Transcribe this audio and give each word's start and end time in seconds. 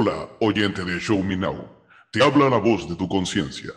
Hola, 0.00 0.28
oyente 0.38 0.84
de 0.84 1.00
Show 1.00 1.24
Me 1.24 1.36
Now. 1.36 1.68
Te 2.12 2.22
habla 2.22 2.48
la 2.48 2.58
voz 2.58 2.88
de 2.88 2.94
tu 2.94 3.08
conciencia. 3.08 3.72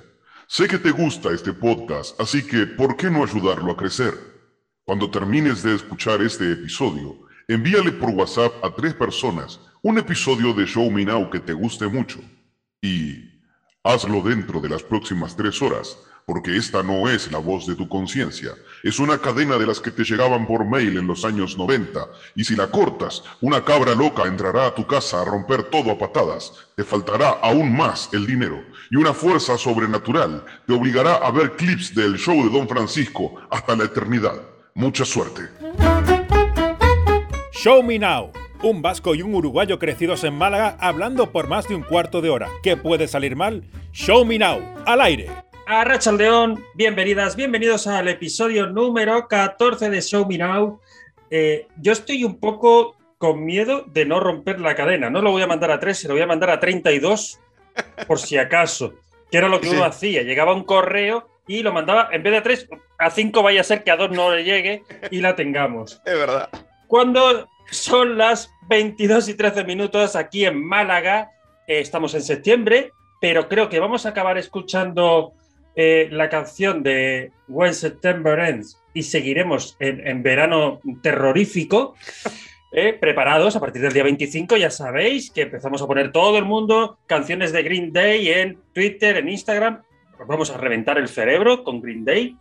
Sé 0.46 0.68
que 0.68 0.78
te 0.78 0.92
gusta 0.92 1.32
este 1.32 1.52
podcast, 1.52 2.22
así 2.22 2.46
que 2.46 2.68
¿por 2.68 2.96
qué 2.96 3.10
no 3.10 3.24
ayudarlo 3.24 3.72
a 3.72 3.76
crecer? 3.76 4.14
Cuando 4.84 5.10
termines 5.10 5.64
de 5.64 5.74
escuchar 5.74 6.22
este 6.22 6.52
episodio, 6.52 7.22
envíale 7.48 7.92
por 7.92 8.12
WhatsApp 8.12 8.54
a 8.64 8.70
tres 8.70 8.94
personas 8.94 9.60
un 9.82 9.98
episodio 9.98 10.54
de 10.54 10.68
Show 10.68 10.92
Me 10.92 11.06
Now 11.06 11.28
que 11.28 11.40
te 11.40 11.54
guste 11.54 11.88
mucho. 11.88 12.20
Y 12.84 13.16
hazlo 13.84 14.22
dentro 14.22 14.62
de 14.62 14.70
las 14.70 14.84
próximas 14.84 15.36
tres 15.36 15.60
horas 15.60 15.98
porque 16.32 16.56
esta 16.56 16.82
no 16.82 17.10
es 17.10 17.30
la 17.30 17.40
voz 17.40 17.68
de 17.68 17.76
tu 17.76 17.90
conciencia, 17.90 18.52
es 18.84 19.00
una 19.00 19.18
cadena 19.18 19.58
de 19.58 19.68
las 19.68 19.82
que 19.82 19.92
te 19.92 20.06
llegaban 20.06 20.48
por 20.48 20.64
mail 20.64 20.98
en 20.98 21.06
los 21.06 21.26
años 21.26 21.58
90, 21.58 22.08
y 22.36 22.46
si 22.46 22.56
la 22.56 22.72
cortas, 22.72 23.22
una 23.42 23.66
cabra 23.66 23.96
loca 23.96 24.24
entrará 24.24 24.68
a 24.68 24.74
tu 24.74 24.88
casa 24.88 25.22
a 25.22 25.26
romper 25.26 25.64
todo 25.64 25.92
a 25.92 25.98
patadas, 25.98 26.54
te 26.78 26.86
faltará 26.86 27.32
aún 27.32 27.76
más 27.76 28.08
el 28.14 28.26
dinero, 28.26 28.64
y 28.90 28.96
una 28.96 29.14
fuerza 29.14 29.58
sobrenatural 29.58 30.46
te 30.66 30.72
obligará 30.72 31.16
a 31.16 31.32
ver 31.32 31.58
clips 31.58 31.94
del 31.94 32.18
show 32.18 32.42
de 32.46 32.58
Don 32.58 32.66
Francisco 32.66 33.36
hasta 33.50 33.76
la 33.76 33.84
eternidad. 33.84 34.42
Mucha 34.74 35.04
suerte. 35.04 35.50
Show 37.52 37.84
Me 37.84 38.00
Now. 38.00 38.32
Un 38.64 38.82
vasco 38.82 39.16
y 39.16 39.22
un 39.22 39.36
uruguayo 39.36 39.80
crecidos 39.80 40.24
en 40.24 40.38
Málaga 40.38 40.78
hablando 40.80 41.34
por 41.34 41.50
más 41.50 41.68
de 41.68 41.76
un 41.76 41.82
cuarto 41.82 42.22
de 42.22 42.30
hora. 42.30 42.48
¿Qué 42.64 42.78
puede 42.78 43.10
salir 43.10 43.36
mal? 43.36 43.66
Show 43.92 44.24
Me 44.24 44.40
Now. 44.40 44.62
Al 44.86 45.02
aire. 45.02 45.51
A 45.74 45.86
León, 46.12 46.66
bienvenidas, 46.74 47.38
bienvenidos 47.38 47.88
al 47.88 48.10
episodio 48.10 48.68
número 48.68 49.30
14 49.30 49.90
de 49.90 50.02
Show 50.02 50.28
Me 50.28 50.38
Now. 50.38 50.82
Eh, 51.30 51.66
yo 51.78 51.94
estoy 51.94 52.26
un 52.26 52.42
poco 52.42 52.98
con 53.18 53.46
miedo 53.46 53.86
de 53.88 54.06
no 54.06 54.20
romper 54.20 54.60
la 54.60 54.76
cadena. 54.76 55.10
No 55.10 55.22
lo 55.22 55.32
voy 55.32 55.44
a 55.44 55.48
mandar 55.48 55.72
a 55.72 55.80
3, 55.80 55.98
se 55.98 56.08
lo 56.10 56.16
voy 56.16 56.24
a 56.24 56.28
mandar 56.28 56.50
a 56.50 56.60
32 56.60 57.40
por 58.06 58.20
si 58.20 58.38
acaso. 58.38 58.96
Que 59.32 59.38
era 59.38 59.48
lo 59.48 59.62
que 59.62 59.70
uno 59.70 59.86
hacía. 59.86 60.24
Llegaba 60.24 60.54
un 60.54 60.66
correo 60.66 61.30
y 61.48 61.64
lo 61.64 61.72
mandaba, 61.72 62.10
en 62.12 62.22
vez 62.22 62.34
de 62.34 62.38
a 62.40 62.44
3, 62.44 62.68
a 63.00 63.10
5 63.10 63.42
vaya 63.42 63.62
a 63.62 63.64
ser 63.64 63.86
que 63.86 63.92
a 63.92 63.96
2 63.96 64.12
no 64.12 64.36
le 64.36 64.44
llegue 64.44 64.84
y 65.10 65.22
la 65.22 65.38
tengamos. 65.38 66.02
Es 66.06 66.20
verdad. 66.20 66.50
Cuando 66.88 67.48
son 67.70 68.18
las 68.18 68.52
22 68.68 69.30
y 69.30 69.36
13 69.36 69.64
minutos 69.64 70.18
aquí 70.18 70.44
en 70.44 70.68
Málaga, 70.68 71.32
eh, 71.66 71.80
estamos 71.80 72.14
en 72.14 72.24
septiembre, 72.24 72.92
pero 73.22 73.48
creo 73.48 73.70
que 73.70 73.80
vamos 73.80 74.06
a 74.06 74.10
acabar 74.10 74.38
escuchando 74.38 75.34
eh, 75.76 76.10
la 76.12 76.30
canción 76.30 76.84
de 76.84 77.32
When 77.48 77.74
September 77.74 78.40
Ends 78.40 78.82
y 78.94 79.04
seguiremos 79.04 79.78
en, 79.80 80.24
verano 80.24 80.82
terrorífico. 81.02 81.96
Eh, 82.74 82.94
preparados 82.98 83.54
a 83.58 83.60
partir 83.60 83.82
del 83.82 83.92
día 83.92 84.04
25, 84.04 84.56
ya 84.56 84.70
sabéis 84.70 85.30
que 85.30 85.42
empezamos 85.42 85.82
a 85.82 85.88
poner 85.88 86.14
todo 86.14 86.38
el 86.38 86.46
mundo 86.46 86.98
canciones 87.06 87.52
de 87.52 87.64
Green 87.64 87.92
Day 87.92 88.30
en 88.30 88.60
Twitter, 88.74 89.18
en 89.18 89.28
Instagram. 89.28 89.82
vamos 90.26 90.52
a 90.52 90.58
reventar 90.58 90.98
el 90.98 91.10
cerebro 91.10 91.66
con 91.66 91.82
Green 91.82 92.06
Day. 92.06 92.38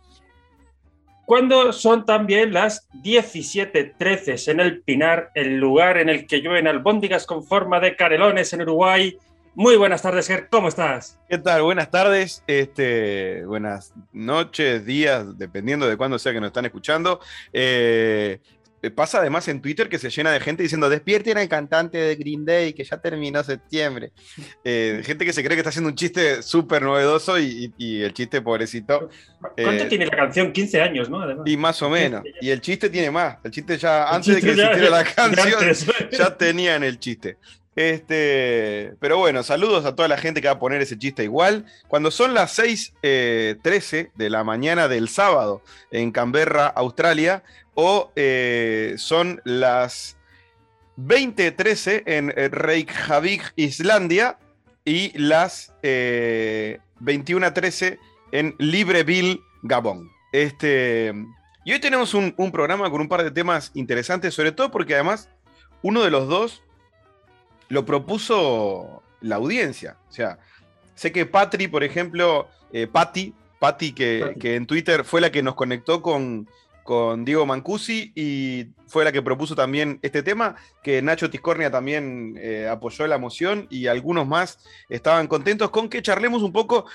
Cuando 1.25 1.73
son 1.73 2.05
también 2.05 2.53
las 2.53 2.89
17.13 3.03 4.51
en 4.51 4.59
el 4.61 4.81
Pinar, 4.81 5.31
el 5.35 5.57
lugar 5.57 5.97
en 5.97 6.07
el 6.07 6.25
que 6.27 6.41
llueven 6.41 6.67
albóndigas 6.67 7.25
con 7.25 7.43
forma 7.43 7.81
de 7.81 7.97
carelones 7.97 8.53
en 8.53 8.61
Uruguay, 8.61 9.17
muy 9.53 9.75
buenas 9.75 10.01
tardes, 10.01 10.27
Ger, 10.27 10.47
¿cómo 10.49 10.67
estás? 10.67 11.19
¿Qué 11.29 11.37
tal? 11.37 11.61
Buenas 11.63 11.91
tardes, 11.91 12.43
este, 12.47 13.45
buenas 13.45 13.93
noches, 14.13 14.85
días, 14.85 15.37
dependiendo 15.37 15.87
de 15.87 15.97
cuándo 15.97 16.17
sea 16.19 16.31
que 16.31 16.39
nos 16.39 16.47
están 16.47 16.65
escuchando. 16.65 17.19
Eh, 17.51 18.39
pasa 18.89 19.19
además 19.19 19.47
en 19.47 19.61
Twitter 19.61 19.89
que 19.89 19.99
se 19.99 20.09
llena 20.09 20.31
de 20.31 20.39
gente 20.39 20.63
diciendo 20.63 20.89
despierten 20.89 21.37
al 21.37 21.47
cantante 21.47 21.99
de 21.99 22.15
Green 22.15 22.45
Day 22.45 22.73
que 22.73 22.83
ya 22.83 22.97
terminó 22.97 23.43
septiembre. 23.43 24.11
Eh, 24.63 25.01
gente 25.03 25.23
que 25.23 25.33
se 25.33 25.43
cree 25.43 25.55
que 25.55 25.59
está 25.59 25.69
haciendo 25.69 25.89
un 25.89 25.95
chiste 25.95 26.41
súper 26.41 26.81
novedoso 26.81 27.37
y, 27.37 27.71
el 27.77 28.13
chiste 28.13 28.41
pobrecito. 28.41 29.09
¿Cuánto 29.39 29.83
eh, 29.83 29.87
tiene 29.87 30.07
la 30.07 30.15
canción? 30.15 30.51
15 30.51 30.81
años, 30.81 31.09
¿no? 31.09 31.45
Y 31.45 31.57
más 31.57 31.81
o 31.81 31.89
menos. 31.89 32.23
Y 32.41 32.49
el 32.49 32.61
chiste 32.61 32.89
tiene 32.89 33.11
más. 33.11 33.37
El 33.43 33.51
chiste 33.51 33.77
ya, 33.77 34.09
antes 34.09 34.35
de 34.35 34.41
que 34.41 34.51
existiera 34.51 34.89
la 34.89 35.03
canción, 35.03 35.61
ya 36.11 36.35
tenían 36.35 36.83
el 36.83 36.97
chiste. 36.97 37.37
Este, 37.75 38.93
pero 38.99 39.17
bueno, 39.17 39.43
saludos 39.43 39.85
a 39.85 39.95
toda 39.95 40.09
la 40.09 40.17
gente 40.17 40.41
que 40.41 40.47
va 40.47 40.55
a 40.55 40.59
poner 40.59 40.81
ese 40.81 40.97
chiste 40.97 41.23
igual. 41.23 41.65
Cuando 41.87 42.11
son 42.11 42.33
las 42.33 42.59
6:13 42.59 42.91
eh, 43.01 44.09
de 44.13 44.29
la 44.29 44.43
mañana 44.43 44.87
del 44.87 45.07
sábado 45.07 45.61
en 45.89 46.11
Canberra, 46.11 46.67
Australia, 46.67 47.43
o 47.73 48.11
eh, 48.15 48.95
son 48.97 49.41
las 49.45 50.17
20:13 50.97 52.03
en 52.05 52.31
Reykjavik, 52.51 53.53
Islandia, 53.55 54.37
y 54.83 55.17
las 55.17 55.73
21:13 55.81 57.93
eh, 57.93 57.99
en 58.33 58.55
Libreville, 58.57 59.39
Gabón. 59.63 60.09
Este, 60.33 61.13
y 61.63 61.71
hoy 61.71 61.79
tenemos 61.79 62.13
un 62.13 62.51
programa 62.51 62.89
con 62.89 62.99
un 62.99 63.07
par 63.07 63.23
de 63.23 63.31
temas 63.31 63.71
interesantes, 63.75 64.33
sobre 64.33 64.51
todo 64.51 64.71
porque 64.71 64.95
además 64.95 65.29
uno 65.81 66.03
de 66.03 66.11
los 66.11 66.27
dos 66.27 66.63
lo 67.71 67.85
propuso 67.85 69.01
la 69.21 69.37
audiencia. 69.37 69.95
O 70.09 70.11
sea, 70.11 70.37
sé 70.93 71.13
que 71.13 71.25
Patri, 71.25 71.69
por 71.69 71.85
ejemplo, 71.85 72.49
eh, 72.73 72.85
Patti, 72.85 73.33
que, 73.93 74.35
en 74.41 74.65
Twitter 74.65 75.05
fue 75.05 75.21
la 75.21 75.31
que 75.31 75.41
nos 75.41 75.55
conectó 75.55 76.01
con, 76.01 76.49
con 76.83 77.23
Diego 77.23 77.45
Mancusi 77.45 78.11
y 78.13 78.67
fue 78.87 79.05
la 79.05 79.13
que 79.13 79.21
propuso 79.21 79.55
también 79.55 79.99
este 80.01 80.21
tema, 80.21 80.57
que 80.83 81.01
Nacho 81.01 81.29
Tiscornia 81.29 81.71
también 81.71 82.37
eh, 82.41 82.67
apoyó 82.69 83.07
la 83.07 83.17
moción 83.17 83.67
y 83.69 83.87
algunos 83.87 84.27
más 84.27 84.59
estaban 84.89 85.27
contentos 85.27 85.69
con 85.69 85.87
que 85.87 86.01
charlemos 86.01 86.43
un 86.43 86.51
poco 86.51 86.87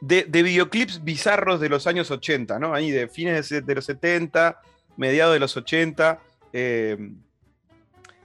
de, 0.00 0.24
videoclips 0.24 1.04
bizarros 1.04 1.60
de 1.60 1.68
los 1.68 1.86
años 1.86 2.10
80, 2.10 2.58
¿no? 2.58 2.72
Ahí 2.72 2.90
de 2.90 3.08
fines 3.08 3.50
de, 3.50 3.74
los 3.74 3.84
70, 3.84 4.58
mediados 4.96 5.34
de 5.34 5.40
los 5.40 5.54
80 5.54 6.18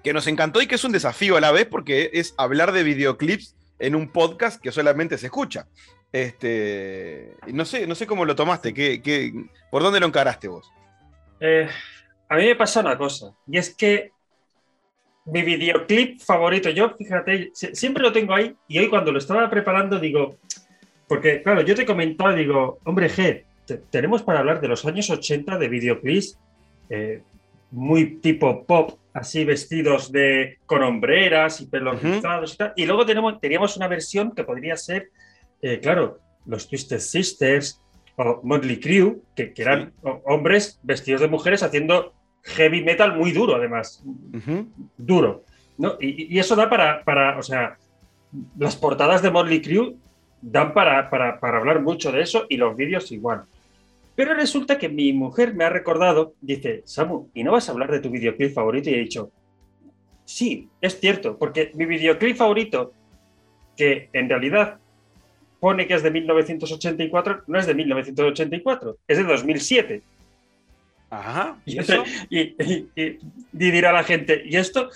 que 0.04 0.14
nos 0.14 0.28
encantó 0.28 0.62
y 0.62 0.68
que 0.68 0.76
es 0.76 0.84
un 0.84 0.92
desafío 0.92 1.38
a 1.38 1.42
la 1.42 1.52
vez 1.52 1.66
porque 1.66 2.10
es 2.14 2.34
hablar 2.38 2.72
de 2.72 2.84
videoclips 2.84 3.56
en 3.80 3.96
un 3.96 4.12
podcast 4.12 4.62
que 4.62 4.72
solamente 4.72 5.18
se 5.18 5.28
escucha. 5.28 5.68
Este, 6.12 7.36
no 7.48 7.66
sé, 7.66 7.86
no 7.86 7.96
sé 7.96 8.08
cómo 8.08 8.26
lo 8.26 8.36
tomaste, 8.36 8.74
¿qué, 8.74 9.34
por 9.70 9.84
dónde 9.84 10.00
lo 10.00 10.08
encaraste 10.08 10.48
vos? 10.48 10.72
Eh, 11.40 11.68
a 12.28 12.36
mí 12.36 12.46
me 12.46 12.56
pasa 12.56 12.80
una 12.82 12.98
cosa, 12.98 13.34
y 13.48 13.58
es 13.58 13.76
que 13.76 14.12
mi 15.26 15.44
videoclip 15.44 16.20
favorito, 16.20 16.70
yo 16.72 16.96
fíjate, 16.98 17.52
siempre 17.54 18.02
lo 18.02 18.12
tengo 18.12 18.34
ahí, 18.34 18.56
y 18.68 18.80
hoy 18.80 18.90
cuando 18.90 19.12
lo 19.12 19.20
estaba 19.20 19.50
preparando 19.50 20.00
digo, 20.00 20.38
porque 21.08 21.44
claro, 21.44 21.62
yo 21.62 21.76
te 21.76 21.86
comentaba, 21.86 22.34
digo, 22.34 22.80
hombre 22.86 23.10
G, 23.10 23.44
tenemos 23.92 24.24
para 24.24 24.40
hablar 24.40 24.62
de 24.62 24.68
los 24.68 24.84
años 24.86 25.12
80 25.12 25.60
de 25.60 25.68
videoclips 25.68 26.40
eh, 26.90 27.22
muy 27.70 28.16
tipo 28.16 28.66
pop, 28.66 28.98
así 29.14 29.46
vestidos 29.46 30.12
de, 30.12 30.58
con 30.66 30.84
hombreras 30.84 31.62
y 31.62 31.68
pelos 31.68 32.02
rizados 32.02 32.54
y 32.54 32.58
tal. 32.58 32.74
Y 32.76 32.86
luego 32.86 33.06
tenemos, 33.06 33.40
teníamos 33.40 33.76
una 33.78 33.88
versión 33.88 34.34
que 34.34 34.44
podría 34.44 34.76
ser, 34.76 35.10
eh, 35.62 35.80
claro, 35.80 36.20
los 36.46 36.68
Twisted 36.68 37.00
Sisters 37.00 37.82
o 38.16 38.42
Motley 38.44 38.80
Crue, 38.80 39.18
que, 39.36 39.54
eran 39.58 39.94
hombres 40.26 40.80
vestidos 40.84 41.22
de 41.22 41.28
mujeres 41.28 41.64
haciendo 41.64 42.14
heavy 42.44 42.84
metal 42.84 43.16
muy 43.16 43.32
duro, 43.32 43.56
además. 43.56 44.04
Duro. 44.98 45.44
¿no? 45.78 45.96
Y, 46.00 46.38
eso 46.38 46.56
da 46.56 46.70
para, 46.70 47.04
para, 47.04 47.38
o 47.38 47.44
sea, 47.44 47.78
las 48.58 48.76
portadas 48.76 49.22
de 49.22 49.32
Motley 49.32 49.62
Crue 49.62 49.96
dan 50.42 50.74
para, 50.74 51.10
para, 51.10 51.40
para 51.40 51.58
hablar 51.58 51.82
mucho 51.82 52.12
de 52.12 52.22
eso 52.22 52.46
y 52.50 52.58
los 52.58 52.76
vídeos 52.76 53.12
igual. 53.12 53.46
Pero 54.20 54.34
resulta 54.34 54.78
que 54.78 54.90
mi 54.90 55.14
mujer 55.14 55.54
me 55.54 55.64
ha 55.64 55.70
recordado, 55.70 56.34
dice, 56.42 56.82
Samu, 56.84 57.30
¿y 57.34 57.42
no 57.42 57.54
vas 57.54 57.70
a 57.70 57.72
hablar 57.72 57.90
de 57.90 58.02
tu 58.02 58.10
videoclip 58.10 58.54
favorito? 58.54 58.90
Y 58.90 58.96
he 58.96 59.00
dicho, 59.00 59.32
sí, 60.26 60.68
es 60.82 61.00
cierto, 61.00 61.38
porque 61.38 61.72
mi 61.74 61.86
videoclip 61.86 62.36
favorito, 62.36 62.92
que 63.78 64.10
en 64.12 64.28
realidad 64.28 64.78
pone 65.62 65.88
que 65.88 65.94
es 65.94 66.04
de 66.04 66.12
1984, 66.12 67.44
no 67.48 67.60
es 67.60 67.66
de 67.66 67.74
1984, 67.74 68.98
es 69.08 69.18
de 69.20 69.24
2007. 69.24 70.02
Ajá. 71.12 71.58
¿y, 71.66 72.42
y, 72.98 73.20
dirá 73.54 73.94
la 73.94 74.04
gente, 74.04 74.44
¿y 74.46 74.58
esto? 74.58 74.90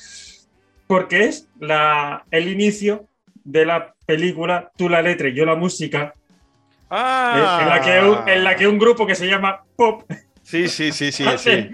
Porque 0.86 1.24
es 1.24 1.48
la, 1.62 2.26
el 2.30 2.50
inicio 2.50 3.08
de 3.46 3.66
la 3.68 3.96
película 4.06 4.70
Tú 4.76 4.90
la 4.90 5.02
letra 5.02 5.30
y 5.30 5.34
yo 5.34 5.46
la 5.46 5.56
música, 5.56 6.14
Ah. 6.96 7.60
En, 7.62 7.70
la 7.70 7.82
que 7.82 8.08
un, 8.08 8.30
en 8.30 8.44
la 8.44 8.56
que 8.56 8.68
un 8.68 8.78
grupo 8.78 9.08
que 9.08 9.16
se 9.16 9.26
llama 9.26 9.64
Pop. 9.76 10.04
Sí, 10.44 10.68
sí, 10.68 10.92
sí, 10.92 11.12
sí. 11.12 11.26
sí. 11.38 11.70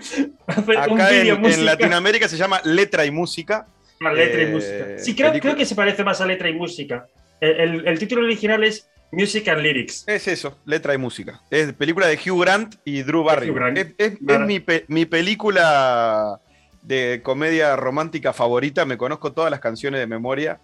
Acá 0.47 1.11
en, 1.11 1.65
Latinoamérica 1.65 2.29
se 2.29 2.37
llama 2.37 2.61
Letra 2.63 3.03
y 3.03 3.11
Música. 3.11 3.67
letra 3.99 4.41
y 4.41 4.45
eh, 4.45 4.47
música. 4.47 4.85
Sí, 4.97 5.15
creo, 5.15 5.33
creo, 5.33 5.55
que 5.57 5.65
se 5.65 5.75
parece 5.75 6.05
más 6.05 6.21
a 6.21 6.25
Letra 6.25 6.47
y 6.49 6.53
Música. 6.53 7.07
El, 7.41 7.85
el, 7.85 7.99
título 7.99 8.23
original 8.23 8.63
es 8.63 8.87
Music 9.11 9.49
and 9.49 9.61
Lyrics. 9.61 10.05
Es 10.07 10.27
eso, 10.29 10.57
Letra 10.65 10.93
y 10.93 10.97
Música. 10.97 11.41
Es 11.49 11.73
película 11.73 12.07
de 12.07 12.15
Hugh 12.15 12.41
Grant 12.41 12.75
y 12.85 13.01
Drew 13.01 13.23
Barrymore. 13.23 13.93
Es, 13.97 14.13
es, 14.21 14.39
mi, 14.39 14.63
mi 14.87 15.05
película 15.05 16.39
de 16.81 17.19
comedia 17.23 17.75
romántica 17.75 18.31
favorita. 18.31 18.85
Me 18.85 18.97
conozco 18.97 19.33
todas 19.33 19.51
las 19.51 19.59
canciones 19.59 19.99
de 19.99 20.07
memoria. 20.07 20.59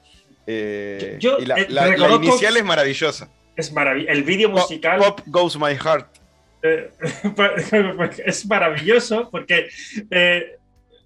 Eh, 0.47 1.17
Yo- 1.19 1.39
y 1.39 1.45
la, 1.45 1.55
eh, 1.55 1.67
la- 1.69 2.15
inicial 2.15 2.55
es 2.55 2.63
maravillosa. 2.63 3.29
Es 3.55 3.71
maravilloso. 3.71 4.11
El 4.11 4.23
vídeo 4.23 4.51
Pop, 4.51 4.59
musical 4.59 4.99
Pop 4.99 5.21
Goes 5.25 5.57
My 5.57 5.75
Heart. 5.75 6.07
eh, 6.63 6.91
es 8.25 8.45
maravilloso 8.45 9.29
porque 9.29 9.69
eh, 10.11 10.57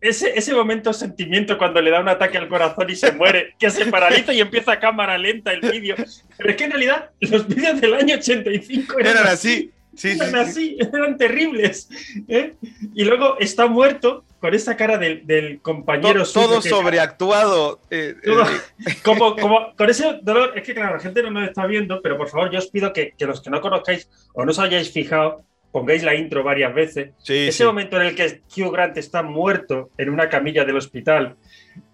ese, 0.02 0.38
ese 0.38 0.54
momento 0.54 0.94
sentimiento 0.94 1.58
cuando 1.58 1.82
le 1.82 1.92
da 1.92 2.00
un 2.00 2.10
ataque 2.10 2.38
al 2.38 2.48
corazón 2.48 2.90
y 2.90 2.96
se 2.96 3.12
muere, 3.12 3.56
que 3.60 3.70
se 3.70 3.86
paraliza 3.88 4.34
y 4.34 4.40
empieza 4.40 4.74
a 4.74 4.80
cámara 4.80 5.18
lenta 5.18 5.52
el 5.52 5.62
vídeo. 5.62 5.96
Pero 6.38 6.50
es 6.50 6.56
que 6.56 6.64
en 6.64 6.72
realidad 6.72 7.10
los 7.20 7.48
vídeos 7.48 7.82
del 7.82 7.94
año 7.94 8.16
85 8.16 9.00
eran, 9.00 9.18
Eran 9.18 9.28
así. 9.28 9.72
Sí, 9.96 10.12
eran 10.12 10.30
sí. 10.30 10.36
así, 10.38 10.78
eran 10.94 11.18
terribles. 11.18 11.90
¿eh? 12.28 12.54
Y 12.94 13.04
luego 13.06 13.38
está 13.40 13.68
muerto 13.68 14.24
con 14.40 14.54
esa 14.54 14.78
cara 14.78 14.98
del, 14.98 15.28
del 15.28 15.60
compañero 15.62 16.24
To- 16.24 16.32
todo 16.32 16.62
que- 16.62 16.70
sobreactuado. 16.70 17.82
eh, 17.90 18.16
Todo- 18.24 18.44
eh, 18.46 18.96
como, 19.04 19.36
como 19.36 19.76
con 19.76 19.90
ese 19.90 20.20
dolor, 20.22 20.54
es 20.56 20.64
que 20.64 20.74
claro, 20.74 20.96
la 20.96 21.00
gente 21.02 21.22
no 21.24 21.32
nos 21.32 21.48
está 21.50 21.66
viendo, 21.66 22.02
pero 22.02 22.18
por 22.18 22.30
favor 22.30 22.50
yo 22.52 22.60
os 22.60 22.68
pido 22.70 22.94
que, 22.94 23.14
que 23.18 23.26
los 23.26 23.42
que 23.42 23.50
no 23.50 23.60
conozcáis 23.62 24.10
o 24.34 24.46
no 24.46 24.52
os 24.52 24.60
hayáis 24.60 24.92
fijado, 24.92 25.44
pongáis 25.72 26.04
la 26.04 26.16
intro 26.16 26.44
varias 26.44 26.74
veces. 26.74 27.12
Ese 27.28 27.66
momento 27.66 27.98
en 28.00 28.08
el 28.08 28.16
que 28.16 28.42
Hugh 28.58 28.72
Grant 28.72 28.98
está 28.98 29.22
muerto 29.24 29.90
en 29.98 30.10
una 30.10 30.30
camilla 30.30 30.64
del 30.66 30.78
hospital 30.78 31.36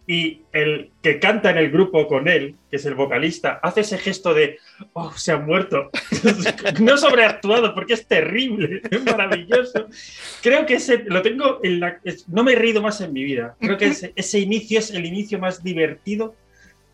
y 0.08 0.44
el 0.54 0.92
que 1.02 1.20
canta 1.20 1.50
en 1.50 1.58
el 1.58 1.72
grupo 1.72 2.08
con 2.08 2.28
él, 2.28 2.56
que 2.70 2.76
es 2.78 2.86
el 2.86 2.94
vocalista, 2.94 3.60
hace 3.64 3.82
ese 3.82 3.98
gesto 3.98 4.34
de, 4.36 4.60
oh, 4.94 5.12
se 5.14 5.32
ha 5.32 5.38
muerto. 5.38 5.90
no 6.80 6.98
sobreactuado, 6.98 7.74
porque 7.74 7.94
es 7.96 8.06
terrible, 8.06 8.82
es 8.92 9.04
maravilloso. 9.04 9.88
Creo 10.44 10.66
que 10.66 10.76
ese, 10.76 11.04
lo 11.08 11.22
tengo 11.22 11.60
en 11.64 11.80
la, 11.80 12.00
es- 12.04 12.30
no 12.30 12.44
me 12.44 12.54
he 12.54 12.56
reído 12.56 12.82
más 12.82 13.02
en 13.02 13.14
mi 13.14 13.24
vida. 13.24 13.56
Creo 13.60 13.78
que 13.78 13.88
ese, 13.88 14.14
ese 14.16 14.40
inicio 14.40 14.80
es 14.80 14.92
el 14.92 15.06
inicio 15.06 15.40
más 15.40 15.64
divertido 15.64 16.36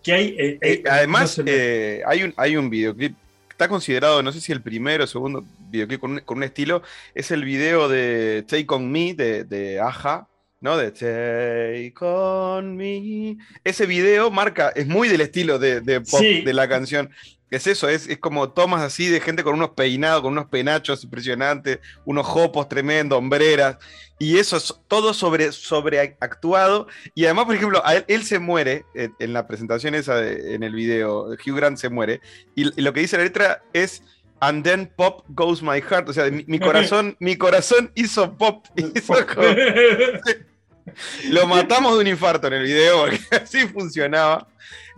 que 0.04 0.14
hay. 0.14 0.28
eh, 0.38 0.58
Eh, 0.62 0.82
eh, 0.84 0.84
además, 0.90 1.38
no 1.38 1.44
sé, 1.46 1.52
eh, 1.98 2.02
hay, 2.06 2.24
un, 2.24 2.34
hay 2.38 2.56
un 2.56 2.70
videoclip, 2.70 3.14
está 3.50 3.68
considerado, 3.68 4.24
no 4.24 4.32
sé 4.32 4.40
si 4.42 4.52
el 4.54 4.62
primero 4.62 5.04
o 5.04 5.08
segundo 5.08 5.44
videoclip 5.70 6.00
con 6.00 6.12
un, 6.14 6.20
con 6.22 6.38
un 6.38 6.44
estilo, 6.44 6.82
es 7.14 7.30
el 7.32 7.44
video 7.44 7.88
de 7.90 8.44
Take 8.48 8.66
On 8.70 8.90
Me 8.90 9.14
de, 9.14 9.44
de 9.44 9.80
Aja, 9.82 10.28
¿no? 10.62 10.78
De 10.78 10.92
Take 10.92 11.94
On 12.06 12.76
Me. 12.78 13.38
Ese 13.64 13.86
video 13.86 14.32
marca, 14.32 14.72
es 14.76 14.88
muy 14.88 15.10
del 15.10 15.22
estilo 15.22 15.60
de, 15.60 15.82
de 15.82 16.02
pop 16.02 16.20
Sí. 16.22 16.42
de 16.42 16.54
la 16.54 16.70
canción. 16.70 17.10
Es 17.50 17.68
eso, 17.68 17.90
es, 17.90 18.08
es 18.08 18.18
como 18.20 18.52
tomas 18.52 18.82
así 18.82 19.10
de 19.10 19.20
gente 19.20 19.44
con 19.44 19.56
unos 19.56 19.72
peinados, 19.72 20.22
con 20.22 20.32
unos 20.32 20.46
penachos 20.46 21.04
impresionantes, 21.04 21.80
unos 22.06 22.26
jopos 22.26 22.70
tremendos, 22.70 23.18
hombreras, 23.20 23.76
y 24.20 24.38
eso 24.38 24.56
es 24.56 24.74
todo 24.88 25.14
sobre, 25.14 25.52
sobreactuado. 25.52 26.88
Y 27.14 27.26
además, 27.26 27.46
por 27.48 27.56
ejemplo, 27.56 27.82
a 27.86 27.96
él, 27.96 28.06
él 28.08 28.24
se 28.24 28.40
muere 28.40 28.86
eh, 28.96 29.10
en 29.20 29.34
la 29.34 29.48
presentación 29.48 29.96
esa, 29.96 30.16
de- 30.16 30.56
en 30.56 30.64
el 30.64 30.74
video, 30.74 31.26
Hugh 31.46 31.56
Grant 31.58 31.78
se 31.78 31.90
muere, 31.90 32.22
y, 32.56 32.68
y 32.80 32.82
lo 32.82 32.94
que 32.94 33.02
dice 33.02 33.18
la 33.18 33.24
letra 33.24 33.64
es, 33.74 34.02
and 34.40 34.64
then 34.64 34.90
pop 34.96 35.26
goes 35.28 35.62
my 35.62 35.82
heart, 35.82 36.08
o 36.08 36.14
sea, 36.14 36.32
mi, 36.32 36.46
mi 36.48 36.58
corazón, 36.60 37.18
mi 37.20 37.36
corazón 37.36 37.92
hizo 37.96 38.38
pop, 38.38 38.66
hizo 38.78 39.14
como- 39.28 39.48
lo 41.30 41.48
matamos 41.48 41.94
de 41.96 42.02
un 42.02 42.08
infarto 42.08 42.48
en 42.48 42.54
el 42.54 42.64
video, 42.64 43.02
porque 43.02 43.20
así 43.44 43.68
funcionaba. 43.68 44.48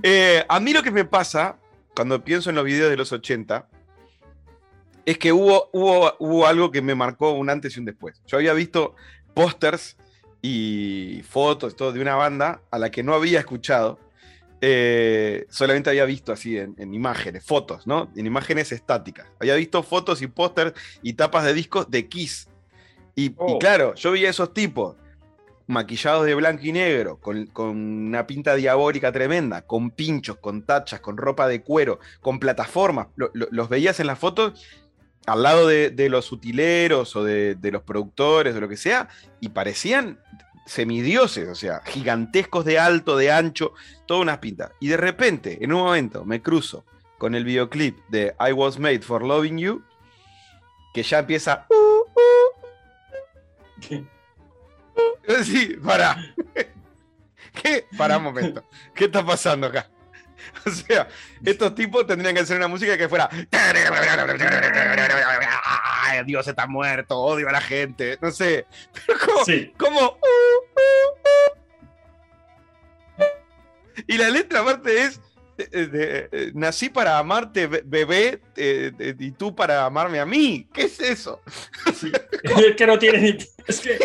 Eh, 0.02 0.44
a 0.48 0.60
mí 0.60 0.74
lo 0.74 0.84
que 0.84 0.92
me 0.92 1.06
pasa, 1.06 1.58
cuando 1.96 2.24
pienso 2.24 2.50
en 2.50 2.56
los 2.56 2.66
videos 2.66 2.90
de 2.90 2.98
los 2.98 3.12
80, 3.12 3.68
es 5.06 5.18
que 5.18 5.32
hubo, 5.34 5.70
hubo, 5.74 6.16
hubo 6.20 6.48
algo 6.48 6.72
que 6.72 6.82
me 6.82 6.96
marcó 6.96 7.32
un 7.32 7.50
antes 7.50 7.76
y 7.76 7.80
un 7.80 7.86
después. 7.86 8.22
Yo 8.28 8.38
había 8.38 8.54
visto 8.54 8.96
pósters 9.34 9.98
y 10.42 11.24
fotos 11.30 11.76
todo 11.76 11.92
de 11.92 12.02
una 12.02 12.16
banda 12.16 12.62
a 12.72 12.80
la 12.80 12.90
que 12.92 13.04
no 13.04 13.14
había 13.14 13.40
escuchado. 13.40 14.00
eh, 14.66 15.46
solamente 15.50 15.90
había 15.90 16.06
visto 16.06 16.32
así 16.32 16.58
en, 16.58 16.74
en 16.78 16.94
imágenes, 16.94 17.44
fotos, 17.44 17.86
¿no? 17.86 18.10
En 18.16 18.26
imágenes 18.26 18.72
estáticas. 18.72 19.28
Había 19.42 19.56
visto 19.56 19.84
fotos 19.84 20.22
y 20.22 20.28
pósters 20.28 20.74
y 21.02 21.14
tapas 21.14 21.44
de 21.44 21.54
discos 21.54 21.92
de 21.92 22.08
Kiss. 22.08 22.48
Y, 23.16 23.26
y 23.26 23.36
Oh. 23.38 23.60
claro, 23.60 23.94
yo 23.96 24.12
veía 24.12 24.30
esos 24.30 24.54
tipos 24.54 24.96
maquillados 25.74 26.26
de 26.26 26.36
blanco 26.36 26.64
y 26.64 26.72
negro, 26.72 27.18
con, 27.20 27.48
con 27.48 27.70
una 27.78 28.26
pinta 28.26 28.56
diabólica 28.56 29.12
tremenda, 29.12 29.64
con 29.64 29.92
pinchos, 29.92 30.38
con 30.38 30.62
tachas, 30.64 31.02
con 31.02 31.18
ropa 31.18 31.48
de 31.48 31.62
cuero, 31.62 32.00
con 32.22 32.40
plataformas. 32.40 33.08
Lo- 33.16 33.32
lo- 33.34 33.48
los 33.52 33.68
veías 33.68 34.00
en 34.00 34.08
las 34.08 34.18
fotos 34.20 34.66
al 35.26 35.42
lado 35.44 35.68
de, 35.68 35.90
de 35.90 36.10
los 36.10 36.32
utileros 36.32 37.16
o 37.16 37.24
de, 37.24 37.56
de 37.56 37.72
los 37.72 37.82
productores 37.84 38.56
o 38.56 38.62
lo 38.62 38.70
que 38.70 38.78
sea, 38.78 39.08
y 39.40 39.50
parecían 39.50 40.20
semidioses, 40.66 41.50
o 41.50 41.56
sea, 41.56 41.82
gigantescos 41.86 42.64
de 42.66 42.80
alto, 42.80 43.18
de 43.18 43.32
ancho, 43.32 43.74
todas 44.06 44.22
unas 44.22 44.38
pintas. 44.40 44.72
Y 44.80 44.88
de 44.88 44.98
repente, 44.98 45.58
en 45.62 45.74
un 45.74 45.82
momento, 45.82 46.24
me 46.26 46.42
cruzo 46.42 46.86
con 47.18 47.36
el 47.36 47.44
videoclip 47.46 47.98
de 48.10 48.34
I 48.40 48.52
Was 48.54 48.80
Made 48.80 49.00
for 49.02 49.24
Loving 49.24 49.58
You, 49.58 49.82
que 50.94 51.04
ya 51.04 51.20
empieza. 51.20 51.68
"Uh, 51.70 52.04
Sí, 55.44 55.78
para. 55.84 56.18
¿Qué? 57.62 57.86
Para 57.98 58.18
un 58.18 58.24
momento. 58.24 58.64
¿Qué 58.94 59.06
está 59.06 59.26
pasando 59.26 59.68
acá? 59.68 59.90
O 60.66 60.70
sea, 60.70 61.08
estos 61.46 61.74
tipos 61.74 62.06
tendrían 62.06 62.36
que 62.36 62.42
hacer 62.42 62.58
una 62.58 62.68
música 62.68 62.98
que 62.98 63.08
fuera. 63.08 63.30
Dios 66.26 66.48
está 66.48 66.68
muerto, 66.68 67.18
odio 67.18 67.50
a 67.50 67.52
la 67.54 67.62
gente. 67.62 68.18
No 68.22 68.32
sé. 68.32 68.66
Pero 69.06 69.20
como. 69.20 69.46
Sí. 69.46 69.74
como 69.78 70.18
y 74.08 74.18
la 74.18 74.30
letra 74.30 74.60
aparte 74.62 75.04
es. 75.04 75.22
eh, 75.58 75.70
eh, 75.72 75.86
de, 75.88 76.30
eh, 76.32 76.52
nací 76.56 76.90
para 76.90 77.18
amarte, 77.20 77.68
be- 77.68 77.84
bebé, 77.86 78.42
y 78.58 79.32
tú 79.32 79.56
para 79.56 79.86
amarme 79.86 80.20
a 80.20 80.26
mí. 80.26 80.68
¿Qué 80.74 80.84
es 80.84 81.00
eso? 81.00 81.42
Es 82.44 82.76
que 82.76 82.86
no 82.88 83.00
tiene 83.00 83.20
ni. 83.20 83.38
Es 83.68 83.80
que 83.80 83.98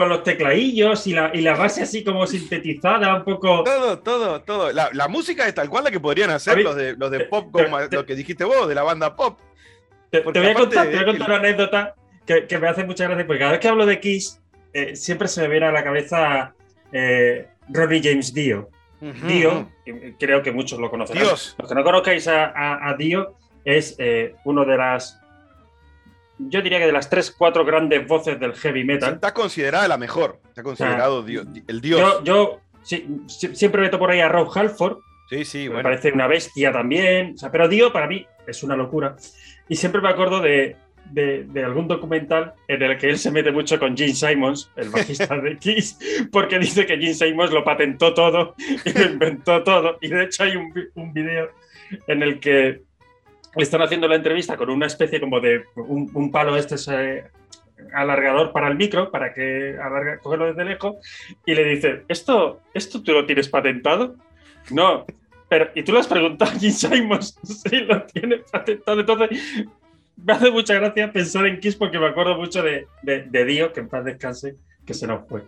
con 0.00 0.08
los 0.08 0.22
tecladillos 0.24 1.06
y 1.06 1.12
la, 1.12 1.30
y 1.34 1.42
la 1.42 1.54
base 1.54 1.82
así 1.82 2.02
como 2.02 2.26
sintetizada, 2.26 3.14
un 3.16 3.22
poco. 3.24 3.62
Todo, 3.64 3.98
todo, 3.98 4.40
todo. 4.40 4.72
La, 4.72 4.88
la 4.94 5.08
música 5.08 5.46
es 5.46 5.54
tal 5.54 5.68
cual 5.68 5.84
la 5.84 5.90
que 5.90 6.00
podrían 6.00 6.30
hacer 6.30 6.56
mí- 6.56 6.62
los 6.62 6.74
de, 6.74 6.96
los 6.96 7.10
de 7.10 7.20
pop, 7.26 7.54
te- 7.54 7.64
como 7.64 7.78
te- 7.86 7.96
lo 7.96 8.06
que 8.06 8.14
dijiste 8.14 8.44
vos, 8.44 8.66
de 8.66 8.74
la 8.74 8.82
banda 8.82 9.14
pop. 9.14 9.38
Te, 10.10 10.20
voy 10.22 10.46
a 10.46 10.54
contar, 10.54 10.86
de- 10.86 10.92
te 10.92 10.96
voy 10.96 11.02
a 11.02 11.06
contar 11.06 11.28
una 11.28 11.38
anécdota 11.38 11.94
que, 12.26 12.46
que 12.46 12.58
me 12.58 12.68
hace 12.68 12.82
mucha 12.84 13.04
gracia, 13.04 13.26
porque 13.26 13.38
cada 13.40 13.50
vez 13.52 13.60
que 13.60 13.68
hablo 13.68 13.84
de 13.84 14.00
Kiss, 14.00 14.40
eh, 14.72 14.96
siempre 14.96 15.28
se 15.28 15.42
me 15.42 15.48
viene 15.48 15.66
a 15.66 15.72
la 15.72 15.84
cabeza 15.84 16.54
eh, 16.92 17.46
Ronnie 17.68 18.00
James 18.02 18.32
Dio. 18.32 18.70
Dio, 19.26 19.70
que 19.84 20.14
creo 20.18 20.42
que 20.42 20.50
muchos 20.52 20.78
lo 20.78 20.90
conocerán. 20.90 21.22
Dios. 21.24 21.54
Los 21.58 21.68
que 21.68 21.74
no 21.74 21.84
conozcáis 21.84 22.26
a, 22.26 22.46
a- 22.46 22.88
a 22.90 22.94
Dio, 22.96 23.34
es 23.66 23.96
eh, 23.98 24.34
uno 24.44 24.64
de 24.64 24.76
las. 24.78 25.19
Yo 26.48 26.62
diría 26.62 26.78
que 26.78 26.86
de 26.86 26.92
las 26.92 27.10
tres, 27.10 27.30
cuatro 27.36 27.64
grandes 27.64 28.06
voces 28.06 28.38
del 28.40 28.54
heavy 28.54 28.84
metal. 28.84 29.14
Está 29.14 29.34
considerada 29.34 29.86
la 29.88 29.98
mejor. 29.98 30.40
Está 30.48 30.62
considerado 30.62 31.22
Dios, 31.22 31.46
el 31.68 31.80
Dios. 31.80 32.00
Yo, 32.00 32.24
yo 32.24 32.60
sí, 32.82 33.06
siempre 33.54 33.82
meto 33.82 33.98
por 33.98 34.10
ahí 34.10 34.20
a 34.20 34.28
Rob 34.28 34.50
Halford, 34.56 34.98
sí, 35.28 35.44
sí, 35.44 35.58
me 35.64 35.74
bueno. 35.74 35.82
parece 35.84 36.12
una 36.12 36.26
bestia 36.26 36.72
también. 36.72 37.34
O 37.34 37.38
sea, 37.38 37.50
pero 37.50 37.68
Dio 37.68 37.92
para 37.92 38.06
mí 38.06 38.26
es 38.46 38.62
una 38.62 38.76
locura. 38.76 39.16
Y 39.68 39.76
siempre 39.76 40.00
me 40.00 40.08
acuerdo 40.08 40.40
de, 40.40 40.76
de- 41.12 41.44
de 41.44 41.64
algún 41.64 41.86
documental 41.88 42.54
en 42.68 42.82
el 42.82 42.96
que 42.98 43.10
él 43.10 43.18
se 43.18 43.30
mete 43.30 43.52
mucho 43.52 43.78
con 43.78 43.96
Gene 43.96 44.14
Simons, 44.14 44.70
el 44.76 44.88
bajista 44.90 45.36
de 45.36 45.56
Kiss, 45.60 45.98
porque 46.32 46.58
dice 46.58 46.86
que 46.86 46.96
Gene 46.96 47.14
Simons 47.14 47.50
lo 47.52 47.62
patentó 47.64 48.12
todo 48.14 48.54
y 48.84 48.92
lo 48.92 49.04
inventó 49.04 49.62
todo. 49.62 49.98
Y 50.00 50.08
de 50.08 50.24
hecho 50.24 50.42
hay 50.44 50.56
un, 50.56 50.72
un 50.94 51.12
video 51.12 51.50
en 52.06 52.22
el 52.22 52.40
que 52.40 52.82
están 53.56 53.82
haciendo 53.82 54.08
la 54.08 54.16
entrevista 54.16 54.56
con 54.56 54.70
una 54.70 54.86
especie 54.86 55.20
como 55.20 55.40
de 55.40 55.64
un, 55.76 56.30
palo 56.30 56.56
este 56.56 57.24
alargador 57.94 58.52
para 58.52 58.68
el 58.68 58.76
micro, 58.76 59.10
para 59.10 59.32
que 59.32 59.76
alarga, 59.82 60.18
cogerlo 60.18 60.46
desde 60.46 60.64
lejos, 60.64 60.96
y 61.46 61.54
le 61.54 61.64
dice, 61.64 62.04
¿esto, 62.08 62.60
¿esto 62.74 63.02
tú 63.02 63.12
lo 63.12 63.26
tienes 63.26 63.48
patentado? 63.48 64.16
No, 64.70 65.04
pero, 65.48 65.70
¿y 65.74 65.82
tú 65.82 65.92
le 65.92 65.98
has 65.98 66.06
preguntado 66.06 66.50
a 66.50 66.54
Gene 66.54 66.72
Simons 66.72 67.38
si 67.42 67.80
lo 67.80 68.02
tiene 68.04 68.38
patentado? 68.52 69.00
Entonces, 69.00 69.40
me 70.16 70.32
hace 70.32 70.50
mucha 70.50 70.74
gracia 70.74 71.12
pensar 71.12 71.46
en 71.46 71.58
Kiss 71.58 71.76
porque 71.76 71.98
me 71.98 72.06
acuerdo 72.06 72.36
mucho 72.36 72.62
de, 72.62 72.86
de, 73.02 73.22
de 73.22 73.44
Dio, 73.44 73.72
que 73.72 73.80
en 73.80 73.88
paz 73.88 74.04
descanse, 74.04 74.56
que 74.86 74.94
se 74.94 75.06
nos 75.06 75.26
fue. 75.28 75.42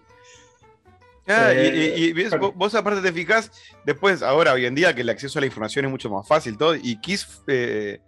Ah, 1.27 1.53
y- 1.55 1.59
Eh, 1.59 1.95
y, 1.97 2.05
y 2.07 2.13
ves, 2.13 2.31
bueno. 2.31 2.47
vos, 2.49 2.55
vos 2.57 2.75
aparte 2.75 3.01
te 3.01 3.13
fijas, 3.13 3.51
después, 3.85 4.23
ahora, 4.23 4.53
hoy 4.53 4.67
en 4.67 4.75
día, 4.75 4.95
que 4.95 5.03
el 5.03 5.09
acceso 5.11 5.39
a 5.39 5.41
la 5.41 5.47
información 5.47 5.85
es 5.85 5.91
mucho 5.91 6.11
más 6.11 6.27
fácil, 6.27 6.57
todo, 6.59 6.75
y 6.75 7.01
Kiss 7.01 7.43
eh, 7.47 8.01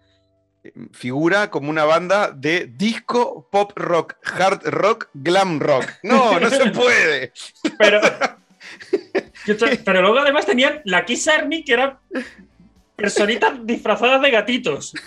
figura 0.93 1.51
como 1.51 1.71
una 1.71 1.85
banda 1.85 2.31
de 2.35 2.67
disco, 2.67 3.49
pop 3.53 3.73
rock, 3.77 4.15
hard 4.25 4.63
rock, 4.65 5.09
glam 5.15 5.61
rock. 5.61 5.85
No, 6.03 6.41
no 6.41 6.51
se 6.51 6.71
puede. 6.71 7.33
Pero, 7.79 8.01
pero 9.85 10.01
luego 10.03 10.19
además 10.21 10.47
tenían 10.47 10.81
la 10.85 11.05
Kiss 11.05 11.29
Army, 11.29 11.63
que 11.65 11.75
eran 11.75 11.99
personitas 12.97 13.53
disfrazadas 13.67 14.23
de 14.23 14.31
gatitos. 14.31 14.95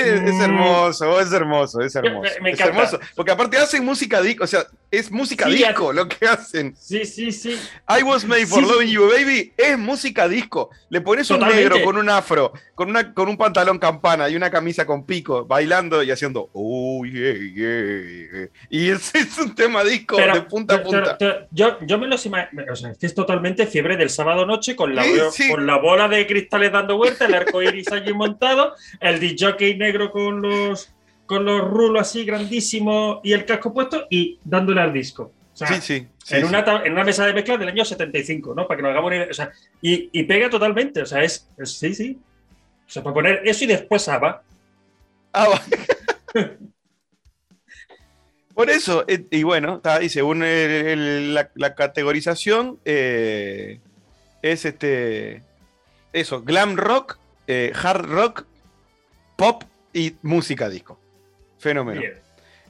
Es, 0.00 0.20
es 0.22 0.34
Mm. 0.34 0.42
hermoso, 0.42 1.20
es 1.20 1.32
hermoso, 1.32 1.80
es 1.80 1.94
hermoso. 1.96 2.32
Me- 2.36 2.40
me 2.40 2.50
es 2.52 2.60
hermoso. 2.60 2.98
Porque 3.14 3.32
aparte 3.32 3.56
hacen 3.58 3.84
música 3.84 4.20
disco, 4.22 4.44
o 4.44 4.46
sea, 4.46 4.66
Es 4.90 5.10
música 5.10 5.44
Sí, 5.44 5.56
disco 5.56 5.92
lo 5.92 6.08
que 6.08 6.26
hacen. 6.26 6.74
Sí, 6.74 7.04
sí, 7.04 7.30
sí. 7.30 7.50
I 7.90 8.02
was 8.02 8.24
made 8.24 8.46
for 8.46 8.64
Sí. 8.64 8.70
loving 8.72 8.88
you, 8.88 9.06
baby. 9.06 9.52
Es 9.54 9.76
música 9.78 10.26
disco. 10.26 10.70
Le 10.88 11.02
pones 11.02 11.28
un 11.30 11.40
negro 11.40 11.82
con 11.84 11.98
un 11.98 12.08
afro, 12.08 12.54
con, 12.74 12.88
una, 12.88 13.12
con 13.12 13.28
un 13.28 13.36
pantalón 13.36 13.78
campana 13.78 14.30
y 14.30 14.36
una 14.36 14.50
camisa 14.50 14.86
con 14.86 15.04
pico, 15.04 15.44
bailando 15.44 16.02
y 16.02 16.10
haciendo. 16.10 16.48
Oh, 16.54 17.04
yeah, 17.04 17.34
yeah, 17.34 18.28
yeah". 18.32 18.48
Y 18.70 18.88
ese 18.88 19.18
es 19.18 19.36
un 19.36 19.54
tema 19.54 19.84
disco 19.84 20.16
Pero- 20.16 20.34
de 20.34 20.40
punta 20.42 20.76
a 20.76 20.78
pero- 20.78 20.88
punta. 20.90 21.16
pero- 21.18 21.46
yo, 21.50 21.76
yo 21.82 21.98
me 21.98 22.06
los 22.06 22.24
imagino. 22.24 22.64
O 22.72 22.76
sea, 22.76 22.92
es 22.98 23.14
totalmente 23.14 23.66
fiebre 23.66 23.98
del 23.98 24.08
sábado 24.08 24.46
noche 24.46 24.74
con 24.74 24.94
la, 24.94 25.04
Sí, 25.32 25.50
con 25.50 25.66
la 25.66 25.76
bola 25.76 26.08
de 26.08 26.26
cristales 26.26 26.72
dando 26.72 26.96
vuelta, 26.96 27.26
el 27.26 27.34
arco 27.34 27.60
iris 27.60 27.92
allí 27.92 28.14
montado, 28.14 28.74
el 29.00 29.20
DJ 29.20 29.74
negro 29.76 29.87
con 30.12 30.42
los, 30.42 30.92
con 31.26 31.44
los 31.44 31.60
rulos 31.62 32.02
así 32.02 32.24
grandísimos 32.24 33.20
y 33.22 33.32
el 33.32 33.44
casco 33.44 33.72
puesto 33.72 34.06
y 34.10 34.38
dándole 34.44 34.80
al 34.80 34.92
disco. 34.92 35.32
O 35.52 35.56
sea, 35.56 35.68
Sí, 35.68 35.80
sí. 35.80 36.06
sí, 36.24 36.36
en. 36.36 36.44
Una, 36.44 36.64
en 36.84 36.92
una 36.92 37.04
mesa 37.04 37.26
de 37.26 37.34
mezcla 37.34 37.56
del 37.56 37.68
año 37.68 37.84
75, 37.84 38.54
¿no? 38.54 38.66
Para 38.68 38.76
que 38.78 38.82
nos 38.82 38.90
hagamos 38.90 39.08
una 39.08 39.16
idea. 39.16 39.28
O 39.30 39.34
sea, 39.34 39.50
y, 39.82 40.08
y 40.12 40.22
pega 40.24 40.48
totalmente. 40.48 41.02
O 41.02 41.06
sea, 41.06 41.22
es, 41.22 41.48
es- 41.58 41.72
Sí, 41.78 41.94
sí. 41.94 42.18
O 42.86 42.90
sea, 42.90 43.02
para 43.02 43.14
poner 43.14 43.42
eso 43.44 43.64
y 43.64 43.66
después 43.66 44.08
ABBA. 44.08 44.42
Por 48.54 48.70
eso, 48.70 49.04
eh, 49.06 49.24
y 49.30 49.42
bueno, 49.44 49.76
está, 49.76 50.02
y 50.02 50.08
según 50.08 50.42
el- 50.42 50.70
el- 50.86 51.34
la, 51.34 51.50
la 51.54 51.74
categorización, 51.74 52.78
eh, 52.84 53.78
es 54.42 54.64
este. 54.64 55.42
Eso, 56.12 56.42
glam 56.42 56.76
rock, 56.76 57.18
eh, 57.46 57.72
hard 57.80 58.06
rock, 58.06 58.44
pop 59.36 59.62
y 59.98 60.16
música 60.22 60.68
disco. 60.68 60.98
Fenómeno. 61.58 62.00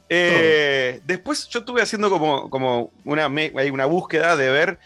Eh, 0.09 1.01
después 1.05 1.47
yo 1.49 1.59
estuve 1.61 1.83
haciendo 1.83 2.09
como, 2.09 2.49
como 2.49 2.91
una, 3.05 3.29
me- 3.29 3.53
una 3.71 3.85
búsqueda 3.87 4.37
de 4.37 4.51
ver 4.51 4.79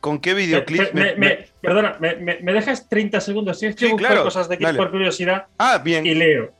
con 0.00 0.20
qué 0.20 0.34
videoclip. 0.34 0.92
Me- 0.92 1.48
perdona, 1.60 1.96
me, 1.98 2.52
dejas 2.52 2.88
30 2.88 3.20
segundos? 3.20 3.58
Si 3.58 3.66
es 3.66 3.74
que 3.74 3.86
Sí, 3.86 3.92
buscar 3.92 4.10
claro, 4.12 4.24
cosas 4.24 4.48
de 4.48 4.56
Kiss 4.56 4.66
dale. 4.66 4.78
por 4.78 4.90
curiosidad 4.92 5.46
Ah, 5.58 5.78
bien. 5.78 6.06
y 6.06 6.14
leo. 6.14 6.52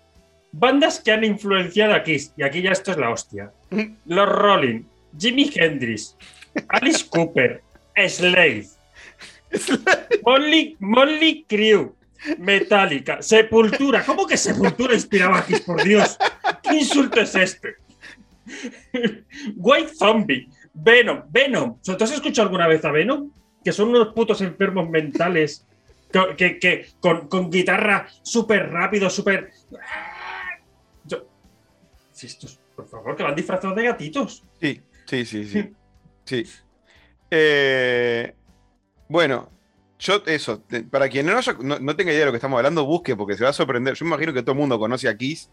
Bandas 0.51 0.99
que 1.01 1.13
han 1.13 1.23
influenciado 1.25 1.95
a 1.95 2.03
Kiss, 2.03 2.33
y 2.37 2.43
aquí 2.43 2.63
ya 2.63 2.73
esto 2.73 2.91
es 2.91 2.97
la 2.97 3.11
hostia. 3.11 3.53
Los 4.07 4.29
Rolling, 4.29 4.83
Jimi 5.17 5.53
Hendrix, 5.55 6.17
Alice 6.69 7.07
Cooper, 7.09 7.63
Slade, 8.09 8.67
Molly, 10.25 10.77
Molly 10.81 11.45
Crew, 11.49 11.95
Metallica, 12.39 13.23
Sepultura. 13.23 14.05
¿Cómo 14.05 14.27
que 14.27 14.37
Sepultura 14.37 14.95
inspiraba 14.95 15.39
a 15.39 15.47
Kiss, 15.47 15.61
por 15.61 15.83
Dios? 15.83 16.19
¿Qué 16.63 16.77
insulto 16.77 17.21
es 17.21 17.35
este? 17.35 17.77
White 19.57 19.93
Zombie, 19.95 20.49
Venom, 20.75 21.23
Venom. 21.31 21.79
¿Tú 21.83 21.93
has 22.03 22.11
escuchado 22.13 22.47
alguna 22.49 22.67
vez 22.67 22.85
a 22.85 22.91
Venom? 22.91 23.31
Que 23.65 23.73
son 23.73 23.91
unos 23.91 24.15
putos 24.15 24.41
enfermos 24.41 24.89
mentales 24.89 25.67
que, 26.11 26.37
que- 26.37 26.59
que 26.59 26.87
con, 27.01 27.29
con 27.29 27.51
guitarra 27.51 28.09
súper 28.23 28.71
rápido, 28.71 29.11
súper. 29.11 29.51
Yo- 31.05 31.27
Si 32.13 32.27
estos, 32.27 32.59
por 32.75 32.89
favor, 32.89 33.15
que 33.17 33.23
van 33.23 33.35
disfrazados 33.35 33.77
de 33.77 33.85
gatitos. 33.85 34.45
Sí, 34.61 34.81
sí, 35.07 35.25
sí, 35.27 35.45
sí. 35.45 35.73
sí. 36.25 36.45
Eh, 37.31 38.35
bueno, 39.09 39.51
yo 39.99 40.23
eso, 40.27 40.61
te- 40.61 40.83
para 40.83 41.09
quien 41.09 41.27
no, 41.27 41.37
haya- 41.37 41.57
no, 41.61 41.79
no 41.79 41.97
tenga 41.97 42.11
idea 42.13 42.21
de 42.21 42.27
lo 42.27 42.33
que 42.33 42.37
estamos 42.37 42.57
hablando, 42.59 42.85
busque 42.85 43.17
porque 43.17 43.37
se 43.37 43.45
va 43.45 43.51
a 43.51 43.53
sorprender. 43.53 43.95
Yo 43.95 44.05
me 44.05 44.11
imagino 44.11 44.33
que 44.33 44.43
todo 44.43 44.53
el 44.53 44.59
mundo 44.59 44.79
conoce 44.79 45.09
a 45.09 45.17
Kiss. 45.17 45.51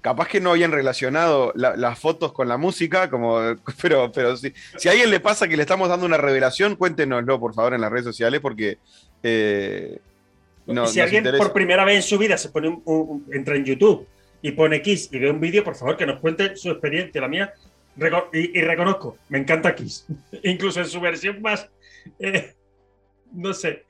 Capaz 0.00 0.26
que 0.28 0.40
no 0.40 0.50
habían 0.50 0.72
relacionado 0.72 1.52
la- 1.54 1.76
las 1.76 1.98
fotos 1.98 2.32
con 2.32 2.48
la 2.48 2.56
música, 2.56 3.08
como, 3.10 3.38
pero, 3.82 4.10
pero 4.12 4.36
si, 4.36 4.52
si 4.76 4.88
a 4.88 4.92
alguien 4.92 5.10
le 5.10 5.20
pasa 5.20 5.46
que 5.46 5.56
le 5.56 5.62
estamos 5.62 5.88
dando 5.88 6.06
una 6.06 6.16
revelación, 6.16 6.74
cuéntenoslo 6.76 7.38
por 7.38 7.54
favor 7.54 7.74
en 7.74 7.80
las 7.82 7.90
redes 7.92 8.04
sociales 8.06 8.40
porque 8.40 8.78
eh, 9.22 9.98
no, 10.66 10.84
y 10.84 10.88
si 10.88 11.00
alguien 11.00 11.20
interesa. 11.22 11.42
por 11.44 11.52
primera 11.52 11.84
vez 11.84 11.96
en 11.96 12.02
su 12.02 12.18
vida 12.18 12.36
se 12.38 12.48
pone 12.48 12.68
un- 12.68 12.82
un- 12.84 13.08
un- 13.08 13.26
entra 13.34 13.54
en 13.56 13.64
YouTube 13.64 14.06
y 14.40 14.52
pone 14.52 14.82
Kiss 14.82 15.08
y 15.12 15.18
ve 15.18 15.30
un 15.30 15.38
vídeo, 15.38 15.62
por 15.62 15.76
favor, 15.76 15.96
que 15.96 16.06
nos 16.06 16.18
cuente 16.20 16.56
su 16.56 16.70
experiencia, 16.70 17.20
la 17.20 17.28
mía. 17.28 17.52
Reco- 17.96 18.28
y, 18.32 18.58
y 18.58 18.62
reconozco, 18.62 19.18
me 19.28 19.38
encanta 19.38 19.74
Kiss. 19.74 20.06
Incluso 20.42 20.80
en 20.80 20.86
su 20.86 20.98
versión 21.00 21.40
más, 21.42 21.68
eh, 22.18 22.54
no 23.32 23.52
sé, 23.52 23.84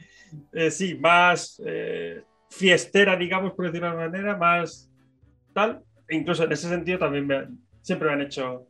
eh, 0.52 0.70
sí, 0.70 0.94
más 0.96 1.60
eh, 1.66 2.22
fiestera, 2.50 3.16
digamos, 3.16 3.52
por 3.52 3.66
decirlo 3.66 3.86
de 3.86 3.90
alguna 3.92 4.08
manera, 4.10 4.36
más 4.36 4.90
tal. 5.52 5.82
E 6.08 6.16
incluso 6.16 6.44
en 6.44 6.52
ese 6.52 6.68
sentido 6.68 6.98
también 6.98 7.26
me- 7.26 7.48
siempre 7.82 8.08
me 8.08 8.14
han 8.14 8.22
hecho 8.22 8.66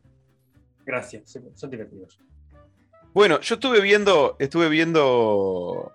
gracia, 0.85 1.21
son 1.55 1.69
divertidos. 1.69 2.19
Bueno, 3.13 3.39
yo 3.41 3.55
estuve 3.55 3.79
viendo, 3.81 4.35
estuve 4.39 4.69
viendo 4.69 5.91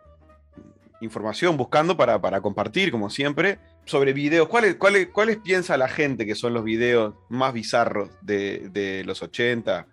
información, 1.01 1.57
buscando 1.57 1.97
para, 1.97 2.21
para 2.21 2.41
compartir, 2.41 2.91
como 2.91 3.09
siempre, 3.11 3.59
sobre 3.85 4.13
videos. 4.13 4.49
¿Cuáles, 4.49 4.77
cuáles, 4.77 5.09
¿Cuáles 5.09 5.39
piensa 5.39 5.77
la 5.77 5.89
gente 5.89 6.27
que 6.27 6.35
son 6.35 6.55
los 6.55 6.65
videos 6.65 7.15
más 7.29 7.53
bizarros 7.53 8.11
de, 8.21 8.69
de 8.71 9.05
los 9.05 9.23
80 9.23 9.87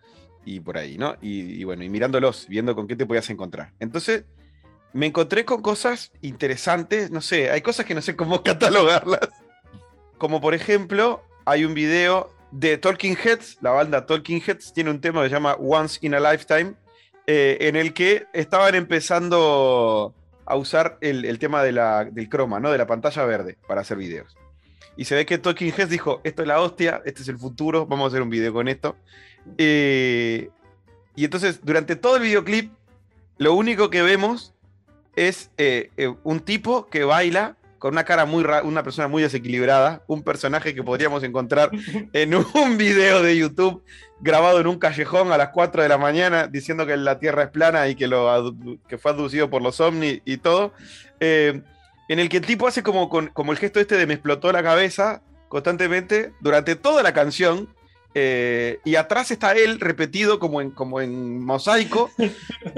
y 0.46 0.60
por 0.60 0.77
ahí, 0.77 0.98
¿no? 0.98 1.15
Y, 1.22 1.60
y 1.60 1.63
bueno, 1.63 1.84
y 1.84 1.89
mirándolos, 1.89 2.48
viendo 2.48 2.75
con 2.75 2.88
qué 2.88 2.96
te 2.96 3.06
podías 3.06 3.30
encontrar. 3.30 3.72
Entonces, 3.80 4.25
me 4.96 5.08
encontré 5.08 5.44
con 5.44 5.62
cosas 5.62 6.12
interesantes, 6.22 7.12
no 7.12 7.20
sé, 7.20 7.52
hay 7.52 7.62
cosas 7.62 7.86
que 7.86 7.94
no 7.94 8.02
sé 8.02 8.16
cómo 8.16 8.42
catalogarlas. 8.44 9.28
Como 10.18 10.40
por 10.40 10.54
ejemplo, 10.54 11.22
hay 11.46 11.66
un 11.66 11.74
video 11.74 12.34
de 12.52 12.78
Talking 12.78 13.18
Heads, 13.22 13.58
la 13.62 13.72
banda 13.72 14.06
Talking 14.06 14.42
Heads 14.42 14.72
tiene 14.74 14.90
un 14.90 15.02
tema 15.02 15.22
que 15.22 15.28
se 15.30 15.36
llama 15.36 15.56
Once 15.60 16.00
in 16.02 16.16
a 16.16 16.20
Lifetime, 16.22 16.75
eh, 17.28 17.58
en 17.60 17.75
el 17.75 17.94
que 17.94 18.25
estaban 18.34 18.74
empezando 18.75 20.14
a 20.46 20.56
usar 20.56 20.98
el, 21.02 21.25
el 21.25 21.40
tema 21.40 21.62
de 21.62 21.74
la- 21.74 22.06
del 22.06 22.30
croma, 22.30 22.62
¿no? 22.62 22.72
De 22.72 22.78
la 22.78 22.88
pantalla 22.88 23.25
verde 23.25 23.58
para 23.68 23.82
hacer 23.82 23.98
videos. 23.98 24.38
Y 24.96 25.04
se 25.06 25.16
ve 25.16 25.25
que 25.25 25.38
Talking 25.38 25.74
Heads 25.75 25.90
dijo, 25.90 26.22
esto 26.24 26.42
es 26.44 26.48
la 26.48 26.62
hostia, 26.62 27.02
este 27.04 27.22
es 27.22 27.28
el 27.28 27.38
futuro, 27.38 27.86
vamos 27.86 28.06
a 28.06 28.08
hacer 28.08 28.22
un 28.22 28.30
video 28.30 28.54
con 28.54 28.70
esto. 28.70 28.96
Eh, 29.58 30.50
y 31.18 31.25
entonces, 31.25 31.60
durante 31.64 31.98
todo 31.98 32.16
el 32.16 32.22
videoclip, 32.24 32.72
lo 33.38 33.54
único 33.54 33.90
que 33.90 34.02
vemos 34.02 34.54
es 35.15 35.51
eh, 35.57 35.89
eh, 35.98 36.13
un 36.24 36.39
tipo 36.39 36.88
que 36.88 37.03
baila 37.03 37.55
con 37.79 37.93
una 37.93 38.03
cara 38.03 38.25
muy 38.25 38.43
una 38.63 38.81
persona 38.84 39.07
muy 39.07 39.22
desequilibrada, 39.22 40.01
un 40.07 40.24
personaje 40.24 40.74
que 40.74 40.81
podríamos 40.81 41.24
encontrar 41.24 41.69
en 42.13 42.34
un 42.34 42.77
video 42.77 43.22
de 43.22 43.38
YouTube 43.38 43.84
grabado 44.22 44.60
en 44.60 44.67
un 44.67 44.79
callejón 44.79 45.31
a 45.31 45.38
las 45.38 45.50
4 45.50 45.84
de 45.84 45.89
la 45.89 45.98
mañana 45.98 46.48
diciendo 46.48 46.86
que 46.88 46.98
la 46.98 47.19
Tierra 47.19 47.43
es 47.43 47.50
plana 47.50 47.88
y 47.88 47.95
que, 47.95 48.07
lo 48.07 48.55
que 48.88 48.98
fue 48.98 49.12
aducido 49.12 49.50
por 49.50 49.62
los 49.62 49.79
ovnis 49.81 50.22
y 50.25 50.38
todo, 50.38 50.74
eh, 51.19 51.62
en 52.10 52.19
el 52.19 52.29
que 52.29 52.38
el 52.38 52.45
tipo 52.45 52.67
hace 52.67 52.81
como, 52.81 53.10
con- 53.10 53.27
como 53.27 53.51
el 53.51 53.57
gesto 53.60 53.79
este 53.79 53.98
de 53.98 54.07
me 54.07 54.13
explotó 54.15 54.51
la 54.51 54.63
cabeza 54.63 55.22
constantemente 55.48 56.34
durante 56.41 56.75
toda 56.75 57.03
la 57.03 57.13
canción. 57.13 57.69
Eh, 58.17 58.79
y 58.86 58.95
atrás 58.95 59.29
está 59.29 59.51
él 59.51 59.79
repetido 59.79 60.39
como 60.39 60.62
en, 60.62 60.72
como 60.72 61.01
en 61.01 61.43
mosaico 61.43 62.10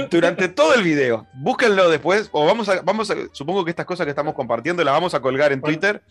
durante 0.09 0.47
todo 0.49 0.73
el 0.73 0.81
video. 0.81 1.27
Búsquenlo 1.35 1.89
después, 1.89 2.29
o 2.31 2.45
vamos 2.45 2.67
a, 2.69 2.81
vamos 2.81 3.11
a, 3.11 3.15
supongo 3.31 3.63
que 3.63 3.69
estas 3.69 3.85
cosas 3.85 4.05
que 4.05 4.09
estamos 4.09 4.33
compartiendo 4.33 4.83
las 4.83 4.93
vamos 4.93 5.13
a 5.13 5.21
colgar 5.21 5.51
en 5.51 5.61
Bueno, 5.61 5.77
Twitter. 5.77 6.01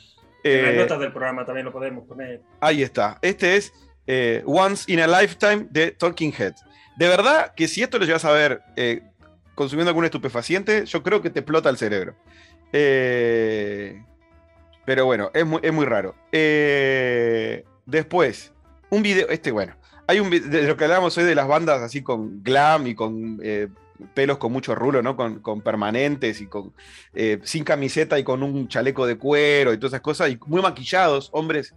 En 0.44 0.62
las 0.64 0.74
Eh, 0.74 0.78
notas 0.78 1.00
del 1.00 1.10
programa 1.10 1.44
también 1.44 1.66
lo 1.66 1.72
podemos 1.72 2.06
poner. 2.06 2.40
Ahí 2.60 2.82
está. 2.82 3.18
Este 3.20 3.56
es 3.56 3.72
eh, 4.06 4.42
Once 4.46 4.90
in 4.92 5.00
a 5.00 5.06
Lifetime 5.08 5.66
de 5.70 5.90
Talking 5.90 6.32
Heads. 6.32 6.62
De 6.96 7.08
verdad 7.08 7.52
que 7.54 7.66
si 7.66 7.82
esto 7.82 7.98
lo 7.98 8.04
llevas 8.06 8.24
a 8.24 8.30
ver 8.30 8.62
consumiendo 9.56 9.90
algún 9.90 10.04
estupefaciente, 10.04 10.86
yo 10.86 11.02
creo 11.02 11.20
que 11.20 11.30
te 11.30 11.40
explota 11.40 11.68
el 11.68 11.76
cerebro. 11.78 12.14
Pero 14.84 15.04
bueno, 15.04 15.30
es 15.34 15.44
muy, 15.44 15.58
es 15.62 15.72
muy 15.72 15.84
raro. 15.84 16.14
Después, 17.86 18.52
un 18.90 19.02
video, 19.02 19.28
este 19.28 19.50
bueno, 19.50 19.74
hay 20.06 20.20
un 20.20 20.30
vi- 20.30 20.40
de 20.40 20.62
lo 20.62 20.76
que 20.76 20.84
hablábamos 20.84 21.16
hoy 21.18 21.24
de 21.24 21.34
las 21.34 21.48
bandas 21.48 21.82
así 21.82 22.02
con 22.02 22.42
glam 22.42 22.86
y 22.86 22.94
con 22.94 23.40
eh, 23.42 23.68
pelos 24.14 24.38
con 24.38 24.52
mucho 24.52 24.74
rulo, 24.74 25.02
¿no? 25.02 25.16
Con, 25.16 25.40
con 25.40 25.60
permanentes 25.62 26.40
y 26.40 26.46
con 26.46 26.72
eh, 27.14 27.40
sin 27.42 27.64
camiseta 27.64 28.18
y 28.18 28.24
con 28.24 28.42
un 28.42 28.68
chaleco 28.68 29.06
de 29.06 29.16
cuero 29.16 29.72
y 29.72 29.78
todas 29.78 29.92
esas 29.92 30.02
cosas, 30.02 30.30
y 30.30 30.38
muy 30.46 30.62
maquillados, 30.62 31.30
hombres 31.32 31.74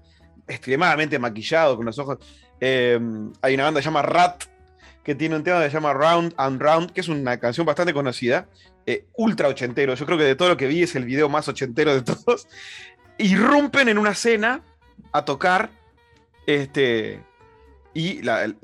extremadamente 0.48 1.18
maquillados, 1.20 1.78
con 1.78 1.86
los 1.86 1.98
ojos. 2.00 2.18
Eh, 2.60 3.00
hay 3.42 3.54
una 3.54 3.64
banda 3.66 3.80
que 3.80 3.84
se 3.84 3.90
llama 3.90 4.02
Rat, 4.02 4.44
que 5.04 5.16
tiene 5.16 5.36
un 5.36 5.44
tema 5.44 5.62
que 5.62 5.70
se 5.70 5.74
llama 5.74 5.94
Round 5.94 6.34
and 6.38 6.62
Round, 6.62 6.92
que 6.92 7.02
es 7.02 7.08
una 7.08 7.40
canción 7.40 7.66
bastante 7.66 7.94
conocida, 7.94 8.48
eh, 8.86 9.06
ultra 9.16 9.48
ochentero. 9.48 9.96
Yo 9.96 10.06
creo 10.06 10.18
que 10.18 10.24
de 10.26 10.36
todo 10.36 10.50
lo 10.50 10.58
que 10.58 10.68
vi 10.68 10.84
es 10.84 10.96
el 10.96 11.06
video 11.06 11.30
más 11.30 11.48
ochentero 11.48 11.94
de 11.94 12.02
todos. 12.02 12.48
Irrumpen 13.18 13.90
en 13.90 13.98
una 13.98 14.14
cena 14.14 14.62
a 15.12 15.24
tocar, 15.26 15.70
este, 16.50 17.24
y 17.94 18.22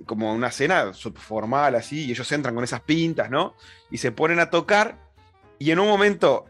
como 0.08 0.34
una 0.34 0.50
cena 0.50 0.92
formal 1.14 1.76
así, 1.76 2.06
y 2.06 2.12
ellos 2.12 2.32
entran 2.32 2.56
con 2.56 2.64
esas 2.64 2.82
pintas, 2.82 3.30
¿no? 3.30 3.54
Y 3.92 4.00
se 4.00 4.12
ponen 4.12 4.40
a 4.40 4.50
tocar, 4.50 4.98
y 5.60 5.70
en 5.70 5.78
un 5.78 5.88
momento 5.88 6.46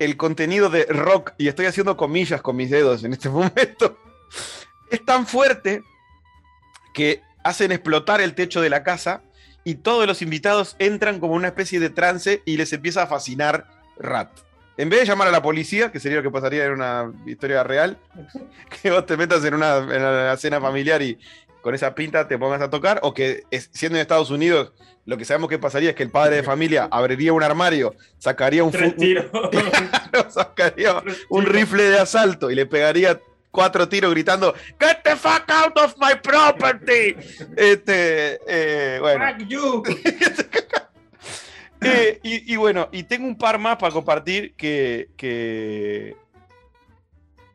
el 0.00 0.16
contenido 0.16 0.70
de 0.70 0.86
rock, 0.86 1.34
y 1.38 1.46
estoy 1.46 1.66
haciendo 1.66 1.96
comillas 1.96 2.42
con 2.42 2.56
mis 2.56 2.68
dedos 2.68 3.04
en 3.04 3.12
este 3.12 3.28
momento, 3.30 3.96
es 4.90 5.04
tan 5.04 5.24
fuerte 5.24 5.84
que 6.92 7.22
hacen 7.44 7.70
explotar 7.70 8.20
el 8.20 8.34
techo 8.34 8.60
de 8.60 8.70
la 8.70 8.82
casa 8.82 9.22
y 9.62 9.76
todos 9.76 10.04
los 10.08 10.20
invitados 10.20 10.74
entran 10.80 11.20
como 11.20 11.34
una 11.34 11.48
especie 11.48 11.78
de 11.78 11.90
trance 11.90 12.42
y 12.44 12.56
les 12.56 12.72
empieza 12.72 13.04
a 13.04 13.06
fascinar 13.06 13.68
Rat. 13.98 14.30
En 14.76 14.88
vez 14.88 15.00
de 15.00 15.06
llamar 15.06 15.28
a 15.28 15.30
la 15.30 15.42
policía, 15.42 15.92
que 15.92 16.00
sería 16.00 16.18
lo 16.18 16.22
que 16.22 16.30
pasaría 16.30 16.64
en 16.64 16.72
una 16.72 17.12
historia 17.26 17.62
real, 17.62 17.98
que 18.82 18.90
vos 18.90 19.04
te 19.06 19.16
metas 19.16 19.44
en 19.44 19.54
una, 19.54 19.76
en 19.78 20.02
una 20.02 20.36
cena 20.36 20.60
familiar 20.60 21.02
y 21.02 21.18
con 21.60 21.74
esa 21.74 21.94
pinta 21.94 22.26
te 22.26 22.38
pongas 22.38 22.60
a 22.62 22.70
tocar, 22.70 22.98
o 23.02 23.12
que 23.14 23.42
es- 23.50 23.68
siendo 23.72 23.96
en 23.98 24.02
Estados 24.02 24.30
Unidos, 24.30 24.72
lo 25.04 25.16
que 25.16 25.24
sabemos 25.24 25.48
que 25.50 25.58
pasaría 25.58 25.90
es 25.90 25.96
que 25.96 26.02
el 26.04 26.10
padre 26.10 26.36
de 26.36 26.42
familia 26.42 26.88
abriría 26.90 27.32
un 27.32 27.42
armario, 27.42 27.94
sacaría 28.18 28.64
un, 28.64 28.72
sacaría 30.30 30.94
un 31.28 31.44
tiros. 31.44 31.54
rifle 31.54 31.82
de 31.84 31.98
asalto 31.98 32.50
y 32.50 32.54
le 32.54 32.66
pegaría 32.66 33.20
cuatro 33.50 33.88
tiros 33.88 34.10
gritando 34.12 34.54
Get 34.80 35.02
the 35.04 35.14
fuck 35.16 35.44
out 35.48 35.76
of 35.78 35.94
my 35.98 36.14
property. 36.22 37.14
Este, 37.56 38.40
eh, 38.46 38.98
bueno. 39.00 39.24
Fuck 39.38 39.48
you. 39.48 39.82
Eh, 41.84 42.20
y, 42.22 42.52
y 42.52 42.56
bueno, 42.56 42.88
y 42.92 43.02
tengo 43.04 43.26
un 43.26 43.36
par 43.36 43.58
más 43.58 43.76
para 43.76 43.92
compartir 43.92 44.54
que, 44.54 45.08
que- 45.16 46.16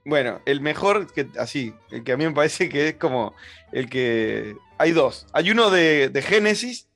Bueno, 0.05 0.41
el 0.45 0.61
mejor, 0.61 1.11
que 1.11 1.27
así, 1.37 1.73
el 1.91 2.03
que 2.03 2.13
a 2.13 2.17
mí 2.17 2.25
me 2.25 2.31
parece 2.33 2.69
que 2.69 2.89
es 2.89 2.95
como 2.95 3.33
el 3.71 3.89
que... 3.89 4.55
Hay 4.77 4.91
dos. 4.91 5.25
Hay 5.33 5.49
uno 5.51 5.69
de, 5.69 6.09
de 6.09 6.21
Genesis, 6.21 6.87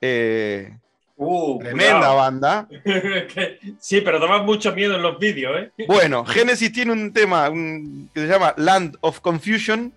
eh, 0.00 0.76
Uh, 1.16 1.60
tremenda 1.60 2.08
banda. 2.12 2.68
Sí, 3.78 4.00
pero 4.00 4.18
daba 4.18 4.42
mucho 4.42 4.74
miedo 4.74 4.96
en 4.96 5.02
los 5.02 5.16
vídeos, 5.20 5.56
¿eh? 5.78 5.84
Bueno, 5.86 6.24
Genesis 6.24 6.72
tiene 6.72 6.90
un 6.90 7.12
tema 7.12 7.48
un- 7.50 8.10
que 8.12 8.20
se 8.22 8.26
llama 8.26 8.52
Land 8.56 8.96
of 9.00 9.20
Confusion, 9.20 9.92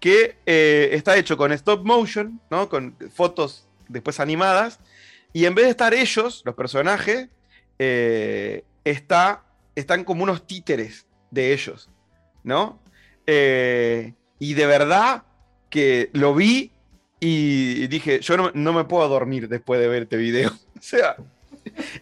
que 0.00 0.36
eh, 0.46 0.88
está 0.92 1.16
hecho 1.18 1.36
con 1.36 1.52
stop 1.52 1.84
motion, 1.84 2.40
¿no? 2.50 2.70
Con 2.70 2.96
fotos 3.14 3.66
después 3.88 4.18
animadas. 4.18 4.80
Y 5.36 5.44
en 5.44 5.54
vez 5.54 5.66
de 5.66 5.70
estar 5.72 5.92
ellos, 5.92 6.40
los 6.46 6.54
personajes, 6.54 7.28
eh, 7.78 8.64
está, 8.84 9.44
están 9.74 10.02
como 10.02 10.22
unos 10.22 10.46
títeres 10.46 11.06
de 11.30 11.52
ellos, 11.52 11.90
¿no? 12.42 12.80
Eh, 13.26 14.14
y 14.38 14.54
de 14.54 14.64
verdad 14.64 15.24
que 15.68 16.08
lo 16.14 16.34
vi 16.34 16.72
y 17.20 17.86
dije, 17.88 18.20
yo 18.20 18.38
no, 18.38 18.50
no 18.54 18.72
me 18.72 18.84
puedo 18.84 19.06
dormir 19.10 19.46
después 19.50 19.78
de 19.78 19.88
ver 19.88 20.04
este 20.04 20.16
video. 20.16 20.52
O 20.78 20.82
sea, 20.82 21.16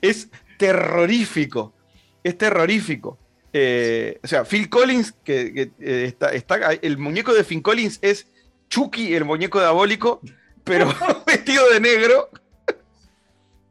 es 0.00 0.28
terrorífico. 0.56 1.74
Es 2.22 2.38
terrorífico. 2.38 3.18
Eh, 3.52 4.20
o 4.22 4.28
sea, 4.28 4.44
Phil 4.44 4.68
Collins, 4.70 5.10
que, 5.24 5.72
está, 5.80 6.32
está- 6.32 6.72
el 6.72 6.98
muñeco 6.98 7.34
de 7.34 7.42
Phil 7.42 7.62
Collins 7.62 7.98
es 8.00 8.28
Chucky, 8.68 9.12
el 9.16 9.24
muñeco 9.24 9.58
diabólico, 9.58 10.20
pero 10.62 10.88
vestido 11.26 11.68
de 11.70 11.80
negro. 11.80 12.30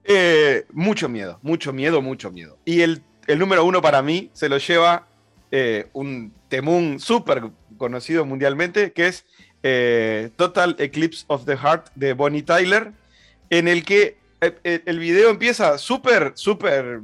Eh, 0.05 0.65
mucho 0.71 1.07
miedo, 1.09 1.39
mucho 1.41 1.73
miedo, 1.73 2.01
mucho 2.01 2.31
miedo. 2.31 2.57
Y 2.65 2.81
el, 2.81 3.01
el 3.27 3.39
número 3.39 3.63
uno 3.65 3.81
para 3.81 4.01
mí 4.01 4.29
se 4.33 4.49
lo 4.49 4.57
lleva 4.57 5.07
eh, 5.55 5.85
un 5.93 6.33
temún 6.49 6.99
súper 6.99 7.43
conocido 7.77 8.25
mundialmente, 8.25 8.91
que 8.91 9.05
es 9.05 9.23
eh, 9.61 10.31
Total 10.35 10.75
Eclipse 10.79 11.25
of 11.27 11.45
the 11.45 11.55
Heart 11.55 11.91
de 11.93 12.13
Bonnie 12.13 12.41
Tyler, 12.41 12.91
en 13.51 13.67
el 13.67 13.85
que 13.85 14.17
el 14.63 14.97
video 14.97 15.29
empieza 15.29 15.77
súper, 15.77 16.31
súper 16.33 17.01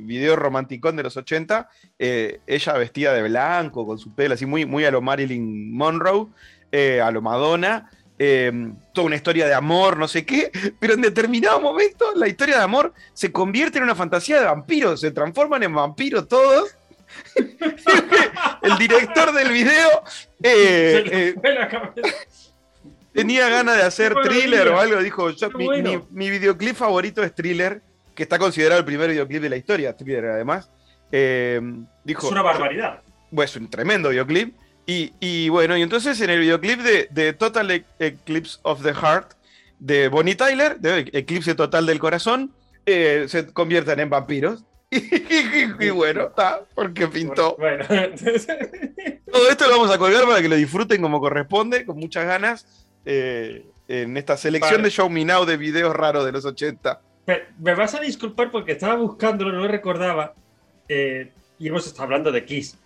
video 0.00 0.36
romanticón 0.36 0.96
de 0.96 1.02
los 1.02 1.18
80, 1.18 1.68
eh, 1.98 2.40
ella 2.46 2.72
vestida 2.72 3.12
de 3.12 3.22
blanco, 3.22 3.86
con 3.86 3.98
su 3.98 4.14
pelo 4.14 4.34
así 4.34 4.46
muy, 4.46 4.64
muy 4.64 4.86
a 4.86 4.90
lo 4.90 5.02
Marilyn 5.02 5.70
Monroe, 5.76 6.28
a 7.00 7.10
lo 7.10 7.20
Madonna, 7.20 7.90
eh, 8.18 8.52
toda 8.92 9.06
una 9.06 9.16
historia 9.16 9.46
de 9.46 9.54
amor, 9.54 9.96
no 9.96 10.06
sé 10.08 10.24
qué, 10.24 10.50
pero 10.80 10.94
en 10.94 11.00
determinado 11.02 11.60
momento 11.60 12.12
la 12.14 12.28
historia 12.28 12.58
de 12.58 12.62
amor 12.64 12.92
se 13.14 13.32
convierte 13.32 13.78
en 13.78 13.84
una 13.84 13.94
fantasía 13.94 14.38
de 14.40 14.46
vampiros, 14.46 15.00
se 15.00 15.10
transforman 15.10 15.62
en 15.62 15.74
vampiros 15.74 16.28
todos. 16.28 16.74
el 18.62 18.78
director 18.78 19.32
del 19.32 19.50
video 19.52 19.88
eh, 20.42 21.34
eh, 21.34 21.34
tenía 23.12 23.48
ganas 23.48 23.76
de 23.76 23.82
hacer 23.82 24.14
thriller 24.22 24.68
o 24.68 24.80
algo, 24.80 25.02
dijo, 25.02 25.30
yo, 25.30 25.50
mi, 25.50 25.64
bueno. 25.66 25.90
mi- 25.90 26.26
mi 26.26 26.30
videoclip 26.30 26.74
favorito 26.76 27.22
es 27.22 27.34
thriller, 27.34 27.82
que 28.14 28.22
está 28.22 28.38
considerado 28.38 28.78
el 28.80 28.84
primer 28.86 29.10
videoclip 29.10 29.42
de 29.42 29.50
la 29.50 29.56
historia, 29.56 29.96
thriller 29.96 30.26
además. 30.26 30.70
Eh, 31.10 31.60
dijo, 32.04 32.26
Es 32.26 32.32
una 32.32 32.42
barbaridad. 32.42 33.00
bueno, 33.30 33.44
es 33.46 33.56
un 33.56 33.68
tremendo 33.68 34.08
videoclip. 34.08 34.54
Y, 34.86 35.12
y 35.20 35.48
bueno, 35.48 35.76
y 35.76 35.82
entonces 35.82 36.20
en 36.20 36.30
el 36.30 36.40
videoclip 36.40 36.80
de, 36.80 37.08
de 37.10 37.32
Total 37.32 37.84
Eclipse 37.98 38.58
of 38.62 38.82
the 38.82 38.92
Heart 38.94 39.32
de 39.78 40.08
Bonnie 40.08 40.34
Tyler, 40.34 40.78
de 40.80 41.08
Eclipse 41.12 41.54
Total 41.54 41.86
del 41.86 41.98
Corazón, 42.00 42.52
eh, 42.86 43.26
se 43.28 43.46
convierten 43.52 44.00
en 44.00 44.10
vampiros. 44.10 44.64
Y, 45.80 45.88
bueno, 45.90 46.24
está, 46.26 46.60
porque 46.74 47.08
pintó. 47.08 47.56
Bueno, 47.58 47.84
Todo 49.32 49.48
esto 49.50 49.66
lo 49.66 49.70
vamos 49.78 49.90
a 49.90 49.98
colgar 49.98 50.24
para 50.26 50.42
que 50.42 50.48
lo 50.48 50.56
disfruten 50.56 51.00
como 51.00 51.20
corresponde, 51.20 51.86
con 51.86 51.96
muchas 51.98 52.26
ganas, 52.26 52.86
eh, 53.04 53.64
en 53.88 54.16
esta 54.16 54.36
selección 54.36 54.72
Vale. 54.74 54.84
de 54.84 54.90
Show 54.90 55.08
Me 55.08 55.24
Now 55.24 55.44
de 55.46 55.56
videos 55.56 55.94
raros 55.96 56.24
de 56.24 56.32
los 56.32 56.44
80. 56.44 57.00
Pe- 57.24 57.44
me 57.58 57.74
vas 57.74 57.94
a 57.94 58.00
disculpar 58.00 58.50
porque 58.50 58.72
estaba 58.72 58.96
buscándolo, 58.96 59.52
no 59.52 59.66
recordaba. 59.68 60.34
eh, 60.88 61.32
y 61.58 61.68
hemos 61.68 61.86
estado 61.86 62.04
hablando 62.04 62.32
de 62.32 62.44
Kiss. 62.44 62.76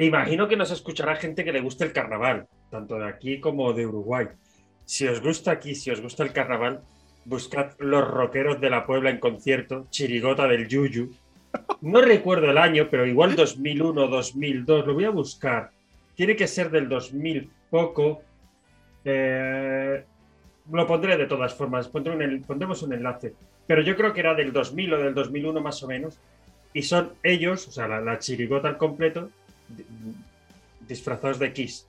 E 0.00 0.06
imagino 0.06 0.48
que 0.48 0.56
nos 0.56 0.70
escuchará 0.70 1.16
gente 1.16 1.44
que 1.44 1.52
le 1.52 1.60
guste 1.60 1.84
el 1.84 1.92
carnaval, 1.92 2.46
tanto 2.70 2.98
de 2.98 3.06
aquí 3.06 3.38
como 3.38 3.74
de 3.74 3.84
Uruguay. 3.86 4.28
Si 4.86 5.06
os 5.06 5.20
gusta 5.20 5.60
Kiss, 5.60 5.82
si 5.82 5.90
os 5.90 6.00
gusta 6.00 6.22
el 6.22 6.32
carnaval, 6.32 6.80
buscad 7.26 7.72
Los 7.78 8.08
Rockeros 8.08 8.58
de 8.62 8.70
la 8.70 8.86
Puebla 8.86 9.10
en 9.10 9.18
concierto, 9.18 9.88
Chirigota 9.90 10.48
del 10.48 10.68
Yuyu. 10.68 11.12
No 11.82 12.00
recuerdo 12.00 12.50
el 12.50 12.56
año, 12.56 12.88
pero 12.90 13.04
igual 13.04 13.36
2001, 13.36 14.06
2002, 14.06 14.86
lo 14.86 14.94
voy 14.94 15.04
a 15.04 15.10
buscar. 15.10 15.70
Tiene 16.14 16.34
que 16.34 16.46
ser 16.46 16.70
del 16.70 16.88
2000 16.88 17.50
poco. 17.68 18.22
Eh, 19.04 20.02
lo 20.72 20.86
pondré 20.86 21.18
de 21.18 21.26
todas 21.26 21.52
formas, 21.52 21.88
pondremos 21.88 22.82
un 22.82 22.94
enlace. 22.94 23.34
Pero 23.66 23.82
yo 23.82 23.94
creo 23.96 24.14
que 24.14 24.20
era 24.20 24.34
del 24.34 24.50
2000 24.50 24.94
o 24.94 24.98
del 24.98 25.12
2001 25.12 25.60
más 25.60 25.82
o 25.82 25.88
menos. 25.88 26.18
Y 26.72 26.84
son 26.84 27.12
ellos, 27.22 27.68
o 27.68 27.70
sea, 27.70 27.86
la, 27.86 28.00
la 28.00 28.18
chirigota 28.18 28.68
al 28.68 28.78
completo, 28.78 29.28
disfrazados 30.86 31.38
de 31.38 31.52
Kiss. 31.52 31.86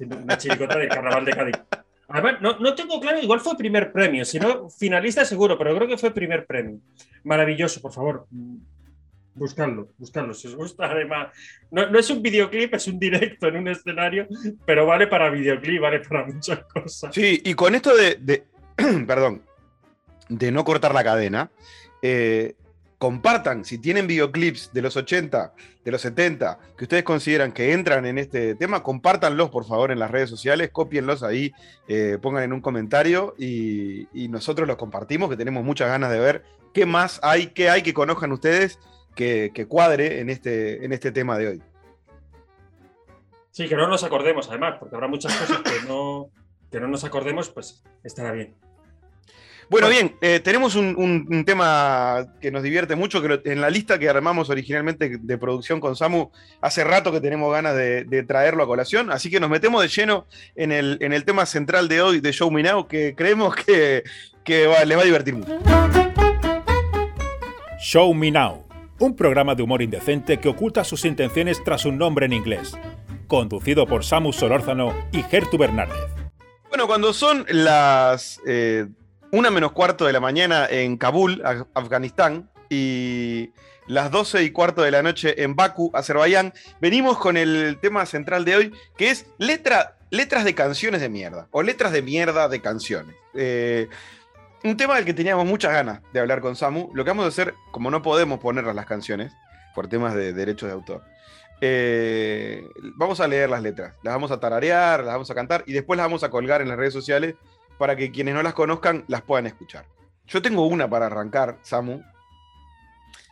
Una 0.00 0.36
chirigota 0.38 0.78
del 0.78 0.88
carnaval 0.88 1.24
de 1.24 1.32
Cádiz. 1.32 1.56
Además, 2.08 2.40
no, 2.40 2.58
no 2.58 2.74
tengo 2.74 3.00
claro, 3.00 3.20
igual 3.20 3.40
fue 3.40 3.56
primer 3.56 3.92
premio, 3.92 4.24
si 4.24 4.38
no, 4.38 4.68
finalista 4.68 5.24
seguro, 5.24 5.56
pero 5.56 5.74
creo 5.76 5.88
que 5.88 5.96
fue 5.96 6.10
primer 6.10 6.44
premio. 6.46 6.78
Maravilloso, 7.24 7.80
por 7.80 7.92
favor. 7.92 8.26
Buscadlo, 9.34 9.88
buscadlo, 9.96 10.34
si 10.34 10.48
os 10.48 10.54
gusta. 10.54 10.86
Además, 10.90 11.28
no, 11.70 11.88
no 11.88 11.98
es 11.98 12.10
un 12.10 12.20
videoclip, 12.20 12.74
es 12.74 12.86
un 12.86 12.98
directo 12.98 13.46
en 13.48 13.56
un 13.56 13.68
escenario, 13.68 14.26
pero 14.66 14.84
vale 14.84 15.06
para 15.06 15.30
videoclip, 15.30 15.80
vale 15.80 16.00
para 16.00 16.26
muchas 16.26 16.64
cosas. 16.64 17.14
Sí, 17.14 17.40
y 17.44 17.54
con 17.54 17.74
esto 17.74 17.96
de, 17.96 18.16
de- 18.16 18.44
perdón, 19.06 19.42
de 20.28 20.52
no 20.52 20.64
cortar 20.64 20.92
la 20.92 21.02
cadena, 21.04 21.50
eh, 22.02 22.56
compartan, 23.02 23.64
si 23.64 23.78
tienen 23.78 24.06
videoclips 24.06 24.72
de 24.72 24.80
los 24.80 24.96
80, 24.96 25.54
de 25.84 25.90
los 25.90 26.00
70, 26.02 26.56
que 26.78 26.84
ustedes 26.84 27.02
consideran 27.02 27.50
que 27.50 27.72
entran 27.72 28.06
en 28.06 28.16
este 28.16 28.54
tema, 28.54 28.84
compártanlos 28.84 29.50
por 29.50 29.64
favor 29.64 29.90
en 29.90 29.98
las 29.98 30.08
redes 30.08 30.30
sociales, 30.30 30.70
cópienlos 30.70 31.24
ahí, 31.24 31.52
eh, 31.88 32.18
pongan 32.22 32.44
en 32.44 32.52
un 32.52 32.60
comentario 32.60 33.34
y, 33.36 34.06
y 34.16 34.28
nosotros 34.28 34.68
los 34.68 34.76
compartimos, 34.76 35.28
que 35.28 35.36
tenemos 35.36 35.64
muchas 35.64 35.88
ganas 35.88 36.12
de 36.12 36.20
ver 36.20 36.44
qué 36.72 36.86
más 36.86 37.18
hay, 37.24 37.48
qué 37.48 37.70
hay 37.70 37.82
que 37.82 37.92
conozcan 37.92 38.30
ustedes 38.30 38.78
que, 39.16 39.50
que 39.52 39.66
cuadre 39.66 40.20
en 40.20 40.30
este, 40.30 40.84
en 40.84 40.92
este 40.92 41.10
tema 41.10 41.36
de 41.36 41.48
hoy. 41.48 41.62
Sí, 43.50 43.68
que 43.68 43.74
no 43.74 43.88
nos 43.88 44.04
acordemos, 44.04 44.48
además, 44.48 44.76
porque 44.78 44.94
habrá 44.94 45.08
muchas 45.08 45.36
cosas 45.36 45.60
que 45.62 45.88
no, 45.88 46.30
que 46.70 46.78
no 46.78 46.86
nos 46.86 47.02
acordemos, 47.02 47.50
pues 47.50 47.82
estará 48.04 48.30
bien. 48.30 48.54
Bueno, 49.72 49.88
bien, 49.88 50.14
eh, 50.20 50.38
tenemos 50.38 50.74
un, 50.76 50.94
un- 50.96 51.26
un 51.28 51.44
tema 51.44 52.26
que 52.40 52.50
nos 52.52 52.62
divierte 52.62 52.94
mucho, 52.94 53.20
que 53.22 53.40
en 53.50 53.60
la 53.60 53.70
lista 53.70 53.98
que 53.98 54.08
armamos 54.08 54.50
originalmente 54.50 55.18
de 55.20 55.38
producción 55.38 55.80
con 55.80 55.96
Samu, 55.96 56.30
hace 56.60 56.84
rato 56.84 57.10
que 57.10 57.20
tenemos 57.20 57.52
ganas 57.52 57.74
de, 57.74 58.04
de 58.04 58.22
traerlo 58.22 58.62
a 58.62 58.66
colación, 58.66 59.10
así 59.10 59.30
que 59.30 59.40
nos 59.40 59.50
metemos 59.50 59.82
de 59.82 59.88
lleno 59.88 60.26
en 60.54 60.70
el, 60.72 60.98
en 61.00 61.12
el 61.12 61.24
tema 61.24 61.46
central 61.46 61.88
de 61.88 62.02
hoy 62.02 62.20
de 62.20 62.32
Show 62.32 62.50
Me 62.50 62.62
Now, 62.62 62.86
que 62.86 63.14
creemos 63.16 63.56
que, 63.56 64.04
que 64.44 64.66
va- 64.68 64.84
les 64.84 64.96
va 64.96 65.02
a 65.02 65.06
divertir 65.06 65.34
mucho. 65.34 65.58
Show 67.80 68.14
Me 68.14 68.30
Now, 68.30 68.64
un 69.00 69.16
programa 69.16 69.54
de 69.54 69.62
humor 69.62 69.82
indecente 69.82 70.38
que 70.38 70.48
oculta 70.48 70.84
sus 70.84 71.04
intenciones 71.04 71.62
tras 71.64 71.84
un 71.84 71.98
nombre 71.98 72.26
en 72.26 72.32
inglés. 72.32 72.74
Conducido 73.26 73.86
por 73.86 74.04
Samus 74.04 74.36
Solórzano 74.36 74.94
y 75.12 75.22
Gertu 75.22 75.56
Bernárdez. 75.58 75.96
Bueno, 76.68 76.86
cuando 76.86 77.12
son 77.12 77.44
las 77.48 78.40
eh, 78.46 78.86
una 79.32 79.50
menos 79.50 79.72
cuarto 79.72 80.04
de 80.06 80.12
la 80.12 80.20
mañana 80.20 80.66
en 80.70 80.96
Kabul, 80.98 81.42
Af- 81.42 81.66
Afganistán, 81.74 82.48
y 82.68 83.50
las 83.86 84.10
12 84.10 84.44
y 84.44 84.50
cuarto 84.50 84.82
de 84.82 84.90
la 84.90 85.02
noche 85.02 85.42
en 85.42 85.56
Bakú, 85.56 85.90
Azerbaiyán, 85.94 86.52
venimos 86.80 87.18
con 87.18 87.36
el 87.36 87.78
tema 87.80 88.06
central 88.06 88.44
de 88.44 88.56
hoy, 88.56 88.72
que 88.96 89.10
es 89.10 89.26
letra 89.38 89.96
letras 90.10 90.44
de 90.44 90.54
canciones 90.54 91.00
de 91.00 91.08
mierda, 91.08 91.48
o 91.50 91.62
letras 91.62 91.92
de 91.92 92.02
mierda 92.02 92.48
de 92.48 92.60
canciones. 92.60 93.16
Eh, 93.34 93.88
un 94.64 94.76
tema 94.76 94.96
del 94.96 95.04
que 95.06 95.14
teníamos 95.14 95.46
muchas 95.46 95.72
ganas 95.72 96.00
de 96.12 96.20
hablar 96.20 96.40
con 96.40 96.54
Samu. 96.54 96.90
Lo 96.94 97.02
que 97.04 97.10
vamos 97.10 97.24
a 97.24 97.28
hacer, 97.28 97.54
como 97.72 97.90
no 97.90 98.02
podemos 98.02 98.38
ponerlas 98.38 98.74
las 98.76 98.86
canciones, 98.86 99.32
por 99.74 99.88
temas 99.88 100.14
de 100.14 100.32
derechos 100.34 100.68
de 100.68 100.74
autor, 100.74 101.02
eh, 101.62 102.66
vamos 102.96 103.20
a 103.20 103.26
leer 103.28 103.48
las 103.48 103.62
letras, 103.62 103.94
las 104.02 104.12
vamos 104.14 104.30
a 104.30 104.38
tararear, 104.40 105.00
las 105.00 105.14
vamos 105.14 105.30
a 105.30 105.34
cantar 105.34 105.64
y 105.66 105.72
después 105.72 105.96
las 105.96 106.04
vamos 106.06 106.22
a 106.24 106.28
colgar 106.30 106.60
en 106.60 106.68
las 106.68 106.76
redes 106.76 106.92
sociales 106.92 107.34
para 107.82 107.96
que 107.96 108.12
quienes 108.12 108.32
no 108.32 108.44
las 108.44 108.54
conozcan 108.54 109.04
las 109.08 109.22
puedan 109.22 109.44
escuchar. 109.48 109.86
Yo 110.28 110.40
tengo 110.40 110.68
una 110.68 110.88
para 110.88 111.06
arrancar, 111.06 111.58
Samu, 111.62 112.00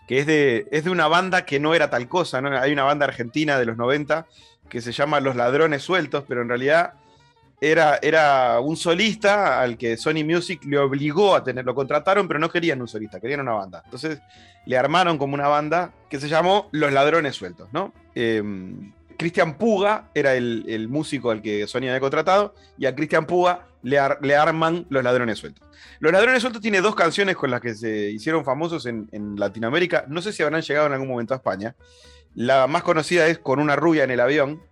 que 0.08 0.18
es 0.18 0.26
de, 0.26 0.66
es 0.72 0.82
de 0.82 0.90
una 0.90 1.06
banda 1.06 1.44
que 1.44 1.60
no 1.60 1.72
era 1.72 1.88
tal 1.88 2.08
cosa, 2.08 2.40
¿no? 2.40 2.58
Hay 2.58 2.72
una 2.72 2.82
banda 2.82 3.06
argentina 3.06 3.60
de 3.60 3.64
los 3.64 3.76
90 3.76 4.26
que 4.68 4.80
se 4.80 4.90
llama 4.90 5.20
Los 5.20 5.36
Ladrones 5.36 5.84
Sueltos, 5.84 6.24
pero 6.26 6.42
en 6.42 6.48
realidad 6.48 6.94
era, 7.60 8.00
era 8.02 8.58
un 8.58 8.76
solista 8.76 9.60
al 9.60 9.78
que 9.78 9.96
Sony 9.96 10.24
Music 10.24 10.64
le 10.64 10.78
obligó 10.78 11.36
a 11.36 11.44
tener, 11.44 11.64
lo 11.64 11.76
contrataron, 11.76 12.26
pero 12.26 12.40
no 12.40 12.50
querían 12.50 12.80
un 12.80 12.88
solista, 12.88 13.20
querían 13.20 13.42
una 13.42 13.52
banda. 13.52 13.82
Entonces 13.84 14.20
le 14.66 14.76
armaron 14.76 15.16
como 15.16 15.34
una 15.34 15.46
banda 15.46 15.92
que 16.08 16.18
se 16.18 16.28
llamó 16.28 16.68
Los 16.72 16.92
Ladrones 16.92 17.36
Sueltos, 17.36 17.68
¿no? 17.72 17.92
Em, 18.16 18.92
Cristian 19.16 19.58
Puga 19.58 20.08
era 20.12 20.34
el, 20.34 20.88
músico 20.88 21.30
al 21.30 21.40
que 21.40 21.68
Sony 21.68 21.82
había 21.82 22.00
contratado, 22.00 22.54
y 22.76 22.86
a 22.86 22.96
Cristian 22.96 23.26
Puga 23.26 23.69
le, 23.82 23.98
le, 24.20 24.36
arman 24.36 24.86
Los 24.88 25.02
Ladrones 25.02 25.38
Sueltos. 25.38 25.66
Los 25.98 26.12
Ladrones 26.12 26.40
Sueltos 26.40 26.62
tiene 26.62 26.80
dos 26.80 26.94
canciones 26.94 27.36
con 27.36 27.50
las 27.50 27.60
que 27.60 27.74
se 27.74 28.10
hicieron 28.10 28.44
famosos 28.44 28.86
en, 28.86 29.08
en 29.12 29.36
Latinoamérica. 29.36 30.04
No 30.08 30.22
sé 30.22 30.32
si 30.32 30.42
habrán 30.42 30.62
llegado 30.62 30.86
en 30.86 30.92
algún 30.92 31.08
momento 31.08 31.34
a 31.34 31.38
España. 31.38 31.74
La 32.34 32.66
más 32.66 32.82
conocida 32.82 33.26
es 33.26 33.38
Con 33.38 33.58
una 33.58 33.76
rubia 33.76 34.04
en 34.04 34.10
el 34.10 34.20
avión, 34.20 34.62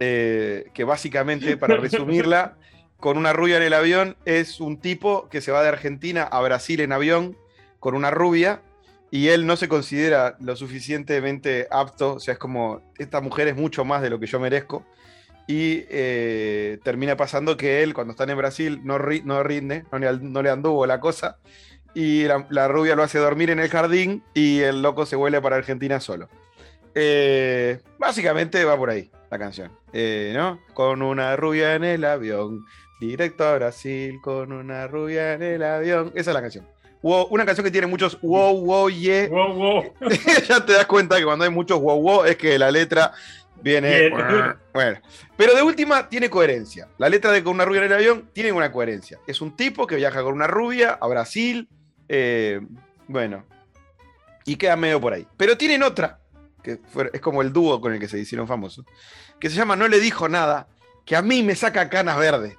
eh, 0.00 0.70
que 0.74 0.84
básicamente, 0.84 1.56
para 1.56 1.76
resumirla, 1.76 2.56
con 2.98 3.16
una 3.18 3.32
rubia 3.32 3.56
en 3.58 3.62
el 3.62 3.74
avión 3.74 4.16
es 4.24 4.60
un 4.60 4.78
tipo 4.78 5.28
que 5.28 5.40
se 5.40 5.52
va 5.52 5.62
de 5.62 5.68
Argentina 5.68 6.22
a 6.22 6.40
Brasil 6.40 6.80
en 6.80 6.92
avión 6.92 7.36
con 7.78 7.94
una 7.94 8.10
rubia 8.10 8.62
y 9.10 9.28
él 9.28 9.46
no 9.46 9.56
se 9.56 9.68
considera 9.68 10.36
lo 10.40 10.56
suficientemente 10.56 11.68
apto, 11.70 12.14
o 12.14 12.20
sea, 12.20 12.32
es 12.32 12.38
como, 12.38 12.80
esta 12.98 13.20
mujer 13.20 13.46
es 13.48 13.56
mucho 13.56 13.84
más 13.84 14.02
de 14.02 14.10
lo 14.10 14.18
que 14.18 14.26
yo 14.26 14.40
merezco. 14.40 14.86
Y 15.46 15.84
eh, 15.90 16.78
termina 16.82 17.16
pasando 17.16 17.56
que 17.56 17.82
él, 17.82 17.92
cuando 17.92 18.12
están 18.12 18.30
en 18.30 18.38
Brasil, 18.38 18.80
no, 18.82 18.98
no 18.98 19.42
rinde, 19.42 19.84
no 19.92 20.42
le, 20.42 20.50
anduvo 20.50 20.86
la 20.86 21.00
cosa. 21.00 21.38
Y 21.94 22.24
la, 22.24 22.46
la, 22.50 22.66
rubia 22.66 22.96
lo 22.96 23.02
hace 23.02 23.18
dormir 23.18 23.50
en 23.50 23.60
el 23.60 23.68
jardín 23.68 24.22
y 24.32 24.60
el 24.60 24.82
loco 24.82 25.06
se 25.06 25.16
vuelve 25.16 25.40
para 25.40 25.56
Argentina 25.56 26.00
solo. 26.00 26.28
Eh, 26.94 27.80
básicamente 27.98 28.64
va 28.64 28.76
por 28.76 28.90
ahí 28.90 29.10
la 29.30 29.38
canción, 29.38 29.72
eh, 29.92 30.32
¿no? 30.34 30.60
Con 30.74 31.02
una 31.02 31.34
rubia 31.36 31.74
en 31.74 31.82
el 31.82 32.04
avión, 32.04 32.64
directo 33.00 33.44
a 33.44 33.56
Brasil, 33.56 34.20
con 34.22 34.52
una 34.52 34.86
rubia 34.86 35.34
en 35.34 35.42
el 35.42 35.62
avión. 35.64 36.12
Esa 36.14 36.30
es 36.30 36.34
la 36.34 36.40
canción. 36.40 36.66
una 37.02 37.44
canción 37.44 37.64
que 37.64 37.72
tiene 37.72 37.88
muchos 37.88 38.20
wow, 38.20 38.60
wow, 38.64 38.88
yeah. 38.88 39.28
Wow, 39.28 39.54
wow. 39.54 39.82
ya 40.48 40.64
te 40.64 40.74
das 40.74 40.86
cuenta 40.86 41.18
que 41.18 41.24
cuando 41.24 41.44
hay 41.44 41.50
muchos 41.50 41.80
wow, 41.80 42.00
wow 42.00 42.24
es 42.24 42.36
que 42.36 42.58
la 42.58 42.70
letra 42.70 43.12
viene. 43.64 44.12
Bueno, 44.74 45.00
pero 45.36 45.54
de 45.54 45.62
última 45.62 46.08
tiene 46.08 46.28
coherencia. 46.28 46.88
La 46.98 47.08
letra 47.08 47.30
de 47.30 47.44
Con 47.44 47.54
una 47.54 47.64
rubia 47.64 47.78
en 47.78 47.86
el 47.86 47.92
avión 47.92 48.30
tiene 48.32 48.50
una 48.50 48.72
coherencia. 48.72 49.20
Es 49.26 49.40
un 49.40 49.54
tipo 49.54 49.86
que 49.86 49.94
viaja 49.94 50.20
con 50.22 50.34
una 50.34 50.48
rubia 50.48 50.98
a 51.00 51.06
Brasil. 51.06 51.68
Eh, 52.08 52.60
bueno, 53.06 53.44
y 54.44 54.56
queda 54.56 54.74
medio 54.74 55.00
por 55.00 55.12
ahí. 55.12 55.28
Pero 55.36 55.56
tienen 55.56 55.84
otra 55.84 56.18
que 56.64 56.80
es 57.12 57.20
como 57.20 57.42
el 57.42 57.52
dúo 57.52 57.80
con 57.80 57.92
el 57.92 58.00
que 58.00 58.08
se 58.08 58.18
hicieron 58.18 58.48
famosos, 58.48 58.86
que 59.38 59.50
se 59.50 59.56
llama 59.56 59.76
No 59.76 59.86
le 59.86 60.00
dijo 60.00 60.28
nada, 60.28 60.66
que 61.04 61.14
a 61.14 61.22
mí 61.22 61.42
me 61.42 61.54
saca 61.54 61.88
canas 61.90 62.18
verdes. 62.18 62.56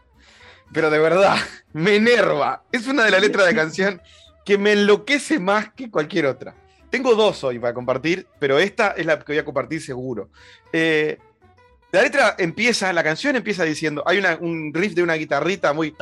Pero 0.72 0.90
de 0.90 1.00
verdad, 1.00 1.36
me 1.74 1.96
enerva. 1.96 2.64
Es 2.72 2.88
una 2.88 3.04
de 3.04 3.12
las 3.12 3.22
letras 3.22 3.48
de 3.48 3.56
canción 3.56 4.02
que 4.46 4.58
me 4.58 4.74
enloquece 4.74 5.40
más 5.40 5.74
que 5.74 5.90
cualquier 5.90 6.28
otra. 6.28 6.56
Tengo 6.90 7.16
dos 7.16 7.44
hoy 7.44 7.60
para 7.60 7.74
compartir, 7.74 8.28
pero 8.40 8.60
esta 8.60 8.92
es 8.92 9.06
la 9.06 9.20
que 9.20 9.34
voy 9.34 9.38
a 9.40 9.46
compartir 9.46 9.82
seguro. 9.82 10.30
Eh, 10.72 11.18
la 11.96 12.02
letra 12.02 12.36
empieza, 12.38 12.92
la 12.92 13.04
canción 13.04 13.38
empieza 13.38 13.64
diciendo, 13.64 14.04
hay 14.06 14.22
un 14.42 14.74
riff 14.74 14.94
de 14.96 15.02
una 15.04 15.14
guitarrita 15.14 15.72
muy... 15.72 15.96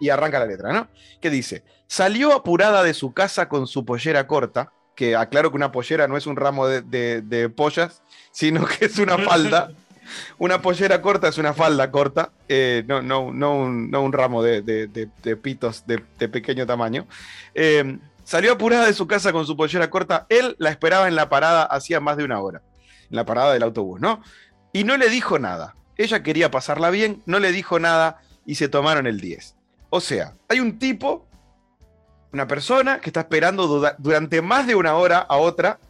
Y 0.00 0.08
arranca 0.10 0.38
la 0.38 0.46
letra, 0.46 0.72
¿no? 0.72 0.88
Que 1.20 1.28
dice, 1.28 1.64
salió 1.88 2.32
apurada 2.32 2.84
de 2.84 2.94
su 2.94 3.12
casa 3.12 3.48
con 3.48 3.66
su 3.66 3.84
pollera 3.84 4.28
corta, 4.28 4.72
que 4.94 5.16
aclaro 5.16 5.50
que 5.50 5.56
una 5.56 5.72
pollera 5.72 6.06
no 6.06 6.16
es 6.16 6.26
un 6.28 6.36
ramo 6.36 6.68
de, 6.68 7.52
pollas, 7.56 8.02
sino 8.30 8.64
que 8.64 8.84
es 8.84 8.98
una 8.98 9.18
falda. 9.18 9.72
Una 10.38 10.60
pollera 10.60 11.00
corta 11.00 11.28
es 11.28 11.38
una 11.38 11.54
falda 11.54 11.88
corta, 11.92 12.32
eh, 12.48 12.82
no, 12.88 13.00
no, 13.00 13.32
no, 13.32 13.54
un, 13.54 14.12
ramo 14.12 14.42
de, 14.42 15.08
pitos 15.40 15.84
de, 15.86 15.98
pequeño 16.28 16.66
tamaño. 16.66 17.06
Eh, 17.54 17.96
salió 18.30 18.52
apurada 18.52 18.86
de 18.86 18.94
su 18.94 19.08
casa 19.08 19.32
con 19.32 19.44
su 19.44 19.56
pollera 19.56 19.90
corta. 19.90 20.26
Él 20.28 20.54
la 20.60 20.70
esperaba 20.70 21.08
en 21.08 21.16
la 21.16 21.28
parada 21.28 21.64
hacía 21.64 21.98
más 21.98 22.16
de 22.16 22.22
una 22.22 22.38
hora, 22.38 22.62
en 23.10 23.16
la 23.16 23.26
parada 23.26 23.52
del 23.52 23.64
autobús, 23.64 24.00
¿no? 24.00 24.22
Y 24.72 24.84
no 24.84 24.96
le 24.96 25.08
dijo 25.10 25.40
nada. 25.40 25.74
Ella 25.96 26.22
quería 26.22 26.48
pasarla 26.48 26.90
bien, 26.90 27.24
no 27.26 27.40
le 27.40 27.50
dijo 27.50 27.80
nada 27.80 28.22
y 28.46 28.54
se 28.54 28.68
tomaron 28.68 29.08
el 29.08 29.20
10. 29.20 29.56
O 29.90 30.00
sea, 30.00 30.34
hay 30.48 30.60
un 30.60 30.78
tipo 30.78 31.26
una 32.32 32.46
persona 32.46 33.00
que 33.00 33.08
está 33.08 33.22
esperando 33.22 33.66
durante 33.98 34.40
más 34.42 34.68
de 34.68 34.76
una 34.76 34.94
hora 34.94 35.18
a 35.18 35.36
otra. 35.36 35.80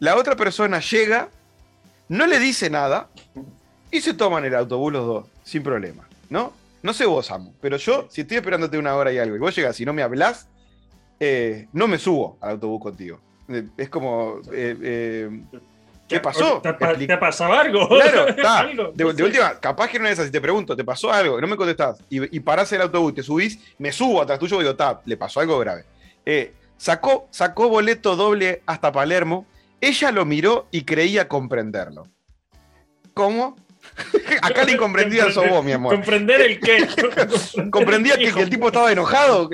La 0.00 0.16
otra 0.16 0.34
persona 0.34 0.80
llega, 0.80 1.28
no 2.08 2.26
le 2.26 2.40
dice 2.40 2.70
nada 2.70 3.08
y 3.92 4.00
se 4.00 4.14
toman 4.14 4.44
el 4.44 4.56
autobús 4.56 4.92
los 4.92 5.06
dos, 5.06 5.26
sin 5.44 5.62
problema, 5.62 6.08
¿no? 6.28 6.52
No 6.82 6.92
sé 6.92 7.06
vos, 7.06 7.30
Amo, 7.30 7.54
pero 7.60 7.76
yo, 7.76 8.08
si 8.10 8.22
estoy 8.22 8.38
esperándote 8.38 8.78
una 8.78 8.96
hora 8.96 9.12
y 9.12 9.18
algo 9.18 9.36
y 9.36 9.38
vos 9.38 9.54
llegas 9.54 9.78
y 9.78 9.84
no 9.84 9.92
me 9.92 10.02
hablas, 10.02 10.47
eh, 11.20 11.68
no 11.72 11.88
me 11.88 11.98
subo 11.98 12.38
al 12.40 12.50
autobús 12.52 12.82
contigo. 12.82 13.20
Eh, 13.48 13.66
es 13.76 13.88
como. 13.88 14.40
Eh, 14.52 15.42
¿Qué 16.08 16.20
pasó? 16.20 16.62
¿Te, 16.62 17.12
ha 17.12 17.20
pasado 17.20 17.52
algo? 17.52 17.86
Claro, 17.88 18.28
está. 18.28 18.66
De, 18.94 19.04
última, 19.04 19.60
capaz 19.60 19.88
que 19.88 19.98
no 19.98 20.08
es 20.08 20.18
así, 20.18 20.30
te 20.30 20.40
pregunto, 20.40 20.74
¿te 20.74 20.82
pasó 20.82 21.12
algo? 21.12 21.38
No 21.38 21.46
me 21.46 21.56
contestás. 21.56 22.02
Y, 22.08 22.34
y 22.34 22.40
parás 22.40 22.72
el 22.72 22.80
autobús, 22.80 23.14
te 23.14 23.22
subís, 23.22 23.58
me 23.78 23.92
subo 23.92 24.22
atrás 24.22 24.38
tuyo 24.38 24.56
y 24.56 24.60
digo, 24.60 24.70
está, 24.70 25.02
le 25.04 25.16
pasó 25.18 25.40
algo 25.40 25.58
grave. 25.58 25.84
Eh, 26.24 26.54
sacó, 26.78 27.28
sacó 27.30 27.68
boleto 27.68 28.16
doble 28.16 28.62
hasta 28.66 28.90
Palermo. 28.90 29.46
Ella 29.80 30.10
lo 30.10 30.24
miró 30.24 30.66
y 30.70 30.82
creía 30.82 31.28
comprenderlo. 31.28 32.06
¿Cómo? 33.12 33.56
Acá 34.42 34.64
la 34.64 34.72
incomprendida 34.72 35.30
sos 35.30 35.48
vos, 35.48 35.64
mi 35.64 35.72
amor. 35.72 35.94
¿Comprender 35.94 36.40
el 36.40 36.60
qué? 36.60 36.86
Comprendía 37.70 38.16
que, 38.16 38.28
el 38.28 38.50
tipo 38.50 38.68
estaba 38.68 38.90
enojado. 38.90 39.50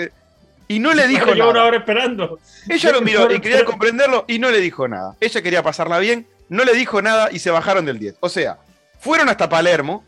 Y 0.69 0.79
no 0.79 0.95
le 0.95 1.07
dijo 1.07 1.35
nada. 1.35 1.51
una 1.51 1.65
hora 1.65 1.77
esperando. 1.79 2.39
Ella 2.69 2.93
lo 2.93 3.03
miró 3.03 3.33
y 3.33 3.41
quería 3.41 3.65
comprenderlo 3.65 4.25
y 4.29 4.39
no 4.39 4.51
le 4.51 4.61
dijo 4.61 4.89
nada. 4.89 5.17
Ella 5.21 5.43
quería 5.43 5.63
pasarla 5.63 5.99
bien 5.99 6.27
no 6.49 6.65
le 6.65 6.75
dijo 6.75 7.03
nada 7.03 7.29
y 7.33 7.39
se 7.39 7.51
bajaron 7.51 7.85
del 7.85 7.99
10. 7.99 8.17
O 8.21 8.29
sea, 8.29 8.59
fueron 8.99 9.29
hasta 9.29 9.49
Palermo, 9.49 10.05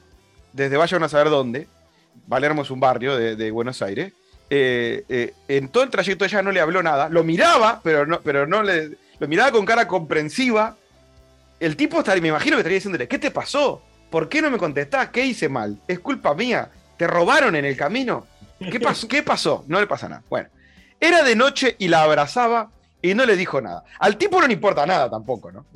desde 0.53 0.77
vayan 0.77 1.03
a 1.03 1.09
saber 1.09 1.31
dónde. 1.31 1.69
Palermo 2.29 2.63
es 2.63 2.71
un 2.71 2.81
barrio 2.81 3.17
de, 3.17 3.51
Buenos 3.51 3.83
Aires. 3.83 4.13
Eh, 4.49 5.05
eh, 5.09 5.35
en 5.49 5.69
todo 5.69 5.83
el 5.83 5.91
trayecto 5.91 6.25
ella 6.25 6.41
no 6.41 6.53
le 6.53 6.61
habló 6.61 6.83
nada, 6.83 7.09
lo 7.09 7.25
miraba, 7.25 7.81
pero 7.83 8.07
no, 8.07 8.21
pero 8.21 8.47
no 8.47 8.63
le. 8.63 8.93
Lo 9.19 9.29
miraba 9.29 9.51
con 9.51 9.65
cara 9.65 9.89
comprensiva. 9.89 10.77
El 11.59 11.77
tipo 11.77 11.99
estaría, 11.99 12.23
me 12.23 12.29
imagino 12.29 12.57
que 12.57 12.61
estaría 12.61 12.77
diciéndole, 12.77 13.09
¿qué 13.09 13.19
te 13.19 13.31
pasó? 13.31 13.83
¿Por 14.11 14.29
qué 14.29 14.43
no 14.43 14.51
me 14.51 14.59
contestás? 14.59 15.09
¿Qué 15.09 15.25
hice 15.25 15.49
mal? 15.49 15.79
¿Es 15.89 15.99
culpa 16.01 16.35
mía? 16.35 16.69
¿Te 16.97 17.07
robaron 17.07 17.57
en 17.57 17.65
el 17.65 17.77
camino? 17.77 18.27
¿Qué 18.59 18.81
pasó? 18.81 19.09
¿Qué 19.09 19.23
pasó? 19.23 19.65
No 19.69 19.81
le 19.81 19.87
pasa 19.87 20.09
nada. 20.09 20.23
Bueno, 20.29 20.49
era 21.01 21.23
de 21.23 21.37
noche 21.37 21.77
y 21.79 21.89
la 21.89 22.03
abrazaba 22.03 22.71
y 23.03 23.15
no 23.15 23.25
le 23.25 23.37
dijo 23.37 23.61
nada. 23.61 23.85
Al 23.99 24.17
tipo 24.17 24.41
no 24.41 24.47
le 24.47 24.55
importa 24.55 24.87
nada 24.87 25.11
tampoco, 25.11 25.53
¿no? 25.53 25.67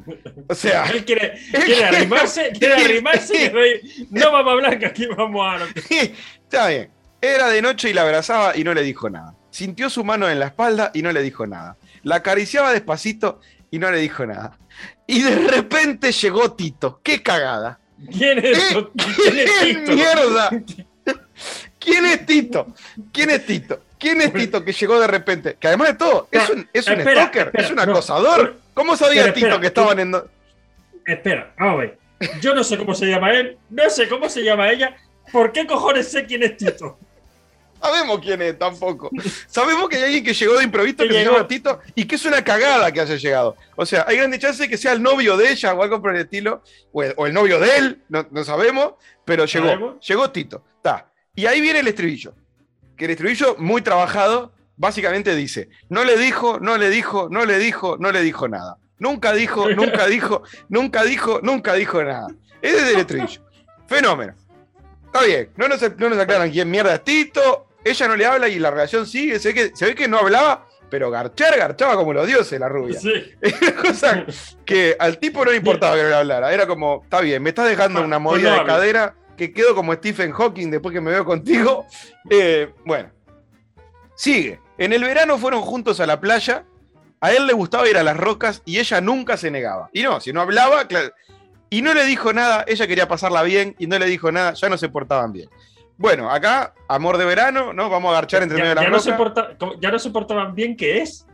O 0.49 0.55
sea. 0.55 0.85
él 0.91 1.05
quiere, 1.05 1.39
quiere 1.53 1.85
arrimarse, 1.85 2.51
quiere 2.59 2.75
arrimarse 2.75 3.81
no 4.11 4.33
vamos 4.33 4.49
a 4.49 4.53
hablar 4.53 4.79
que 4.79 4.87
aquí 4.87 5.07
vamos 5.07 5.47
a. 5.47 5.65
Está 5.91 6.69
bien. 6.69 6.91
Era 7.21 7.49
de 7.49 7.61
noche 7.61 7.91
y 7.91 7.93
la 7.93 8.03
abrazaba 8.03 8.57
y 8.57 8.65
no 8.65 8.73
le 8.73 8.83
dijo 8.83 9.11
nada. 9.11 9.35
Sintió 9.51 9.91
su 9.91 10.05
mano 10.05 10.31
en 10.31 10.39
la 10.39 10.47
espalda 10.47 10.91
y 10.95 11.03
no 11.03 11.13
le 11.13 11.23
dijo 11.23 11.47
nada. 11.47 11.77
La 12.03 12.17
acariciaba 12.17 12.73
despacito 12.73 13.41
y 13.71 13.79
no 13.79 13.91
le 13.91 13.99
dijo 13.99 14.25
nada. 14.25 14.59
Y 15.07 15.23
de 15.23 15.37
repente 15.37 16.13
llegó 16.13 16.53
Tito. 16.53 17.01
¡Qué 17.03 17.23
cagada! 17.23 17.79
¿Quién 18.11 18.39
es, 18.39 18.59
¿Quién 19.17 19.39
es 19.39 19.61
Tito? 19.61 19.93
¡Mierda! 19.93 20.51
¿Quién 21.81 22.07
es 22.07 22.27
Tito? 22.27 22.69
¿Quién 23.13 23.31
es 23.31 23.47
Tito? 23.47 23.81
¿Quién 23.99 24.21
es 24.21 24.33
Tito 24.33 24.65
que 24.65 24.73
llegó 24.73 25.01
de 25.01 25.07
repente? 25.07 25.57
Que 25.59 25.69
además 25.69 25.89
de 25.89 25.95
todo, 25.95 26.29
es 26.31 26.49
un, 26.51 26.69
es 26.73 26.87
un 26.87 27.01
stalker, 27.01 27.51
es 27.55 27.71
un 27.71 27.81
acosador. 27.81 28.57
¿Cómo 28.75 28.97
sabía 28.97 29.33
Tito 29.33 29.59
que 29.61 29.67
estaban 29.67 29.99
en.? 29.99 30.15
Espera, 31.07 31.53
vamos 31.59 31.75
a 31.75 31.77
ver. 31.79 31.99
Yo 32.41 32.55
no 32.55 32.63
sé 32.63 32.77
cómo 32.77 32.95
se 32.95 33.07
llama 33.07 33.33
él, 33.33 33.57
no 33.71 33.89
sé 33.91 34.09
cómo 34.09 34.29
se 34.29 34.43
llama 34.43 34.71
ella. 34.71 34.95
¿Por 35.33 35.53
qué 35.53 35.67
cojones 35.67 36.11
sé 36.11 36.27
quién 36.27 36.43
es 36.43 36.57
Tito? 36.57 36.99
sabemos 37.81 38.21
quién 38.21 38.43
es 38.43 38.59
tampoco. 38.59 39.11
Sabemos 39.47 39.89
que 39.89 39.97
hay 39.97 40.03
alguien 40.05 40.25
que 40.25 40.35
llegó 40.35 40.59
de 40.59 40.65
improviso 40.65 40.99
Que 40.99 41.09
que 41.09 41.15
se 41.15 41.25
llama 41.25 41.49
Tito 41.49 41.81
y 41.95 42.05
que 42.05 42.17
es 42.17 42.25
una 42.25 42.45
cagada 42.45 42.93
que 42.93 43.01
haya 43.01 43.17
llegado. 43.17 43.57
O 43.77 43.87
sea, 43.87 44.05
hay 44.07 44.19
grandes 44.19 44.41
chances 44.41 44.61
de 44.61 44.69
que 44.69 44.77
sea 44.77 44.93
el 44.93 45.03
novio 45.03 45.37
de 45.37 45.51
ella 45.51 45.75
o 45.75 45.83
algo 45.83 46.01
por 46.01 46.15
el 46.15 46.23
estilo, 46.23 46.63
o 46.93 47.03
el, 47.03 47.15
o 47.17 47.27
el 47.27 47.33
novio 47.33 47.59
de 47.59 47.77
él, 47.77 48.03
no, 48.09 48.27
no 48.31 48.45
sabemos, 48.45 48.95
pero 49.25 49.47
llegó. 49.47 49.67
¿Sabemos? 49.67 50.07
Llegó 50.07 50.31
Tito. 50.31 50.63
Está. 50.77 51.10
Y 51.35 51.47
ahí 51.47 51.61
viene 51.61 51.81
el 51.81 51.89
estribillo. 51.89 52.35
Que 52.97 53.05
el 53.07 53.13
estribillo, 53.13 53.57
muy 53.59 53.83
trabajado, 53.83 54.53
básicamente 54.77 55.35
dice: 55.35 55.69
No 55.89 56.05
le 56.05 56.17
dijo, 56.19 56.59
no 56.61 56.77
le 56.77 56.91
dijo, 56.91 57.29
no 57.31 57.45
le 57.45 57.59
dijo, 57.59 57.97
no 57.99 58.13
le 58.13 58.21
dijo 58.23 58.49
nada. 58.49 58.77
Nunca 58.99 59.33
dijo, 59.33 59.71
nunca 59.71 60.07
dijo, 60.07 60.43
nunca 60.69 61.03
dijo, 61.05 61.41
nunca 61.43 61.75
dijo 61.75 62.03
nada. 62.05 62.29
Ese 62.61 62.77
es 62.77 62.95
el 62.95 63.01
estribillo. 63.01 63.41
Fenómeno. 63.87 64.35
Está 65.07 65.23
bien, 65.25 65.49
no 65.57 65.67
nos, 65.69 65.81
no 65.99 66.09
nos 66.11 66.19
aclaran 66.19 66.51
quién 66.51 66.71
mierda 66.71 66.95
es 66.95 67.03
Tito, 67.03 67.67
ella 67.83 68.07
no 68.09 68.15
le 68.15 68.27
habla 68.27 68.49
y 68.49 68.59
la 68.61 68.71
relación 68.71 69.07
sigue, 69.07 69.41
se 69.41 69.49
ve 69.49 69.55
que, 69.55 69.71
se 69.75 69.87
ve 69.87 69.95
que 69.97 70.07
no 70.07 70.19
hablaba, 70.19 70.69
pero 70.89 71.11
garchar, 71.11 71.57
garchaba 71.59 71.97
como 71.97 72.13
los 72.13 72.27
dioses 72.29 72.61
la 72.61 72.69
rubia. 72.69 73.01
Sí. 73.01 73.11
Cosa 73.83 74.25
que 74.65 74.95
al 75.01 75.19
tipo 75.19 75.45
no 75.45 75.51
le 75.51 75.57
importaba 75.57 75.97
que 75.97 76.03
no 76.03 76.09
le 76.11 76.15
hablara, 76.15 76.53
era 76.53 76.67
como, 76.67 77.01
está 77.03 77.21
bien, 77.23 77.43
me 77.43 77.49
estás 77.49 77.69
dejando 77.69 78.01
Ah, 78.01 78.05
una 78.05 78.23
pues 78.23 78.35
movida 78.37 78.53
de 78.53 78.59
hables. 78.61 78.73
cadera 78.75 79.15
que 79.41 79.55
quedo 79.55 79.75
como 79.75 79.95
Stephen 79.95 80.33
Hawking 80.33 80.71
después 80.71 80.93
que 80.93 81.01
me 81.01 81.11
veo 81.11 81.25
contigo. 81.25 81.87
Eh, 82.29 82.75
bueno, 82.85 83.09
sigue. 84.15 84.61
En 84.77 84.93
el 84.93 85.03
verano 85.03 85.39
fueron 85.39 85.63
juntos 85.63 85.99
a 86.01 86.05
la 86.07 86.21
playa, 86.21 86.67
a 87.23 87.33
él 87.33 87.47
le 87.47 87.55
gustaba 87.55 87.89
ir 87.89 87.97
a 87.97 88.03
las 88.03 88.19
rocas 88.19 88.61
y 88.67 88.79
ella 88.79 89.01
nunca 89.01 89.39
se 89.39 89.51
negaba. 89.51 89.89
Y 89.95 90.03
no, 90.03 90.21
si 90.21 90.31
no 90.35 90.43
hablaba, 90.43 90.87
claro. 90.87 91.11
Y 91.71 91.81
no 91.81 91.95
le 91.95 92.05
dijo 92.05 92.35
nada, 92.35 92.67
ella 92.69 92.87
quería 92.87 93.09
pasarla 93.09 93.43
bien 93.43 93.75
y 93.79 93.87
no 93.87 93.99
le 93.99 94.05
dijo 94.07 94.31
nada, 94.31 94.53
ya 94.53 94.69
no 94.69 94.77
se 94.77 94.91
portaban 94.91 95.33
bien. 95.33 95.49
Bueno, 95.97 96.31
acá, 96.31 96.75
amor 96.87 97.17
de 97.17 97.25
verano, 97.25 97.73
¿no? 97.73 97.89
Vamos 97.89 98.11
a 98.11 98.15
garchar 98.17 98.43
entre 98.43 98.59
medio 98.59 98.75
Ya, 98.75 98.75
de 98.75 98.75
las 98.75 98.85
ya 98.85 98.91
no 98.91 99.01
se 99.01 99.13
porta- 99.15 99.57
ya 99.81 99.91
no 99.91 99.99
se 99.99 100.11
portaban 100.11 100.55
bien, 100.55 100.77
¿qué 100.77 101.01
es? 101.01 101.27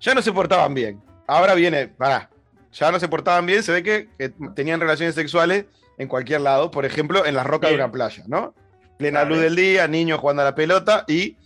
Ya 0.00 0.14
no 0.14 0.22
se 0.22 0.32
portaban 0.32 0.74
bien. 0.74 1.00
Ahora 1.28 1.54
viene, 1.54 1.86
pará, 1.88 2.28
ya 2.72 2.90
no 2.90 2.98
se 2.98 3.06
portaban 3.08 3.46
bien, 3.46 3.62
se 3.62 3.70
ve 3.72 3.82
que, 3.84 4.08
que 4.18 4.30
tenían 4.56 4.80
relaciones 4.80 5.14
sexuales 5.14 5.66
en 5.98 6.08
cualquier 6.08 6.40
lado, 6.42 6.70
por 6.70 6.84
ejemplo, 6.84 7.24
en 7.26 7.34
las 7.34 7.46
rocas 7.46 7.70
de 7.70 7.76
una 7.76 7.90
playa, 7.90 8.24
¿no? 8.26 8.54
Plena 8.98 9.20
Vale. 9.20 9.34
luz 9.34 9.44
del 9.44 9.56
día, 9.56 9.88
niños 9.88 10.20
jugando 10.20 10.42
a 10.42 10.46
la 10.46 10.54
pelota 10.54 11.04
y 11.06 11.36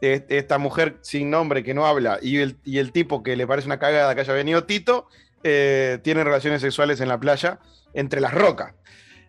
eh, 0.00 0.24
esta 0.28 0.58
mujer 0.58 0.96
sin 1.02 1.30
nombre 1.30 1.62
que 1.62 1.74
no 1.74 1.86
habla 1.86 2.18
y 2.20 2.38
el, 2.38 2.56
y 2.64 2.78
el 2.78 2.92
tipo 2.92 3.22
que 3.22 3.36
le 3.36 3.46
parece 3.46 3.66
una 3.66 3.78
cagada 3.78 4.14
que 4.14 4.20
haya 4.20 4.32
venido 4.32 4.64
Tito, 4.64 5.06
eh, 5.44 5.98
tienen 6.02 6.24
relaciones 6.24 6.60
sexuales 6.60 7.00
en 7.00 7.08
la 7.08 7.18
playa 7.18 7.58
entre 7.94 8.20
las 8.20 8.32
rocas. 8.32 8.74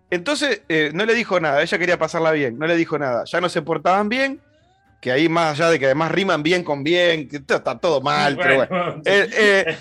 Entonces, 0.09 0.61
eh, 0.69 0.91
no 0.93 1.05
le 1.05 1.15
dijo 1.15 1.39
nada, 1.39 1.63
ella 1.63 1.79
quería 1.79 1.97
pasarla 1.97 2.31
bien, 2.31 2.59
no 2.59 2.67
le 2.67 2.75
dijo 2.75 2.99
nada, 2.99 3.23
ya 3.25 3.41
no 3.41 3.49
se 3.49 3.63
portaban 3.63 4.09
bien, 4.09 4.41
que 5.01 5.11
ahí 5.11 5.27
más 5.27 5.59
allá 5.59 5.71
de 5.71 5.79
que 5.79 5.85
además 5.85 6.11
riman 6.11 6.43
bien 6.43 6.63
con 6.63 6.83
bien, 6.83 7.27
que 7.27 7.37
está 7.37 7.55
está 7.55 7.79
todo 7.79 7.99
mal, 7.99 8.37
pero 8.37 8.55
bueno. 8.55 9.01
Eh, 9.05 9.29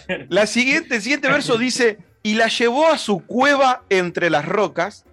eh, 0.09 0.27
la 0.31 0.47
siguiente, 0.47 0.97
el 0.97 1.03
siguiente 1.03 1.29
verso 1.29 1.59
dice, 1.59 1.99
y 2.23 2.35
la 2.35 2.49
llevó 2.49 2.89
a 2.89 2.99
su 2.99 3.25
cueva 3.27 3.85
entre 3.89 4.31
las 4.31 4.47
rocas. 4.47 5.05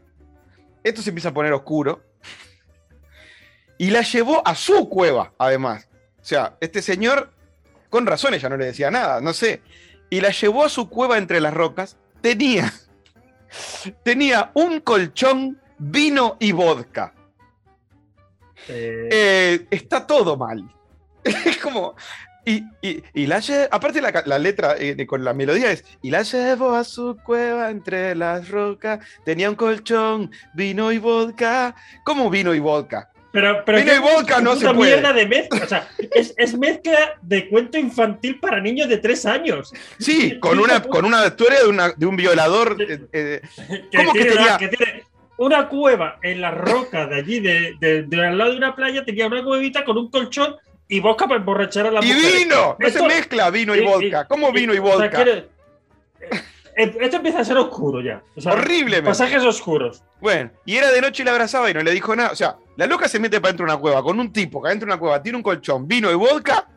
Esto 0.84 1.02
se 1.02 1.10
empieza 1.10 1.30
a 1.30 1.34
poner 1.34 1.54
oscuro. 1.54 2.04
Y 3.78 3.92
la 3.92 4.02
llevó 4.02 4.46
a 4.46 4.56
su 4.56 4.90
cueva, 4.90 5.34
además. 5.38 5.88
O 6.22 6.26
sea, 6.26 6.58
este 6.60 6.82
señor, 6.82 7.32
con 7.90 8.06
razón 8.06 8.34
ella 8.34 8.50
no 8.50 8.58
le 8.58 8.66
decía 8.66 8.92
nada, 8.92 9.22
no 9.22 9.34
sé. 9.34 9.62
Y 10.10 10.22
la 10.22 10.32
llevó 10.32 10.66
a 10.66 10.70
su 10.70 10.90
cueva 10.90 11.18
entre 11.18 11.40
las 11.40 11.54
rocas. 11.54 11.98
Tenía, 12.22 12.74
tenía 14.04 14.52
un 14.54 14.82
colchón, 14.82 15.62
vino 15.78 16.36
y 16.40 16.52
vodka. 16.52 17.14
Eh, 18.68 19.10
Eh, 19.12 19.68
está 19.72 20.06
todo 20.06 20.38
mal. 20.38 20.64
Es 21.24 21.58
como. 21.58 21.96
Y, 22.50 22.64
y, 22.82 23.04
y 23.14 23.28
la 23.28 23.42
aparte 23.70 24.02
la, 24.02 24.24
la 24.26 24.40
letra 24.40 24.76
eh, 24.80 25.06
con 25.06 25.24
la 25.24 25.34
melodía 25.36 25.72
es 25.72 25.84
y 26.02 26.10
la 26.10 26.24
llevó 26.24 26.74
a 26.74 26.84
su 26.84 27.16
cueva 27.24 27.70
entre 27.70 28.16
las 28.16 28.50
rocas 28.50 29.00
tenía 29.24 29.50
un 29.50 29.56
colchón 29.56 30.32
vino 30.56 30.92
y 30.92 30.98
vodka 30.98 31.76
¿cómo 32.04 32.30
vino 32.30 32.56
y 32.56 32.60
vodka? 32.60 33.10
pero, 33.32 33.62
pero 33.66 33.78
vino 33.78 33.94
y 33.94 34.00
vodka 34.00 34.42
no 34.42 34.56
se 34.56 34.68
puede. 34.74 34.94
mierda 34.96 35.14
de 35.14 35.28
mezcla. 35.28 35.62
O 35.64 35.68
sea, 35.68 35.88
es, 36.16 36.34
es 36.38 36.58
mezcla 36.58 36.98
de 37.22 37.48
cuento 37.50 37.78
infantil 37.78 38.40
para 38.40 38.60
niños 38.60 38.90
de 38.90 38.98
tres 38.98 39.28
años. 39.28 39.72
sí 40.00 40.40
con 40.40 40.58
una 40.60 40.82
con 40.82 41.06
una 41.06 41.28
historia 41.28 41.60
de, 41.62 41.68
una- 41.68 41.94
de 41.96 42.06
un 42.08 42.16
violador 42.16 42.78
eh, 42.82 43.00
eh, 43.14 43.42
Que 43.92 43.98
¿Cómo 43.98 44.14
que 44.14 44.20
tiene, 44.22 44.36
tenía- 44.36 44.48
una, 44.50 44.58
que 44.58 44.68
tiene 44.70 45.04
una 45.38 45.70
cueva 45.70 46.18
en 46.24 46.42
las 46.42 46.56
rocas 46.56 47.10
de 47.12 47.16
allí, 47.16 47.40
de, 47.42 47.76
de- 47.80 48.04
de 48.04 48.26
al 48.26 48.38
lado 48.40 48.52
de 48.52 48.58
una 48.58 48.76
playa, 48.76 49.06
tenía 49.06 49.28
una 49.28 49.44
cuevita 49.44 49.86
con 49.86 49.98
un 50.00 50.10
colchón 50.10 50.56
y 50.90 51.00
vodka 51.00 51.26
para 51.28 51.40
emborrachar 51.40 51.86
a 51.88 51.92
la 51.92 52.04
y 52.04 52.12
mujer. 52.14 52.34
vino 52.36 52.76
no 52.78 52.86
Esto- 52.88 53.00
se 53.00 53.08
mezcla 53.08 53.50
vino 53.52 53.74
y 53.76 53.86
vodka 53.86 54.26
¿cómo 54.28 54.52
vino 54.52 54.74
y 54.74 54.80
o 54.80 54.86
sea, 54.86 54.96
vodka? 54.96 55.10
quiere- 55.24 55.50
eh, 56.76 56.98
esto 57.02 57.18
empieza 57.18 57.40
a 57.40 57.46
ser 57.46 57.58
oscuro 57.58 58.02
ya. 58.02 58.22
O 58.36 58.42
sea, 58.42 58.54
horriblemente 58.54 59.10
Pasajes 59.10 59.44
oscuros. 59.44 60.02
Bueno, 60.22 60.50
y 60.66 60.76
era 60.78 60.92
de 60.92 61.02
noche 61.02 61.24
y 61.24 61.26
la 61.26 61.32
abrazaba 61.32 61.70
y 61.70 61.74
no 61.74 61.82
le 61.82 61.92
dijo 61.92 62.16
nada. 62.16 62.32
O 62.32 62.36
sea, 62.36 62.56
la 62.78 62.86
loca 62.88 63.08
se 63.08 63.20
mete 63.20 63.40
para 63.42 63.52
dentro 63.52 63.66
de 63.66 63.72
una 63.74 63.80
cueva 63.82 64.02
con 64.04 64.20
un 64.20 64.32
tipo 64.34 64.62
que 64.62 64.68
adentro 64.70 64.86
de 64.88 64.94
una 64.94 65.00
cueva 65.00 65.22
tiene 65.22 65.38
un 65.38 65.44
colchón, 65.44 65.88
vino 65.88 66.10
y 66.12 66.16
vodka 66.16 66.68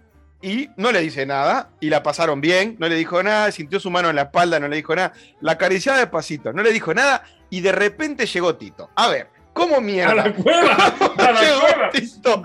y 0.41 0.69
no 0.77 0.91
le 0.93 1.01
dice 1.01 1.25
nada. 1.25 1.71
Y 1.81 1.89
la 1.89 2.03
pasaron 2.03 2.41
bien, 2.41 2.77
no 2.81 2.89
le 2.89 2.97
dijo 2.97 3.23
nada, 3.23 3.51
sintió 3.53 3.79
su 3.81 3.91
mano 3.91 4.11
en 4.11 4.17
la 4.17 4.23
espalda, 4.23 4.59
no 4.59 4.67
le 4.69 4.77
dijo 4.77 4.95
nada. 4.97 5.13
La 5.41 5.53
acariciaba 5.53 5.99
despacito, 5.99 6.53
no 6.53 6.63
le 6.63 6.73
dijo 6.73 6.93
nada 6.95 7.23
y 7.49 7.61
de 7.61 7.71
repente 7.73 8.27
llegó 8.27 8.57
Tito. 8.57 8.91
A 8.97 9.09
ver, 9.09 9.29
¿cómo 9.53 9.77
A 9.77 9.81
mierda? 9.81 10.15
la 10.15 10.33
cueva. 10.35 10.95
¿Cómo 10.99 11.15
A 11.23 11.31
la 11.33 11.41
llegó 11.43 11.61
cueva. 11.61 11.91
Tito? 11.91 12.43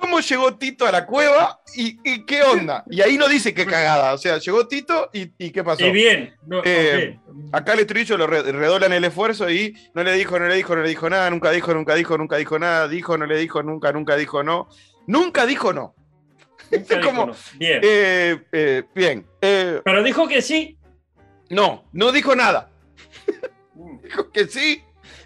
¿Cómo 0.00 0.20
llegó 0.20 0.54
Tito 0.56 0.86
a 0.86 0.92
la 0.92 1.06
cueva 1.06 1.60
y, 1.76 1.98
y 2.04 2.24
qué 2.24 2.42
onda? 2.42 2.84
Y 2.90 3.00
ahí 3.02 3.16
no 3.18 3.28
dice 3.28 3.52
qué 3.54 3.66
cagada. 3.66 4.14
O 4.14 4.18
sea, 4.18 4.38
llegó 4.38 4.66
Tito 4.66 5.10
y, 5.12 5.30
y 5.38 5.50
qué 5.50 5.62
pasó. 5.62 5.84
Y 5.86 5.90
bien. 5.92 6.34
No, 6.46 6.62
Eh. 6.64 7.18
Acá 7.52 7.74
el 7.74 7.80
estribillo 7.80 8.16
lo 8.16 8.26
re- 8.26 8.42
redoblan 8.42 8.92
el 8.92 9.04
esfuerzo 9.04 9.50
y 9.50 9.76
no 9.94 10.02
le 10.02 10.12
dijo, 10.14 10.38
no 10.38 10.46
le 10.46 10.54
dijo, 10.56 10.74
no 10.74 10.82
le 10.82 10.88
dijo 10.88 11.08
nada, 11.10 11.28
nunca 11.30 11.50
dijo, 11.50 11.74
nunca 11.74 11.94
dijo, 11.94 12.16
nunca 12.18 12.36
dijo 12.36 12.58
nada, 12.58 12.88
dijo, 12.88 13.16
no 13.18 13.26
le 13.26 13.38
dijo, 13.38 13.62
nunca, 13.62 13.92
nunca 13.92 14.16
dijo 14.16 14.42
no. 14.42 14.68
Nunca 15.06 15.46
dijo 15.46 15.72
no. 15.72 15.94
Nunca 16.70 16.96
dijo 16.96 17.08
como- 17.08 17.26
no. 17.26 17.32
Bien. 17.58 17.80
Eh, 17.82 18.40
eh, 18.52 18.82
bien. 18.94 19.26
Eh, 19.40 19.80
Pero 19.84 20.02
dijo 20.02 20.26
que 20.28 20.40
sí. 20.42 20.78
no, 21.50 21.84
no 21.92 22.10
dijo 22.12 22.34
nada. 22.34 22.70
Dijo 24.02 24.30
que 24.32 24.46
sí, 24.46 24.82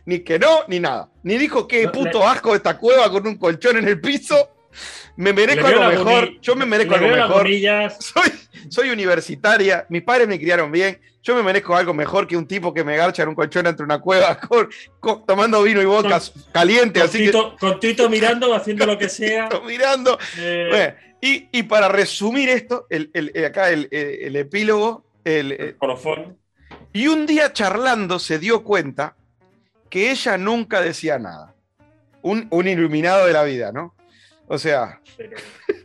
ni 0.06 0.20
que 0.20 0.38
no, 0.38 0.60
ni 0.68 0.78
nada. 0.80 1.10
Ni 1.22 1.36
dijo 1.38 1.66
que 1.66 1.88
puto 1.88 2.26
asco 2.26 2.54
esta 2.54 2.76
cueva 2.78 3.10
con 3.10 3.26
un 3.26 3.36
colchón 3.36 3.78
en 3.78 3.88
el 3.88 4.00
piso. 4.00 4.50
Me 5.16 5.32
merezco 5.32 5.66
algo 5.66 5.84
mejor. 5.88 6.40
Yo 6.40 6.56
me 6.56 6.66
merezco 6.66 6.94
algo 6.94 7.08
mejor. 7.08 7.46
soy, 8.00 8.32
soy 8.68 8.90
universitaria, 8.90 9.86
mis 9.88 10.02
padres 10.02 10.26
me 10.26 10.38
criaron 10.38 10.72
bien, 10.72 11.00
yo 11.22 11.34
me 11.36 11.42
merezco 11.42 11.74
algo 11.76 11.94
mejor 11.94 12.26
que 12.26 12.36
un 12.36 12.46
tipo 12.46 12.74
que 12.74 12.82
me 12.84 12.96
garcha 12.96 13.22
en 13.22 13.28
un 13.30 13.34
colchón 13.34 13.66
entre 13.66 13.84
una 13.84 14.00
cueva 14.00 14.38
con- 14.48 14.68
con- 15.00 15.24
tomando 15.24 15.62
vino 15.62 15.80
y 15.80 15.84
vodka 15.84 16.20
caliente, 16.52 17.00
Con 17.00 17.08
así 17.08 17.18
Tito, 17.26 17.56
con 17.58 17.80
Tito 17.80 18.10
mirando, 18.10 18.54
haciendo 18.54 18.86
lo 18.86 18.98
que 18.98 19.08
sea. 19.08 19.48
que 19.48 19.60
mirando. 19.60 20.18
Eh, 20.38 20.66
Bueno, 20.70 20.94
y, 21.20 21.48
y 21.52 21.62
para 21.62 21.88
resumir 21.88 22.48
esto, 22.48 22.86
el, 22.90 23.10
el- 23.14 23.30
el- 23.34 23.44
acá 23.46 23.70
el, 23.70 23.88
el- 23.90 24.18
el 24.22 24.36
epílogo, 24.36 25.04
el- 25.24 25.52
el- 25.52 25.76
colofón. 25.76 26.36
y 26.92 27.06
un 27.06 27.24
día 27.24 27.52
charlando 27.52 28.18
se 28.18 28.38
dio 28.38 28.62
cuenta 28.64 29.16
que 29.88 30.10
ella 30.10 30.36
nunca 30.36 30.80
decía 30.82 31.18
nada. 31.18 31.54
Un, 32.22 32.48
un 32.50 32.66
iluminado 32.66 33.26
de 33.26 33.32
la 33.32 33.44
vida, 33.44 33.70
¿no? 33.70 33.94
O 34.46 34.58
sea, 34.58 35.00
Pero, 35.16 35.36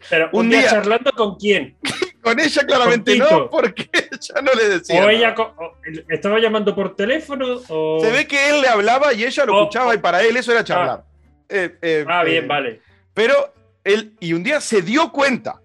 pero 0.09 0.29
Un 0.33 0.49
día, 0.49 0.59
día- 0.59 0.69
charlando 0.69 1.11
con 1.13 1.35
quién. 1.37 1.77
con 2.21 2.39
ella 2.39 2.63
claramente 2.65 3.17
Con 3.17 3.29
no, 3.29 3.49
porque 3.49 3.89
ella 3.93 4.41
no 4.41 4.53
le 4.53 4.69
decía. 4.69 5.03
O 5.05 5.09
ella 5.09 5.33
o- 5.37 5.75
estaba 6.09 6.39
llamando 6.39 6.75
por 6.75 6.95
teléfono 6.95 7.61
o. 7.69 7.99
Se 8.01 8.11
ve 8.11 8.27
que 8.27 8.49
él 8.49 8.61
le 8.61 8.67
hablaba 8.67 9.13
y 9.13 9.23
ella 9.23 9.45
lo 9.45 9.61
escuchaba 9.61 9.95
y 9.95 9.99
para 9.99 10.21
él 10.21 10.35
eso 10.37 10.51
era 10.51 10.63
charlar. 10.63 11.03
Eh, 11.47 11.77
eh, 11.81 12.05
Ah, 12.07 12.21
eh, 12.23 12.29
bien, 12.29 12.47
vale. 12.47 12.81
Pero 13.13 13.53
él, 13.83 14.13
y 14.19 14.33
un 14.33 14.43
día 14.43 14.59
se 14.61 14.81
dio 14.81 15.11
cuenta. 15.11 15.59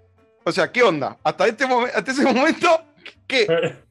O 0.44 0.52
sea, 0.52 0.70
¿qué 0.70 0.82
onda? 0.82 1.16
Hasta, 1.24 1.46
este 1.46 1.64
hasta 1.64 2.10
ese 2.12 2.22
momento, 2.24 2.68
¿qué? 3.26 3.46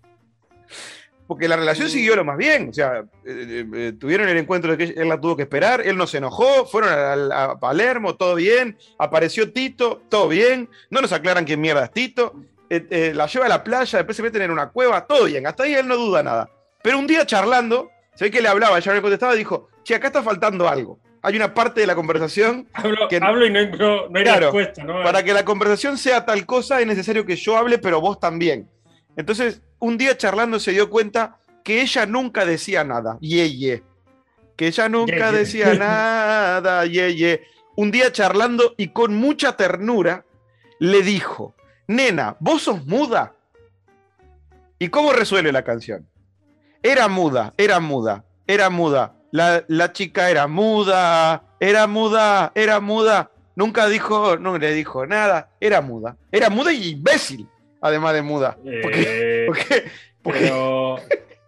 Porque 1.27 1.47
la 1.47 1.55
relación 1.55 1.89
siguió 1.89 2.15
lo 2.15 2.25
más 2.25 2.37
bien. 2.37 2.69
O 2.69 2.73
sea, 2.73 2.99
eh, 2.99 3.03
eh, 3.25 3.65
eh, 3.73 3.93
tuvieron 3.99 4.27
el 4.27 4.37
encuentro 4.37 4.75
de 4.75 4.77
que 4.77 4.99
él 5.01 5.07
la 5.09 5.19
tuvo 5.19 5.35
que 5.37 5.43
esperar, 5.43 5.81
él 5.85 5.95
no 5.97 6.05
se 6.05 6.17
enojó, 6.17 6.65
fueron 6.65 6.91
a, 6.91 7.43
a 7.43 7.59
Palermo, 7.59 8.15
todo 8.15 8.35
bien. 8.35 8.77
Apareció 8.99 9.51
Tito, 9.51 10.01
todo 10.09 10.27
bien. 10.27 10.69
No 10.89 11.01
nos 11.01 11.11
aclaran 11.13 11.45
quién 11.45 11.61
mierda 11.61 11.85
es 11.85 11.91
Tito. 11.91 12.33
Eh, 12.69 13.11
la 13.15 13.27
lleva 13.27 13.45
a 13.45 13.49
la 13.49 13.63
playa, 13.63 13.99
después 13.99 14.17
se 14.17 14.23
meten 14.23 14.41
en 14.41 14.51
una 14.51 14.69
cueva, 14.69 15.05
todo 15.05 15.25
bien. 15.25 15.45
Hasta 15.47 15.63
ahí 15.63 15.73
él 15.75 15.87
no 15.87 15.95
duda 15.95 16.23
nada. 16.23 16.49
Pero 16.81 16.97
un 16.97 17.07
día 17.07 17.25
charlando, 17.25 17.89
se 18.15 18.25
ve 18.25 18.31
que 18.31 18.41
le 18.41 18.47
hablaba, 18.49 18.77
ella 18.77 18.91
no 18.91 18.95
le 18.95 19.01
contestaba 19.01 19.35
y 19.35 19.37
dijo: 19.37 19.69
Che, 19.83 19.95
acá 19.95 20.07
está 20.07 20.23
faltando 20.23 20.67
algo. 20.67 20.99
Hay 21.21 21.37
una 21.37 21.53
parte 21.53 21.79
de 21.81 21.87
la 21.87 21.95
conversación 21.95 22.67
Hablo, 22.73 23.07
que- 23.07 23.17
hablo 23.21 23.45
y 23.45 23.49
no, 23.49 23.65
no, 23.77 24.09
no 24.09 24.17
hay 24.17 24.23
Claro, 24.25 24.47
respuesta, 24.47 24.83
¿no? 24.83 25.01
para 25.03 25.23
que 25.23 25.31
la 25.33 25.45
conversación 25.45 25.97
sea 25.97 26.25
tal 26.25 26.45
cosa, 26.45 26.81
es 26.81 26.87
necesario 26.87 27.25
que 27.25 27.35
yo 27.37 27.55
hable, 27.57 27.77
pero 27.77 28.01
vos 28.01 28.19
también. 28.19 28.67
Entonces, 29.15 29.61
un 29.79 29.97
día 29.97 30.17
charlando 30.17 30.59
se 30.59 30.71
dio 30.71 30.89
cuenta 30.89 31.37
que 31.63 31.81
ella 31.81 32.05
nunca 32.05 32.45
decía 32.45 32.83
nada. 32.83 33.17
Ye, 33.21 33.55
ye. 33.55 33.83
Que 34.55 34.67
ella 34.67 34.89
nunca 34.89 35.13
Ye, 35.15 35.31
ye. 35.31 35.37
decía 35.37 35.73
nada. 35.79 36.85
Ye, 36.85 37.15
ye. 37.15 37.41
un 37.75 37.91
día 37.91 38.11
charlando 38.11 38.75
y 38.77 38.89
con 38.89 39.15
mucha 39.15 39.55
ternura 39.57 40.25
le 40.79 41.01
dijo, 41.01 41.55
nena, 41.87 42.35
vos 42.39 42.63
sos 42.63 42.85
muda. 42.85 43.33
¿Y 44.79 44.89
cómo 44.89 45.13
resuelve 45.13 45.51
la 45.51 45.63
canción? 45.63 46.07
Era 46.81 47.07
muda, 47.07 47.53
era 47.57 47.79
muda, 47.79 48.25
era 48.47 48.69
muda. 48.69 49.15
La, 49.31 49.63
la 49.67 49.93
chica 49.93 50.29
era 50.29 50.47
muda, 50.47 51.43
era 51.59 51.87
muda, 51.87 52.51
era 52.53 52.79
muda. 52.81 53.31
Nunca 53.55 53.87
dijo, 53.87 54.37
no 54.37 54.57
le 54.57 54.73
dijo 54.73 55.05
nada, 55.05 55.51
era 55.61 55.81
muda. 55.81 56.17
Era 56.31 56.49
muda 56.49 56.73
y 56.73 56.89
imbécil, 56.89 57.47
además 57.83 58.13
de 58.13 58.21
muda. 58.21 58.57
Porque, 58.81 59.01
Eh, 59.05 59.43
porque, 59.47 59.83
porque- 60.23 60.39
pero. 60.39 60.95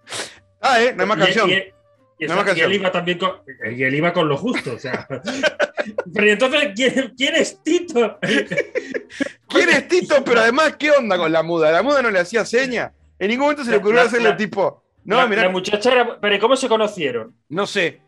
ah, 0.61 0.81
¿eh? 0.81 0.93
No 0.95 1.03
hay 1.03 1.09
más 1.09 1.17
canción. 1.17 1.49
y- 1.49 1.53
y 1.53 2.27
No 2.27 2.33
esa- 2.33 2.35
más 2.35 2.43
y 2.43 2.47
canción. 2.47 2.71
él 2.71 2.77
iba 2.77 2.91
también 2.91 3.17
con, 3.17 3.31
y 3.75 3.83
él 3.83 3.95
iba 3.95 4.13
con 4.13 4.27
lo 4.29 4.37
justo, 4.37 4.73
o 4.73 4.79
sea. 4.79 5.07
Pero 6.13 6.27
¿y 6.27 6.29
entonces, 6.31 6.69
¿quién, 6.75 7.13
quién 7.17 7.35
es 7.35 7.61
Tito? 7.63 8.17
¿Quién 9.49 9.69
es 9.69 9.87
Tito? 9.87 10.23
Pero 10.23 10.39
además, 10.41 10.75
¿qué 10.77 10.91
onda 10.91 11.17
con 11.17 11.31
la 11.31 11.43
muda? 11.43 11.71
La 11.71 11.83
muda 11.83 12.01
no 12.01 12.09
le 12.11 12.19
hacía 12.19 12.45
seña. 12.45 12.91
En 13.19 13.27
ningún 13.29 13.43
momento 13.45 13.63
se 13.63 13.71
le 13.71 13.77
ocurrió 13.77 13.97
la- 14.01 14.07
hacerle 14.07 14.29
la- 14.29 14.37
tipo, 14.37 14.83
no, 15.03 15.17
la, 15.17 15.27
mira, 15.27 15.43
la 15.43 15.49
muchacha 15.49 15.91
era. 15.91 16.19
Pero 16.19 16.35
¿y 16.35 16.39
cómo 16.39 16.55
se 16.55 16.67
conocieron? 16.67 17.35
no 17.49 17.65
sé. 17.67 18.01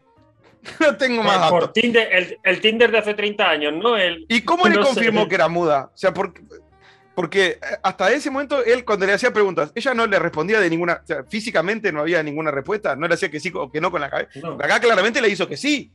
No 0.82 0.98
tengo 0.98 1.24
más 1.24 1.38
Por, 1.38 1.50
por 1.50 1.62
datos. 1.62 1.74
Tinder, 1.82 2.10
el, 2.12 2.38
el 2.44 2.60
Tinder 2.62 2.92
de 2.92 2.98
hace 2.98 3.14
30 3.14 3.50
años, 3.50 3.74
¿no? 3.76 3.96
El, 3.96 4.26
¿Y 4.28 4.42
cómo 4.42 4.68
le 4.68 4.76
sé. 4.76 4.82
confirmó 4.82 5.28
que 5.28 5.36
era 5.36 5.48
muda? 5.48 5.92
O 5.94 5.98
sea, 5.98 6.14
porque, 6.14 6.42
porque 7.18 7.58
hasta 7.82 8.12
ese 8.12 8.30
momento 8.30 8.64
él, 8.64 8.86
cuando 8.86 9.08
le 9.08 9.14
hacía 9.14 9.34
preguntas, 9.34 9.72
ella 9.74 9.96
no 9.96 10.06
le 10.06 10.20
respondía 10.20 10.60
de 10.60 10.70
ninguna. 10.70 11.02
O 11.04 11.08
sea, 11.08 11.24
físicamente 11.24 11.92
no 11.92 12.02
había 12.02 12.22
ninguna 12.22 12.52
respuesta. 12.52 12.96
No 12.96 13.08
le 13.08 13.16
hacía 13.16 13.32
que 13.32 13.40
sí 13.40 13.52
o 13.56 13.72
que 13.72 13.82
no 13.82 13.90
con 13.90 14.02
la 14.02 14.12
cabeza. 14.12 14.30
no. 14.44 14.52
Acá 14.54 14.80
claramente 14.80 15.20
le 15.20 15.28
hizo 15.28 15.48
que 15.48 15.58
sí. 15.58 15.92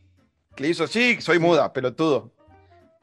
Le 0.57 0.67
hizo 0.71 0.89
sí, 0.89 1.19
soy 1.21 1.39
muda, 1.39 1.73
pelotudo. 1.73 2.33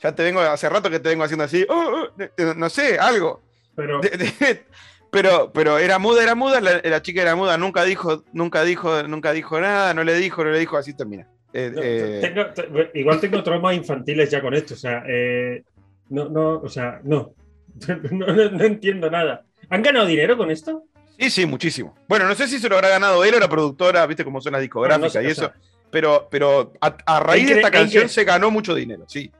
Ya 0.04 0.14
te 0.14 0.24
vengo, 0.24 0.42
hace 0.42 0.68
rato 0.68 0.90
que 0.90 1.00
te 1.00 1.08
vengo 1.08 1.24
haciendo 1.24 1.46
así. 1.46 1.66
oh, 1.70 2.10
oh, 2.10 2.22
eh, 2.22 2.54
no 2.58 2.70
sé, 2.70 3.00
algo. 3.00 3.42
Pero, 3.74 4.02
De- 4.02 4.10
de- 4.10 4.66
pero, 5.12 5.54
pero 5.54 5.78
era 5.78 5.98
muda, 5.98 6.22
era 6.22 6.36
muda, 6.36 6.60
la, 6.60 6.82
la 6.84 7.02
chica 7.02 7.22
era 7.22 7.38
muda, 7.38 7.58
nunca 7.58 7.86
dijo, 7.86 8.26
nunca 8.34 8.66
dijo, 8.66 9.02
nunca 9.04 9.32
dijo 9.32 9.62
nada, 9.62 9.94
no 9.94 10.04
le 10.04 10.16
dijo, 10.16 10.44
no 10.44 10.52
le 10.52 10.60
dijo, 10.60 10.76
así 10.76 10.94
termina. 10.94 11.26
Eh, 11.54 11.72
no, 11.74 11.82
eh, 11.82 12.20
tengo- 12.22 12.90
igual 12.96 13.22
tengo 13.22 13.42
traumas 13.44 13.78
infantiles 13.78 14.30
ya 14.30 14.42
con 14.42 14.54
esto, 14.56 14.74
o 14.74 14.78
sea, 14.78 15.04
eh, 15.08 15.64
no, 16.10 16.28
no, 16.28 16.58
o 16.60 16.68
sea, 16.68 17.00
no. 17.06 17.34
No, 18.12 18.28
no- 18.28 18.50
no 18.52 18.64
entiendo 18.64 19.10
nada. 19.10 19.46
¿Han 19.70 19.82
ganado 19.82 20.06
dinero 20.06 20.38
con 20.38 20.52
esto? 20.52 20.84
sí, 21.18 21.30
sí, 21.30 21.46
muchísimo. 21.46 21.96
Bueno, 22.08 22.26
no 22.28 22.36
sé 22.36 22.48
si 22.48 22.60
se 22.60 22.70
lo 22.70 22.76
habrá 22.76 22.90
ganado 22.90 23.24
él 23.26 23.36
o 23.36 23.40
la 23.40 23.50
productora, 23.50 24.06
viste 24.08 24.24
cómo 24.24 24.40
son 24.42 24.54
las 24.54 24.62
discográficas 24.62 25.14
No, 25.16 25.22
no 25.22 25.22
sé, 25.22 25.24
y 25.24 25.26
o 25.28 25.30
eso, 25.32 25.42
sea, 25.42 25.54
pero, 25.92 26.28
pero 26.32 26.72
a, 26.82 26.96
a 27.06 27.20
raíz 27.20 27.48
de 27.48 27.56
esta 27.56 27.72
canción 27.72 28.08
se 28.10 28.24
ganó 28.24 28.50
mucho 28.52 28.74
dinero, 28.74 29.04
sí. 29.08 29.32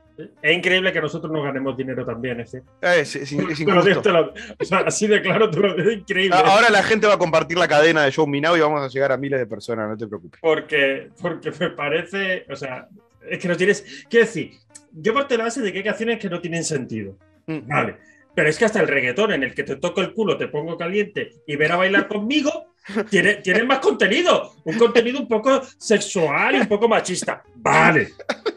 Es 0.42 0.54
increíble 0.54 0.92
que 0.92 1.00
nosotros 1.00 1.32
no 1.32 1.42
ganemos 1.42 1.74
dinero 1.78 2.04
también, 2.04 2.40
¿eh? 2.40 2.44
Es, 2.44 2.54
es- 2.82 3.14
es 3.22 3.30
digo, 3.30 3.50
injusto. 3.50 4.12
lo- 4.12 4.34
o 4.58 4.64
sea, 4.64 4.80
así 4.80 5.06
de 5.06 5.22
claro, 5.22 5.48
te 5.50 5.58
lo 5.58 5.74
digo, 5.74 5.90
increíble. 5.90 6.36
A- 6.36 6.40
Ahora 6.40 6.68
la 6.68 6.82
gente 6.82 7.06
va 7.06 7.14
a 7.14 7.18
compartir 7.18 7.56
la 7.56 7.66
cadena 7.66 8.02
de 8.04 8.10
Show 8.10 8.26
Me 8.26 8.40
Now 8.42 8.56
y 8.56 8.60
vamos 8.60 8.82
a 8.82 8.88
llegar 8.88 9.12
a 9.12 9.16
miles 9.16 9.40
de 9.40 9.46
personas, 9.46 9.88
no 9.88 9.96
te 9.96 10.06
preocupes. 10.06 10.38
Porque, 10.42 11.08
porque 11.22 11.50
me 11.58 11.70
parece, 11.70 12.44
o 12.50 12.56
sea, 12.56 12.88
es 13.26 13.38
que 13.38 13.48
no 13.48 13.56
tienes. 13.56 14.04
Quiero 14.10 14.26
decir, 14.26 14.50
yo 14.92 15.14
parte 15.14 15.32
de 15.34 15.38
la 15.38 15.44
base 15.44 15.62
de 15.62 15.72
que 15.72 15.78
hay 15.78 15.84
canciones 15.84 16.18
que 16.18 16.28
no 16.28 16.40
tienen 16.42 16.64
sentido. 16.64 17.16
Mm. 17.46 17.60
Vale. 17.66 17.96
Pero 18.34 18.48
es 18.48 18.58
que 18.58 18.64
hasta 18.64 18.80
el 18.80 18.88
reggaetón 18.88 19.32
en 19.32 19.42
el 19.42 19.54
que 19.54 19.64
te 19.64 19.76
toco 19.76 20.00
el 20.00 20.12
culo, 20.12 20.36
te 20.36 20.48
pongo 20.48 20.76
caliente 20.76 21.30
y 21.46 21.56
ven 21.56 21.72
a 21.72 21.76
bailar 21.76 22.08
conmigo, 22.08 22.74
tiene, 23.10 23.34
tiene 23.36 23.64
más 23.64 23.80
contenido. 23.80 24.54
Un 24.64 24.78
contenido 24.78 25.20
un 25.20 25.28
poco 25.28 25.62
sexual 25.78 26.54
y 26.54 26.60
un 26.60 26.68
poco 26.68 26.88
machista. 26.88 27.42
Vale. 27.56 28.08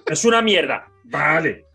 Es 0.05 0.23
una 0.25 0.41
mierda. 0.41 0.87
Vale. 1.05 1.65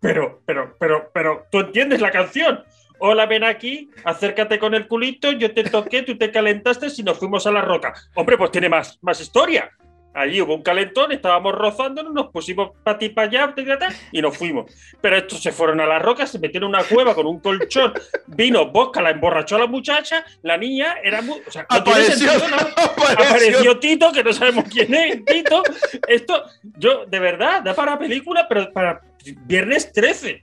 Pero, 0.00 0.42
pero, 0.46 0.76
pero, 0.78 1.10
pero, 1.12 1.46
tú 1.50 1.60
entiendes 1.60 2.00
la 2.00 2.10
canción. 2.10 2.62
Hola, 2.98 3.26
ven 3.26 3.44
aquí, 3.44 3.90
acércate 4.04 4.58
con 4.58 4.74
el 4.74 4.88
culito, 4.88 5.30
yo 5.32 5.52
te 5.52 5.64
toqué, 5.64 6.02
tú 6.02 6.16
te 6.16 6.30
calentaste 6.30 6.86
y 6.96 7.02
nos 7.02 7.18
fuimos 7.18 7.46
a 7.46 7.52
la 7.52 7.60
roca. 7.60 7.92
Hombre, 8.14 8.38
pues 8.38 8.50
tiene 8.50 8.70
más, 8.70 8.98
más 9.02 9.20
historia. 9.20 9.70
Allí 10.18 10.40
hubo 10.40 10.54
un 10.54 10.62
calentón, 10.62 11.12
estábamos 11.12 11.54
rozándonos, 11.54 12.10
nos 12.14 12.30
pusimos 12.30 12.70
para 12.82 12.96
ti 12.98 13.10
para 13.10 13.28
allá 13.28 13.54
y 14.12 14.22
nos 14.22 14.34
fuimos. 14.34 14.72
Pero 14.98 15.14
estos 15.18 15.42
se 15.42 15.52
fueron 15.52 15.78
a 15.82 15.86
la 15.86 15.98
roca, 15.98 16.26
se 16.26 16.38
metieron 16.38 16.70
en 16.70 16.76
una 16.80 16.84
cueva 16.84 17.14
con 17.14 17.26
un 17.26 17.38
colchón, 17.38 17.92
vino 18.26 18.70
Bosca, 18.70 19.02
la 19.02 19.10
emborrachó 19.10 19.56
a 19.56 19.58
la 19.58 19.66
muchacha, 19.66 20.24
la 20.42 20.56
niña 20.56 20.96
era 21.04 21.20
muy. 21.20 21.42
O 21.46 21.50
sea, 21.50 21.66
no 21.68 21.76
Apareció, 21.76 22.30
sentido, 22.30 22.48
¿no? 22.48 22.56
apareció. 22.56 23.24
Apareció 23.26 23.78
Tito, 23.78 24.10
que 24.10 24.24
no 24.24 24.32
sabemos 24.32 24.64
quién 24.72 24.94
es, 24.94 25.22
Tito. 25.26 25.62
Esto, 26.08 26.44
yo, 26.78 27.04
de 27.04 27.18
verdad, 27.18 27.60
da 27.62 27.74
para 27.74 27.98
película, 27.98 28.46
pero 28.48 28.72
para 28.72 29.02
viernes 29.42 29.92
13. 29.92 30.42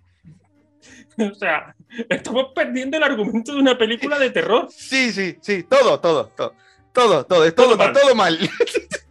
O 1.31 1.33
sea, 1.33 1.75
estamos 2.09 2.47
perdiendo 2.53 2.97
el 2.97 3.03
argumento 3.03 3.53
de 3.53 3.59
una 3.59 3.75
película 3.75 4.19
de 4.19 4.29
terror. 4.29 4.67
Sí, 4.69 5.11
sí, 5.11 5.37
sí, 5.41 5.63
todo, 5.63 5.99
todo, 5.99 6.27
todo. 6.35 6.53
Todo, 6.93 7.25
todo, 7.25 7.43
es 7.43 7.55
todo, 7.55 7.69
Todo 7.69 7.77
mal. 7.77 7.91
todo 7.93 8.15
mal. 8.15 8.37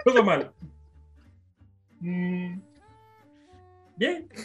Todo 0.04 0.22
mal. 0.24 0.52
Mm. 2.00 2.60
Bien. 3.96 4.28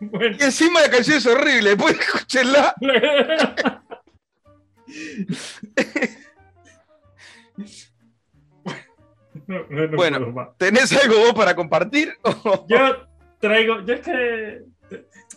Bueno. 0.00 0.36
Y 0.38 0.42
encima 0.42 0.82
la 0.82 0.90
canción 0.90 1.16
es 1.16 1.26
horrible, 1.26 1.70
después 1.70 1.98
escúchenla. 1.98 2.74
No, 9.46 9.66
no, 9.68 9.86
no 9.86 9.96
Bueno. 9.96 10.54
¿Tenés 10.58 10.92
algo 10.92 11.18
vos 11.18 11.34
para 11.34 11.54
compartir? 11.54 12.14
Yo 12.68 13.06
traigo, 13.38 13.80
yo 13.80 13.94
es 13.94 14.00
que 14.00 14.62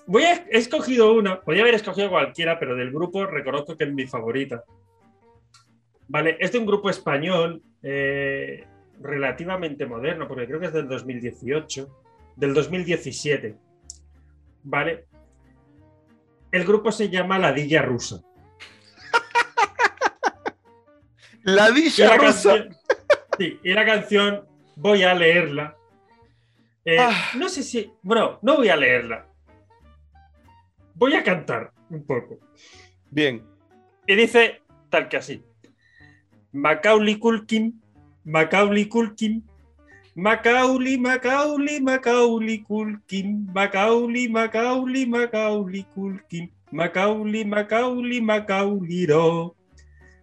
voy 0.06 0.23
a, 0.23 0.45
he 0.50 0.58
escogido 0.58 1.13
una, 1.13 1.41
podría 1.41 1.63
haber 1.63 1.76
escogido 1.76 2.10
cualquiera, 2.10 2.58
pero 2.58 2.76
del 2.76 2.91
grupo 2.91 3.26
reconozco 3.26 3.78
que 3.78 3.84
es 3.84 3.93
mi 3.93 4.08
favorita. 4.08 4.63
Vale, 6.08 6.38
es 6.39 6.52
de 6.52 6.60
un 6.60 6.65
grupo 6.65 6.89
español 6.89 7.62
eh, 7.84 8.65
relativamente 9.01 9.86
moderno, 9.86 10.27
porque 10.27 10.45
creo 10.47 10.60
que 10.60 10.67
es 10.67 10.73
del 10.73 10.88
2018, 10.88 11.88
del 12.36 12.53
2017. 12.53 13.55
Vale. 14.63 15.05
El 16.51 16.65
grupo 16.65 16.91
se 16.91 17.10
llama 17.10 17.38
La 17.39 17.51
Dilla 17.53 17.81
Rusa. 17.81 18.21
La 21.43 21.69
Y 21.69 21.73
Rusa. 22.17 22.17
canción- 22.17 22.75
sí, 23.38 23.60
y 23.63 23.73
la 23.73 23.86
canción 23.86 24.45
voy 24.75 25.03
a 25.03 25.13
leerla. 25.13 25.75
Eh, 26.86 26.97
Ah. 26.99 27.31
No 27.38 27.49
sé 27.49 27.63
si. 27.63 27.91
Bueno, 28.01 28.39
no 28.41 28.57
voy 28.57 28.69
a 28.69 28.75
leerla. 28.75 29.27
Voy 30.93 31.13
a 31.15 31.23
cantar 31.23 31.71
un 31.89 32.05
poco. 32.05 32.39
Bien. 33.12 33.43
Y 34.05 34.15
dice 34.15 34.62
tal 34.89 35.07
que 35.10 35.17
así: 35.17 35.43
Macaulay 36.53 37.17
Culkin, 37.19 37.81
Macaulay 38.27 38.89
Culkin, 38.89 39.41
Macaulay, 40.13 40.97
Macaulay, 40.97 41.79
Macaulay 41.79 42.61
Culkin, 42.61 43.47
Macaulay, 43.53 44.27
Macaulay, 44.27 45.05
Macaulay 45.05 45.85
Culkin, 45.95 46.51
Macaulay, 46.69 47.45
Macaulay, 47.45 48.19
Macaulay. 48.19 49.07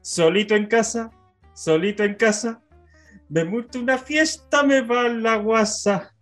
Solito 0.02 0.54
en 0.54 0.66
casa, 0.66 1.10
solito 1.54 2.04
en 2.04 2.14
casa, 2.16 2.60
me 3.30 3.42
monto 3.42 3.80
una 3.80 3.96
fiesta, 3.96 4.62
me 4.64 4.82
va 4.82 5.08
la 5.08 5.36
guasa. 5.36 6.14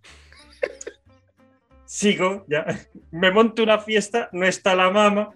Sigo, 1.84 2.46
ya. 2.48 2.64
Me 3.10 3.32
monto 3.32 3.64
una 3.64 3.80
fiesta, 3.80 4.28
no 4.30 4.46
está 4.46 4.76
la 4.76 4.88
mama. 4.88 5.30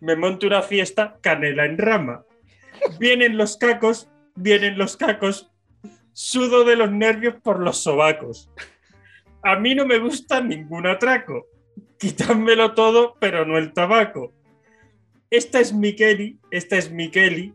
Me 0.00 0.14
monto 0.14 0.46
una 0.46 0.62
fiesta, 0.62 1.18
canela 1.20 1.64
en 1.64 1.76
rama. 1.76 2.22
Vienen 3.00 3.36
los 3.36 3.56
cacos, 3.56 4.08
vienen 4.36 4.78
los 4.78 4.96
cacos. 4.96 5.50
Sudo 6.20 6.64
de 6.64 6.74
los 6.74 6.90
nervios 6.90 7.36
por 7.36 7.60
los 7.60 7.80
sobacos. 7.80 8.50
A 9.40 9.54
mí 9.54 9.76
no 9.76 9.86
me 9.86 10.00
gusta 10.00 10.40
ningún 10.40 10.84
atraco. 10.84 11.46
Quítánmelo 11.96 12.74
todo, 12.74 13.14
pero 13.20 13.46
no 13.46 13.56
el 13.56 13.72
tabaco. 13.72 14.32
Esta 15.30 15.60
es 15.60 15.72
mi 15.72 15.94
Kelly, 15.94 16.36
esta 16.50 16.76
es 16.76 16.90
mi 16.90 17.08
Kelly. 17.08 17.54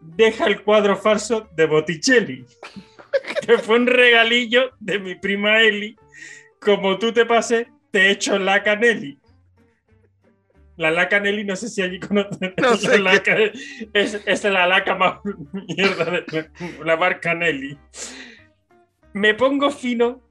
Deja 0.00 0.46
el 0.46 0.62
cuadro 0.62 0.96
falso 0.96 1.50
de 1.54 1.66
Botticelli, 1.66 2.46
que 3.46 3.58
fue 3.58 3.76
un 3.76 3.86
regalillo 3.86 4.70
de 4.80 4.98
mi 4.98 5.16
prima 5.16 5.60
Eli. 5.60 5.96
Como 6.62 6.98
tú 6.98 7.12
te 7.12 7.26
pases, 7.26 7.66
te 7.90 8.10
echo 8.10 8.38
la 8.38 8.62
caneli. 8.62 9.19
La 10.80 10.90
laca 10.90 11.20
Nelly, 11.20 11.44
no 11.44 11.56
sé 11.56 11.68
si 11.68 11.82
allí 11.82 12.00
conocen. 12.00 12.54
No 12.56 12.70
la 12.70 12.76
sé 12.76 12.98
laca, 12.98 13.36
es, 13.92 14.14
es 14.24 14.44
la 14.44 14.66
laca 14.66 14.94
más 14.94 15.18
mierda 15.68 16.04
de 16.06 16.50
la 16.84 16.96
marca 16.96 17.34
Nelly. 17.34 17.76
Me 19.12 19.34
pongo 19.34 19.70
fino, 19.70 20.22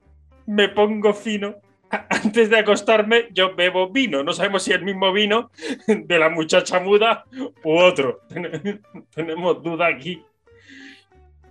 me 0.46 0.68
pongo 0.68 1.14
fino. 1.14 1.54
Antes 2.08 2.50
de 2.50 2.58
acostarme, 2.58 3.28
yo 3.32 3.54
bebo 3.54 3.90
vino. 3.90 4.22
No 4.24 4.32
sabemos 4.32 4.64
si 4.64 4.72
el 4.72 4.82
mismo 4.82 5.12
vino 5.12 5.50
de 5.86 6.18
la 6.18 6.28
muchacha 6.30 6.80
muda 6.80 7.24
u 7.64 7.78
otro. 7.78 8.20
Ten- 8.28 8.82
Tenemos 9.14 9.62
duda 9.62 9.86
aquí. 9.86 10.20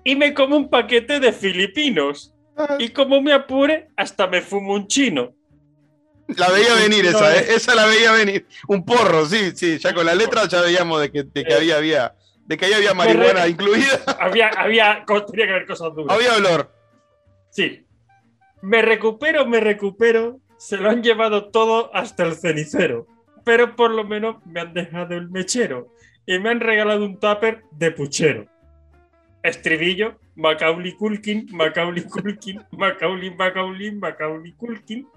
Y 0.04 0.16
me 0.18 0.34
como 0.34 0.58
un 0.58 0.70
paquete 0.70 1.22
de 1.22 1.32
filipinos. 1.32 2.34
Y 2.80 2.90
como 2.90 3.22
me 3.22 3.32
apure, 3.32 3.88
hasta 3.96 4.28
me 4.28 4.42
fumo 4.42 4.74
un 4.74 4.88
chino. 4.88 5.34
La 6.36 6.50
veía 6.50 6.76
venir 6.76 7.06
esa, 7.06 7.36
¿eh? 7.36 7.46
esa 7.50 7.76
la 7.76 7.86
veía 7.86 8.12
venir. 8.12 8.46
Un 8.68 8.86
porro, 8.86 9.26
sí, 9.26 9.52
sí, 9.56 9.78
ya 9.78 9.94
con 9.94 10.06
la 10.06 10.16
letra 10.16 10.48
ya 10.48 10.62
veíamos 10.62 11.02
de 11.02 11.12
que, 11.12 11.24
de 11.24 11.44
que 11.44 11.54
había, 11.54 11.78
había, 11.78 12.16
de 12.46 12.58
que 12.58 12.66
ahí 12.66 12.74
había 12.74 12.94
marihuana 12.94 13.48
incluida. 13.48 14.00
Había, 14.20 14.50
había, 14.50 15.06
tenía 15.06 15.46
que 15.46 15.52
haber 15.52 15.68
cosas 15.68 15.94
duras. 15.94 16.16
Había 16.16 16.36
olor. 16.36 16.72
Sí. 17.52 17.86
Me 18.62 18.82
recupero, 18.82 19.46
me 19.46 19.60
recupero. 19.60 20.40
Se 20.58 20.78
lo 20.78 20.90
han 20.90 21.02
llevado 21.02 21.50
todo 21.52 21.96
hasta 21.96 22.26
el 22.26 22.36
cenicero. 22.36 23.08
Pero 23.46 23.76
por 23.76 23.92
lo 23.92 24.04
menos 24.04 24.38
me 24.46 24.60
han 24.60 24.74
dejado 24.74 25.16
el 25.16 25.30
mechero. 25.30 25.94
Y 26.26 26.40
me 26.40 26.50
han 26.50 26.60
regalado 26.60 27.06
un 27.06 27.20
tupper 27.20 27.64
de 27.72 27.92
puchero. 27.92 28.48
Estribillo, 29.44 30.20
Macaulay 30.36 30.94
Culkin, 30.94 31.48
Macaulay 31.52 32.04
Culkin, 32.04 32.62
Macaulay, 32.72 33.30
Macaulay, 33.36 33.92
Macaulay 33.92 34.52
Culkin, 34.54 35.08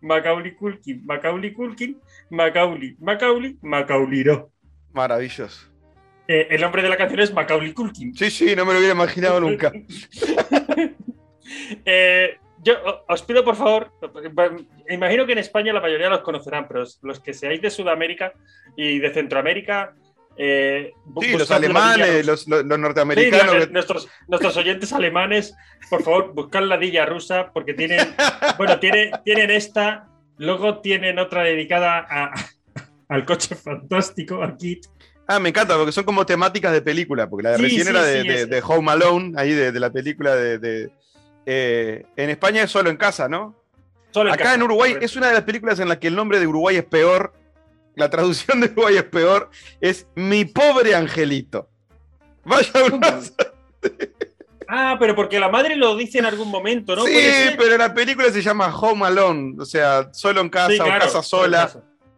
Macaulay 0.00 0.54
Culkin, 0.54 1.04
Macaulay 1.04 1.52
Culkin, 1.52 2.00
Macaulay, 2.30 2.96
Macaulay, 2.98 3.56
Macauliro. 3.62 4.50
Maravilloso. 4.92 5.68
Eh, 6.28 6.48
el 6.50 6.60
nombre 6.60 6.82
de 6.82 6.88
la 6.88 6.96
canción 6.96 7.20
es 7.20 7.32
Macaulay 7.32 7.72
Culkin. 7.72 8.14
Sí, 8.14 8.30
sí, 8.30 8.56
no 8.56 8.64
me 8.64 8.72
lo 8.72 8.78
hubiera 8.78 8.94
imaginado 8.94 9.40
nunca. 9.40 9.72
Eh, 11.84 12.38
yo 12.60 12.74
os 13.06 13.22
pido 13.22 13.44
por 13.44 13.54
favor, 13.54 13.92
imagino 14.88 15.26
que 15.26 15.32
en 15.32 15.38
España 15.38 15.72
la 15.72 15.80
mayoría 15.80 16.08
los 16.08 16.22
conocerán, 16.22 16.66
pero 16.66 16.84
los 17.02 17.20
que 17.20 17.32
seáis 17.32 17.62
de 17.62 17.70
Sudamérica 17.70 18.32
y 18.76 18.98
de 18.98 19.14
Centroamérica, 19.14 19.94
eh, 20.38 20.92
sí, 21.20 21.32
los 21.32 21.50
alemanes, 21.50 22.26
los, 22.26 22.46
norteamericanos. 22.46 23.70
nuestros, 23.70 24.08
nuestros 24.28 24.56
oyentes 24.56 24.92
alemanes, 24.92 25.54
por 25.88 26.02
favor, 26.02 26.34
buscad 26.34 26.62
la 26.62 26.76
dilla 26.76 27.06
rusa 27.06 27.50
porque 27.52 27.72
tienen, 27.72 28.14
bueno, 28.58 28.78
tienen, 28.78 29.12
tienen 29.24 29.50
esta, 29.50 30.08
luego 30.36 30.80
tienen 30.80 31.18
otra 31.18 31.42
dedicada 31.42 32.06
al 33.08 33.24
coche 33.24 33.54
fantástico, 33.54 34.42
a 34.42 34.56
Kit. 34.56 34.86
Ah, 35.26 35.40
me 35.40 35.48
encanta, 35.48 35.76
porque 35.76 35.92
son 35.92 36.04
como 36.04 36.26
temáticas 36.26 36.72
de 36.72 36.82
película, 36.82 37.28
porque 37.28 37.44
la 37.44 37.50
de 37.52 37.58
recién 37.58 37.88
era 37.88 38.02
de, 38.04 38.62
Home 38.64 38.92
Alone, 38.92 39.32
ahí 39.36 39.52
de, 39.52 39.72
la 39.80 39.90
película 39.90 40.36
de... 40.36 40.90
Eh, 41.48 42.04
en 42.16 42.30
España 42.30 42.64
es 42.64 42.70
solo 42.70 42.90
en 42.90 42.96
casa, 42.96 43.28
¿no? 43.28 43.54
Solo 44.10 44.32
Acá 44.32 44.54
en 44.54 44.62
Uruguay 44.62 44.96
es 45.00 45.14
una 45.16 45.28
de 45.28 45.34
las 45.34 45.44
películas 45.44 45.78
en 45.78 45.88
las 45.88 45.98
que 45.98 46.08
el 46.08 46.16
nombre 46.16 46.40
de 46.40 46.46
Uruguay 46.46 46.76
es 46.76 46.84
peor 46.84 47.32
la 47.96 48.10
traducción 48.10 48.60
de 48.60 48.66
Uruguay 48.68 48.96
es 48.96 49.04
peor, 49.04 49.50
es 49.80 50.06
mi 50.14 50.44
pobre 50.44 50.94
angelito. 50.94 51.68
Vaya. 52.44 52.70
Ah, 54.68 54.96
pero 54.98 55.14
porque 55.14 55.40
la 55.40 55.48
madre 55.48 55.76
lo 55.76 55.96
dice 55.96 56.18
en 56.18 56.26
algún 56.26 56.50
momento, 56.50 56.94
¿no? 56.94 57.04
Sí, 57.04 57.14
pero 57.56 57.76
la 57.78 57.94
película 57.94 58.30
se 58.30 58.42
llama 58.42 58.74
Home 58.76 59.06
Alone, 59.06 59.54
o 59.58 59.64
sea, 59.64 60.12
solo 60.12 60.40
en 60.40 60.48
casa 60.48 60.84
o 60.84 60.86
casa 60.86 61.22
sola. 61.22 61.70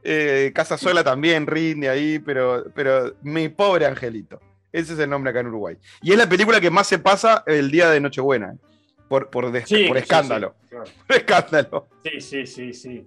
Eh, 0.02 0.52
casa 0.54 0.78
sola 0.78 1.04
también 1.04 1.46
rinde 1.46 1.88
ahí, 1.88 2.18
pero, 2.18 2.64
pero 2.74 3.14
mi 3.22 3.48
pobre 3.48 3.84
angelito. 3.84 4.40
Ese 4.72 4.94
es 4.94 4.98
el 4.98 5.10
nombre 5.10 5.30
acá 5.30 5.40
en 5.40 5.48
Uruguay. 5.48 5.76
Y 6.02 6.12
es 6.12 6.18
la 6.18 6.28
película 6.28 6.60
que 6.60 6.70
más 6.70 6.86
se 6.86 6.98
pasa 6.98 7.44
el 7.46 7.70
día 7.70 7.90
de 7.90 8.00
Nochebuena. 8.00 8.54
Por, 9.08 9.28
por, 9.30 9.50
por 9.50 9.96
escándalo. 9.96 10.54
Por 11.06 11.16
escándalo. 11.16 11.88
Sí, 12.04 12.20
sí, 12.20 12.46
sí, 12.46 12.72
sí. 12.74 13.06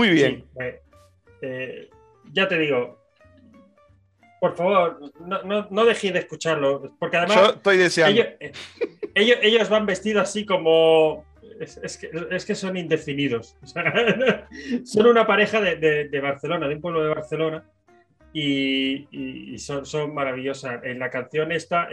Muy 0.00 0.10
bien. 0.12 0.46
Eh, 0.58 0.80
eh, 1.42 1.90
ya 2.32 2.48
te 2.48 2.56
digo, 2.56 2.98
por 4.40 4.56
favor, 4.56 5.12
no, 5.20 5.68
no, 5.70 5.84
dejéis 5.84 6.14
de 6.14 6.20
escucharlo, 6.20 6.96
porque 6.98 7.18
además... 7.18 7.36
Yo 7.36 7.50
estoy 7.50 7.76
deseando. 7.76 8.22
Eh, 8.22 8.52
ellos, 9.14 9.38
ellos, 9.42 9.68
van 9.68 9.84
vestidos 9.84 10.22
así 10.22 10.46
como... 10.46 11.26
Es, 11.60 11.98
que, 12.46 12.54
son 12.54 12.78
indefinidos. 12.78 13.58
son 14.84 15.06
una 15.06 15.26
pareja 15.26 15.60
de, 15.60 16.20
Barcelona, 16.22 16.66
de 16.66 16.76
un 16.76 16.80
pueblo 16.80 17.02
de 17.02 17.08
Barcelona, 17.10 17.64
y, 18.32 19.58
son, 19.58 19.84
son, 19.84 20.14
maravillosas. 20.14 20.82
En 20.82 20.98
la 20.98 21.10
canción 21.10 21.52
esta 21.52 21.90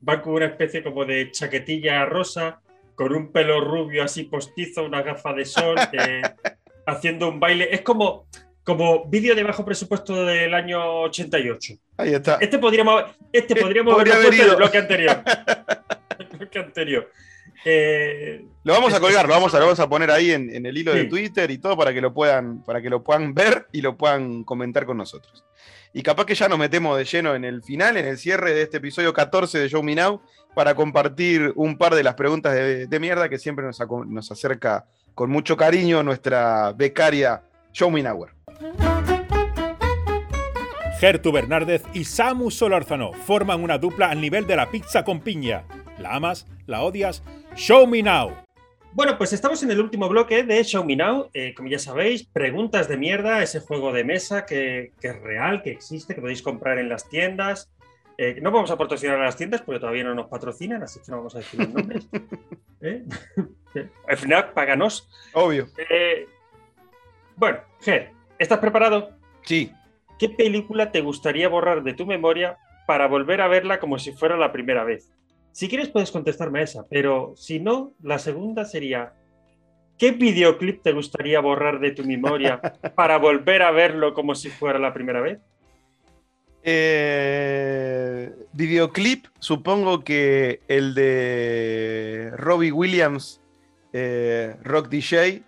van 0.00 0.20
con 0.20 0.34
una 0.34 0.46
especie 0.46 0.84
como 0.84 1.04
de 1.04 1.32
chaquetilla 1.32 2.06
rosa, 2.06 2.60
con 2.94 3.12
un 3.12 3.32
pelo 3.32 3.60
rubio 3.60 4.04
así 4.04 4.22
postizo, 4.22 4.84
una 4.84 5.02
gafa 5.02 5.32
de 5.32 5.44
sol 5.44 5.74
haciendo 6.86 7.28
un 7.28 7.40
baile. 7.40 7.68
Es 7.72 7.82
como, 7.82 8.26
como 8.64 9.04
vídeo 9.06 9.34
de 9.34 9.42
bajo 9.42 9.64
presupuesto 9.64 10.24
del 10.24 10.54
año 10.54 11.02
88. 11.02 11.74
Ahí 11.96 12.14
está. 12.14 12.38
Este 12.40 12.58
podríamos, 12.58 13.04
este 13.32 13.56
podríamos 13.56 13.94
haberlo 13.94 14.14
puesto 14.14 14.42
en 14.42 14.50
el 14.50 14.56
bloque 14.56 14.78
anterior. 14.78 15.22
el 16.18 16.26
bloque 16.38 16.58
anterior. 16.58 17.10
Eh, 17.64 18.44
lo 18.64 18.72
vamos 18.72 18.92
a 18.92 18.98
colgar, 18.98 19.26
lo 19.26 19.34
vamos 19.34 19.54
a, 19.54 19.60
vamos 19.60 19.78
a 19.78 19.88
poner 19.88 20.10
ahí 20.10 20.32
en, 20.32 20.66
el 20.66 20.76
hilo 20.76 20.92
de 20.92 21.04
Twitter 21.04 21.48
y 21.50 21.58
todo 21.58 21.76
para 21.76 21.94
que 21.94 22.00
lo 22.00 22.12
puedan, 22.12 22.64
para 22.64 22.82
que 22.82 22.90
lo 22.90 23.04
puedan 23.04 23.34
ver 23.34 23.68
y 23.70 23.82
lo 23.82 23.96
puedan 23.96 24.42
comentar 24.42 24.84
con 24.84 24.96
nosotros. 24.96 25.44
Y 25.94 26.02
capaz 26.02 26.24
que 26.24 26.34
ya 26.34 26.48
nos 26.48 26.58
metemos 26.58 26.96
de 26.96 27.04
lleno 27.04 27.34
en 27.34 27.44
el 27.44 27.62
final, 27.62 27.96
en 27.96 28.06
el 28.06 28.18
cierre 28.18 28.54
de 28.54 28.62
este 28.62 28.78
episodio 28.78 29.12
14 29.12 29.58
de 29.58 29.68
Show 29.68 29.82
Me 29.82 29.94
Now, 29.94 30.22
para 30.54 30.74
compartir 30.74 31.52
un 31.54 31.76
par 31.76 31.94
de 31.94 32.02
las 32.02 32.14
preguntas 32.14 32.54
de, 32.54 33.00
mierda 33.00 33.28
que 33.28 33.38
siempre 33.38 33.64
nos, 33.64 33.78
nos 34.06 34.30
acerca 34.32 34.86
con 35.14 35.30
mucho 35.30 35.56
cariño 35.56 36.02
nuestra 36.02 36.72
becaria 36.72 37.42
Show 37.72 37.90
Me 37.90 38.02
Gertu 41.00 41.32
Bernárdez 41.32 41.82
y 41.92 42.04
Samu 42.04 42.50
Solórzano 42.50 43.12
forman 43.12 43.62
una 43.62 43.78
dupla 43.78 44.10
al 44.10 44.20
nivel 44.20 44.46
de 44.46 44.56
la 44.56 44.70
pizza 44.70 45.04
con 45.04 45.20
piña. 45.20 45.64
¿La 45.98 46.14
amas? 46.14 46.46
¿La 46.66 46.82
odias? 46.82 47.22
Show 47.56 47.86
Me 47.86 48.02
Now. 48.02 48.36
Bueno, 48.92 49.16
pues 49.18 49.32
estamos 49.32 49.62
en 49.62 49.70
el 49.70 49.80
último 49.80 50.08
bloque 50.08 50.44
de 50.44 50.62
Show 50.62 50.84
Me 50.84 50.96
Now. 50.96 51.30
Eh, 51.34 51.54
como 51.56 51.68
ya 51.68 51.78
sabéis, 51.78 52.24
preguntas 52.24 52.88
de 52.88 52.98
mierda, 52.98 53.42
ese 53.42 53.60
juego 53.60 53.92
de 53.92 54.04
mesa 54.04 54.46
que, 54.46 54.92
es 55.02 55.22
real, 55.22 55.62
que 55.62 55.70
existe, 55.70 56.14
que 56.14 56.20
podéis 56.20 56.42
comprar 56.42 56.78
en 56.78 56.88
las 56.88 57.08
tiendas. 57.08 57.70
Eh, 58.22 58.38
no 58.40 58.52
vamos 58.52 58.70
a 58.70 58.78
patrocinar 58.78 59.18
a 59.18 59.24
las 59.24 59.36
tiendas 59.36 59.62
porque 59.62 59.80
todavía 59.80 60.04
no 60.04 60.14
nos 60.14 60.28
patrocinan, 60.28 60.80
así 60.80 61.00
que 61.00 61.10
no 61.10 61.16
vamos 61.16 61.34
a 61.34 61.38
decir 61.38 61.58
los 61.58 61.70
nombres. 61.70 62.08
¿Eh? 62.80 63.04
Al 64.08 64.16
final, 64.16 64.52
páganos. 64.52 65.10
Obvio. 65.32 65.66
Eh, 65.90 66.28
bueno, 67.34 67.58
Ger, 67.80 68.12
¿estás 68.38 68.60
preparado? 68.60 69.10
Sí. 69.42 69.72
¿Qué 70.20 70.28
película 70.28 70.92
te 70.92 71.00
gustaría 71.00 71.48
borrar 71.48 71.82
de 71.82 71.94
tu 71.94 72.06
memoria 72.06 72.58
para 72.86 73.08
volver 73.08 73.40
a 73.40 73.48
verla 73.48 73.80
como 73.80 73.98
si 73.98 74.12
fuera 74.12 74.36
la 74.36 74.52
primera 74.52 74.84
vez? 74.84 75.12
Si 75.50 75.68
quieres 75.68 75.88
puedes 75.88 76.12
contestarme 76.12 76.60
a 76.60 76.62
esa, 76.62 76.86
pero 76.88 77.32
si 77.34 77.58
no, 77.58 77.92
la 78.04 78.20
segunda 78.20 78.64
sería, 78.64 79.14
¿qué 79.98 80.12
videoclip 80.12 80.80
te 80.80 80.92
gustaría 80.92 81.40
borrar 81.40 81.80
de 81.80 81.90
tu 81.90 82.04
memoria 82.04 82.60
para 82.94 83.18
volver 83.18 83.62
a 83.62 83.72
verlo 83.72 84.14
como 84.14 84.36
si 84.36 84.48
fuera 84.48 84.78
la 84.78 84.94
primera 84.94 85.20
vez? 85.20 85.40
Eh, 86.64 88.32
videoclip, 88.52 89.26
supongo 89.40 90.04
que 90.04 90.60
el 90.68 90.94
de 90.94 92.32
Robbie 92.36 92.72
Williams 92.72 93.40
eh, 93.92 94.56
Rock 94.62 94.88
DJ. 94.88 95.42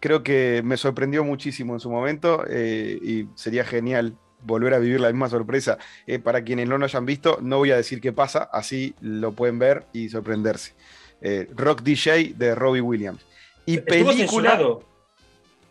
Creo 0.00 0.22
que 0.22 0.62
me 0.64 0.76
sorprendió 0.76 1.24
muchísimo 1.24 1.74
en 1.74 1.80
su 1.80 1.90
momento 1.90 2.44
eh, 2.48 2.98
y 3.00 3.28
sería 3.34 3.64
genial 3.64 4.16
volver 4.42 4.74
a 4.74 4.78
vivir 4.78 5.00
la 5.00 5.08
misma 5.08 5.28
sorpresa. 5.28 5.78
Para 6.24 6.42
quienes 6.42 6.68
no 6.68 6.76
lo 6.76 6.84
hayan 6.84 7.06
visto, 7.06 7.38
no 7.40 7.58
voy 7.58 7.70
a 7.70 7.76
decir 7.76 8.00
qué 8.00 8.12
pasa, 8.12 8.48
así 8.52 8.94
lo 9.00 9.32
pueden 9.32 9.60
ver 9.60 9.86
y 9.92 10.08
sorprenderse. 10.08 10.74
Rock 11.54 11.82
DJ 11.82 12.34
de 12.36 12.56
Robbie 12.56 12.80
Williams. 12.80 13.24
Y 13.64 13.78
¿Estuvo 13.78 14.12
censurado? 14.12 14.91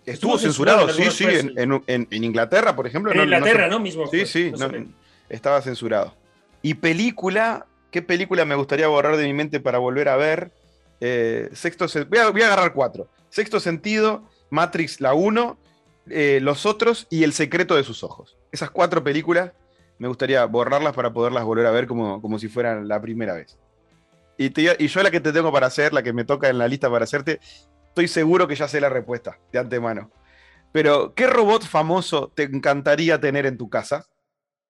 Estuvo, 0.06 0.38
censurado, 0.38 0.90
sí, 0.90 1.12
sí, 1.12 1.26
en, 1.56 2.08
Inglaterra, 2.12 2.76
por 2.76 2.88
ejemplo. 2.88 3.12
En 3.12 3.22
Inglaterra, 3.22 3.68
¿no? 3.68 3.80
Mismo 3.80 4.08
sí, 4.08 4.26
sí, 4.26 4.52
estaba 5.30 5.62
censurado. 5.62 6.14
Y 6.62 6.76
película, 6.76 7.68
¿qué 7.92 8.02
película 8.02 8.46
me 8.46 8.56
gustaría 8.56 8.88
borrar 8.88 9.18
de 9.18 9.26
mi 9.26 9.34
mente 9.34 9.60
para 9.60 9.78
volver 9.78 10.10
a 10.10 10.16
ver? 10.16 10.52
Eh, 11.00 11.50
sexto, 11.54 11.88
voy 12.10 12.20
a, 12.20 12.30
voy 12.30 12.42
a, 12.42 12.48
agarrar 12.48 12.74
cuatro. 12.74 13.08
Sexto 13.30 13.60
sentido, 13.60 14.24
Matrix 14.50 15.02
la 15.02 15.14
1, 15.14 15.58
eh, 16.10 16.40
Los 16.42 16.66
otros 16.66 17.08
y 17.10 17.24
El 17.24 17.34
secreto 17.34 17.76
de 17.76 17.84
sus 17.84 18.04
ojos. 18.04 18.38
Esas 18.52 18.70
cuatro 18.70 19.04
películas 19.04 19.52
me 19.98 20.08
gustaría 20.08 20.44
borrarlas 20.46 20.94
para 20.94 21.14
poderlas 21.14 21.44
volver 21.44 21.68
a 21.68 21.72
ver 21.72 21.86
como, 21.88 22.22
como 22.22 22.40
si 22.40 22.48
fueran 22.48 22.88
la 22.88 23.00
primera 23.02 23.34
vez. 23.34 23.58
Y, 24.38 24.52
y 24.60 24.88
yo 24.88 25.04
la 25.04 25.12
que 25.12 25.20
te 25.20 25.32
tengo 25.32 25.52
para 25.52 25.68
hacer, 25.68 25.94
la 25.94 26.02
que 26.02 26.12
me 26.12 26.24
toca 26.24 26.50
en 26.50 26.58
la 26.58 26.68
lista 26.68 26.90
para 26.90 27.04
hacerte, 27.04 27.40
estoy 27.92 28.08
seguro 28.08 28.48
que 28.48 28.56
ya 28.56 28.70
sé 28.70 28.80
la 28.80 28.90
respuesta 28.90 29.38
de 29.52 29.60
antemano. 29.60 30.10
Pero, 30.72 31.14
¿qué 31.14 31.28
robot 31.28 31.66
famoso 31.66 32.32
te 32.34 32.44
encantaría 32.44 33.20
tener 33.20 33.46
en 33.46 33.58
tu 33.58 33.70
casa? 33.70 34.06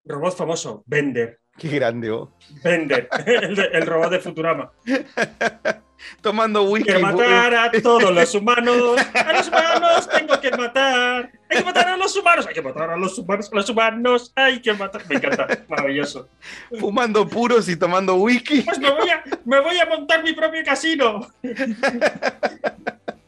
Robot 0.03 0.35
famoso, 0.35 0.83
Bender. 0.87 1.39
Qué 1.55 1.69
grande, 1.69 2.09
vos. 2.09 2.29
Bender, 2.63 3.07
el, 3.73 3.85
robot 3.85 4.09
de 4.09 4.19
Futurama. 4.19 4.71
Tomando 6.21 6.63
whisky. 6.63 6.93
Que 6.93 6.97
matar 6.97 7.53
a 7.53 7.71
todos 7.83 8.11
los 8.11 8.33
humanos. 8.33 8.99
A 9.13 9.33
los 9.33 9.47
humanos 9.47 10.09
tengo 10.09 10.41
que 10.41 10.49
matar. 10.49 11.31
Hay 11.47 11.57
que 11.59 11.63
matar 11.63 11.89
a 11.89 11.97
los 11.97 12.15
humanos. 12.15 12.47
Hay 12.47 12.53
que 12.55 12.61
matar 12.63 12.89
a 12.89 12.97
los 12.97 13.19
humanos. 13.19 13.51
A 13.51 13.55
los 13.55 13.69
humanos 13.69 14.33
hay 14.35 14.61
que 14.61 14.73
matar. 14.73 15.07
Me 15.07 15.17
encanta. 15.17 15.47
Maravilloso. 15.67 16.27
Fumando 16.79 17.27
puros 17.27 17.69
y 17.69 17.75
tomando 17.75 18.15
whisky. 18.15 18.61
Pues 18.61 18.79
me 18.79 18.89
voy 18.89 19.09
a, 19.09 19.23
me 19.45 19.59
voy 19.59 19.77
a 19.77 19.85
montar 19.85 20.23
mi 20.23 20.33
propio 20.33 20.63
casino. 20.65 21.27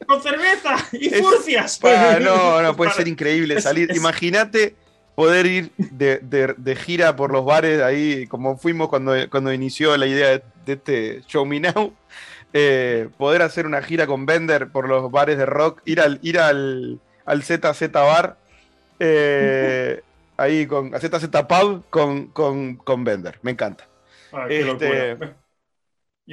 Con 0.06 0.22
cerveza 0.22 0.76
y 0.92 1.10
furcias. 1.10 1.80
no, 2.20 2.62
no, 2.62 2.76
puede 2.76 2.92
ser 2.92 3.08
increíble 3.08 3.60
salir. 3.60 3.94
Imagínate 3.94 4.74
poder 5.14 5.46
ir 5.46 5.70
de, 5.76 6.76
gira 6.76 7.16
por 7.16 7.32
los 7.32 7.44
bares 7.44 7.80
ahí, 7.82 8.26
como 8.26 8.56
fuimos 8.56 8.88
cuando, 8.88 9.14
cuando 9.30 9.52
inició 9.52 9.96
la 9.96 10.06
idea 10.06 10.28
de, 10.28 10.42
este 10.66 11.22
Show 11.26 11.44
Me 11.46 11.60
Now. 11.60 11.94
Eh, 12.56 13.08
poder 13.18 13.42
hacer 13.42 13.66
una 13.66 13.82
gira 13.82 14.06
con 14.06 14.26
Bender 14.26 14.68
por 14.68 14.88
los 14.88 15.10
bares 15.10 15.38
de 15.38 15.44
rock, 15.44 15.82
ir 15.86 16.00
al, 16.00 16.20
ir 16.22 16.38
al, 16.38 17.00
al 17.26 17.42
ZZ 17.42 17.90
Bar, 17.92 18.36
eh, 19.00 20.02
ahí 20.36 20.64
con 20.66 20.94
a 20.94 21.00
ZZ 21.00 21.26
Pub 21.48 21.84
con, 21.90 22.28
con, 22.28 22.76
con 22.76 23.02
Bender. 23.02 23.38
Me 23.42 23.50
encanta. 23.50 23.88
Ah, 24.32 24.46
este, 24.48 25.16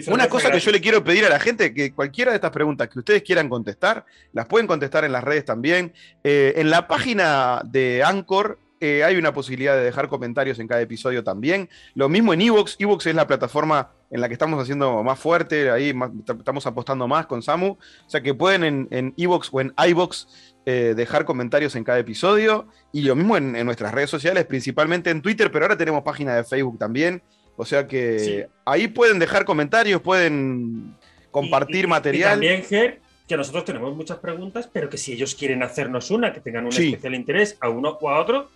una 0.08 0.30
cosa 0.30 0.52
que 0.52 0.60
yo 0.60 0.72
le 0.72 0.82
quiero 0.82 1.04
pedir 1.04 1.26
a 1.26 1.30
la 1.30 1.40
gente, 1.40 1.74
que 1.74 1.94
cualquiera 1.94 2.32
de 2.32 2.36
estas 2.36 2.52
preguntas 2.52 2.90
que 2.90 3.00
ustedes 3.00 3.24
quieran 3.24 3.50
contestar, 3.50 4.06
las 4.34 4.46
pueden 4.48 4.68
contestar 4.68 5.04
en 5.04 5.12
las 5.12 5.24
redes 5.24 5.46
también. 5.46 5.94
Eh, 6.24 6.54
en 6.58 6.70
la 6.70 6.88
página 6.88 7.62
de 7.66 8.04
Anchor 8.04 8.60
eh, 8.80 9.04
hay 9.04 9.18
una 9.18 9.34
posibilidad 9.34 9.76
de 9.76 9.84
dejar 9.84 10.08
comentarios 10.08 10.60
en 10.60 10.68
cada 10.68 10.82
episodio 10.82 11.24
también. 11.24 11.70
Lo 11.94 12.10
mismo 12.10 12.34
en 12.34 12.42
Evox. 12.42 12.78
Evox 12.80 13.06
es 13.06 13.16
la 13.16 13.28
plataforma 13.28 13.92
en 14.10 14.22
la 14.22 14.28
que 14.28 14.34
estamos 14.34 14.62
haciendo 14.62 15.04
más 15.04 15.20
fuerte, 15.20 15.72
ahí 15.72 15.94
estamos 16.38 16.66
apostando 16.66 17.08
más 17.08 17.28
con 17.28 17.42
Samu. 17.42 17.72
O 17.72 18.10
sea 18.10 18.22
que 18.22 18.34
pueden 18.34 18.88
en 18.92 19.14
Evox 19.18 19.50
o 19.52 19.62
en 19.62 19.74
iBox 19.88 20.28
eh, 20.64 20.94
dejar 20.96 21.26
comentarios 21.26 21.76
en 21.76 21.84
cada 21.84 21.98
episodio. 21.98 22.68
Y 22.92 23.02
lo 23.02 23.16
mismo 23.16 23.36
en, 23.36 23.66
nuestras 23.66 23.92
redes 23.94 24.12
sociales, 24.12 24.46
principalmente 24.46 25.10
en 25.10 25.22
Twitter, 25.22 25.52
pero 25.52 25.66
ahora 25.66 25.78
tenemos 25.78 26.04
página 26.04 26.36
de 26.36 26.44
Facebook 26.44 26.78
también. 26.78 27.24
O 27.62 27.66
sea 27.66 27.88
que 27.88 28.48
ahí 28.66 28.88
pueden 28.88 29.20
dejar 29.20 29.46
comentarios, 29.46 30.02
pueden 30.02 30.96
compartir 31.30 31.88
material. 31.88 32.44
Y 32.44 32.50
también, 32.50 33.00
que 33.28 33.38
nosotros 33.38 33.66
tenemos 33.66 33.96
muchas 33.96 34.18
preguntas, 34.18 34.68
pero 34.74 34.90
que 34.90 34.98
si 34.98 35.14
ellos 35.14 35.36
quieren 35.36 35.62
hacernos 35.62 36.10
una, 36.10 36.34
que 36.34 36.40
tengan 36.40 36.66
un 36.66 36.74
especial 36.74 37.14
interés 37.14 37.60
a 37.62 37.70
uno 37.70 38.00
o 38.02 38.10
a 38.10 38.20
otro, 38.20 38.50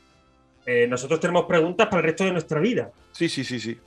eh, 0.66 0.88
nosotros 0.88 1.20
tenemos 1.20 1.45
preguntas 1.45 1.86
para 1.86 1.99
el 1.99 2.06
resto 2.06 2.24
de 2.24 2.32
nuestra 2.32 2.60
vida. 2.60 2.89
Sí, 3.12 3.30
sí, 3.30 3.43
sí, 3.43 3.60
sí. 3.60 3.78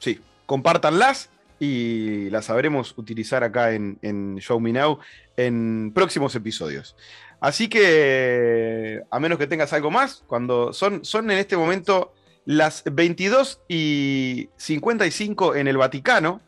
Sí, 0.00 0.18
compártanlas 0.46 1.30
y 1.60 2.28
las 2.30 2.46
sabremos 2.46 2.92
utilizar 2.98 3.44
acá 3.44 3.72
en, 3.72 4.36
Show 4.40 4.58
Me 4.58 4.72
Now 4.72 4.98
en 5.36 5.92
próximos 5.94 6.34
episodios. 6.34 6.96
Así 7.38 7.68
que, 7.68 9.00
a 9.12 9.20
menos 9.20 9.38
que 9.38 9.46
tengas 9.46 9.72
algo 9.72 9.92
más, 9.92 10.24
cuando 10.26 10.72
son, 10.72 11.04
son 11.04 11.30
en 11.30 11.38
este 11.38 11.56
momento 11.56 12.15
las 12.46 12.84
22 12.90 13.60
y 13.68 14.48
55 14.56 15.56
en 15.56 15.68
el 15.68 15.76
Vaticano 15.76 16.40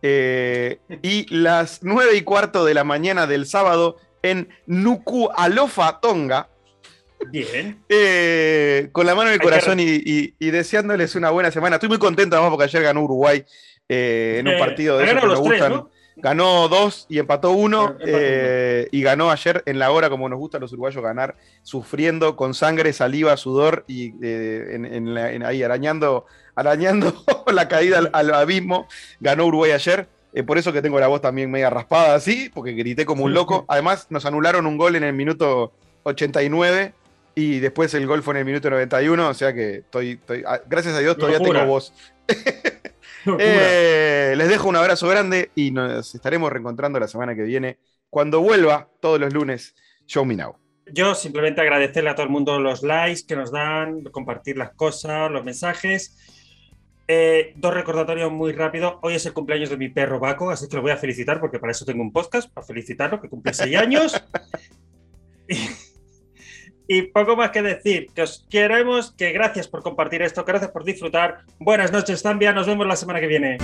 eh, 0.00 0.78
y 1.02 1.26
las 1.34 1.80
9 1.82 2.16
y 2.16 2.22
cuarto 2.22 2.64
de 2.64 2.72
la 2.72 2.84
mañana 2.84 3.26
del 3.26 3.46
sábado 3.46 3.96
en 4.22 4.48
Nuku'alofa, 4.66 6.00
Tonga. 6.00 6.48
Bien. 7.30 7.82
Eh, 7.88 8.88
con 8.92 9.04
la 9.04 9.14
mano 9.14 9.28
en 9.28 9.34
el 9.34 9.40
corazón 9.40 9.78
y, 9.80 10.32
deseándoles 10.38 11.14
una 11.16 11.30
buena 11.30 11.50
semana. 11.50 11.76
Estoy 11.76 11.90
muy 11.90 11.98
contento 11.98 12.36
además 12.36 12.50
porque 12.50 12.64
ayer 12.64 12.82
ganó 12.82 13.02
Uruguay 13.02 13.44
eh, 13.88 14.36
en 14.38 14.48
un 14.48 14.58
partido 14.58 14.96
de 14.96 15.04
esos 15.04 15.20
que 15.20 15.26
nos 15.26 15.40
gustan. 15.40 15.84
Ganó 16.22 16.68
dos 16.68 17.06
y 17.08 17.18
empató 17.18 17.52
uno. 17.52 17.96
Eh, 18.00 18.88
y 18.92 19.02
ganó 19.02 19.30
ayer 19.30 19.62
en 19.66 19.78
la 19.78 19.90
hora, 19.90 20.10
como 20.10 20.28
nos 20.28 20.38
gusta 20.38 20.58
a 20.58 20.60
los 20.60 20.72
uruguayos 20.72 21.02
ganar, 21.02 21.36
sufriendo 21.62 22.36
con 22.36 22.54
sangre, 22.54 22.92
saliva, 22.92 23.36
sudor 23.36 23.84
y 23.86 24.12
ahí 25.44 25.62
arañando, 25.62 26.26
arañando 26.54 27.24
la 27.52 27.68
caída 27.68 28.00
al, 28.12 28.34
abismo. 28.34 28.86
Ganó 29.20 29.46
Uruguay 29.46 29.72
ayer. 29.72 30.08
por 30.46 30.58
eso 30.58 30.72
que 30.72 30.82
tengo 30.82 31.00
la 31.00 31.08
voz 31.08 31.20
también 31.20 31.50
media 31.50 31.70
raspada 31.70 32.14
así, 32.14 32.50
porque 32.52 32.72
grité 32.72 33.04
como 33.04 33.24
un 33.24 33.34
loco. 33.34 33.64
Además, 33.68 34.06
nos 34.10 34.26
anularon 34.26 34.66
un 34.66 34.76
gol 34.76 34.96
en 34.96 35.04
el 35.04 35.12
minuto 35.12 35.72
89 36.04 36.94
y 37.34 37.58
después 37.60 37.94
el 37.94 38.06
gol 38.06 38.22
fue 38.22 38.34
en 38.34 38.38
el 38.38 38.44
minuto 38.44 38.70
91, 38.70 39.28
o 39.28 39.34
sea 39.34 39.52
que 39.54 39.76
estoy, 39.76 40.20
ah, 40.46 40.60
gracias 40.68 40.94
a 40.94 40.98
Dios 40.98 41.16
todavía 41.16 41.38
tengo 41.38 41.64
voz. 41.66 41.92
Eh, 43.38 44.34
les 44.36 44.48
dejo 44.48 44.68
un 44.68 44.76
abrazo 44.76 45.08
grande 45.08 45.50
y 45.54 45.70
nos 45.70 46.14
estaremos 46.14 46.50
reencontrando 46.50 46.98
la 46.98 47.08
semana 47.08 47.34
que 47.34 47.42
viene 47.42 47.78
cuando 48.08 48.40
vuelva 48.40 48.88
todos 49.00 49.20
los 49.20 49.32
lunes 49.32 49.74
Show 50.06 50.24
Me 50.24 50.34
Now. 50.34 50.56
Yo 50.92 51.14
simplemente 51.14 51.60
agradecerle 51.60 52.10
a 52.10 52.14
todo 52.14 52.24
el 52.24 52.32
mundo 52.32 52.58
los 52.58 52.82
likes 52.82 53.22
que 53.26 53.36
nos 53.36 53.52
dan, 53.52 54.02
compartir 54.04 54.56
las 54.56 54.72
cosas, 54.74 55.30
los 55.30 55.44
mensajes. 55.44 56.16
Eh, 57.06 57.54
dos 57.56 57.74
recordatorios 57.74 58.30
muy 58.30 58.52
rápidos. 58.52 58.94
Hoy 59.02 59.14
es 59.14 59.26
el 59.26 59.32
cumpleaños 59.32 59.70
de 59.70 59.76
mi 59.76 59.88
perro 59.88 60.18
Baco, 60.18 60.50
así 60.50 60.68
que 60.68 60.76
lo 60.76 60.82
voy 60.82 60.92
a 60.92 60.96
felicitar 60.96 61.40
porque 61.40 61.58
para 61.58 61.72
eso 61.72 61.84
tengo 61.84 62.02
un 62.02 62.12
podcast, 62.12 62.52
para 62.52 62.66
felicitarlo, 62.66 63.20
que 63.20 63.28
cumple 63.28 63.52
seis 63.52 63.76
años. 63.76 64.20
Y 66.92 67.02
poco 67.02 67.36
más 67.36 67.52
que 67.52 67.62
decir, 67.62 68.08
que 68.12 68.22
os 68.22 68.44
queremos, 68.50 69.12
que 69.12 69.30
gracias 69.30 69.68
por 69.68 69.80
compartir 69.80 70.22
esto, 70.22 70.44
gracias 70.44 70.72
por 70.72 70.82
disfrutar. 70.82 71.42
Buenas 71.60 71.92
noches, 71.92 72.20
Zambia, 72.20 72.52
nos 72.52 72.66
vemos 72.66 72.84
la 72.84 72.96
semana 72.96 73.20
que 73.20 73.28
viene. 73.28 73.58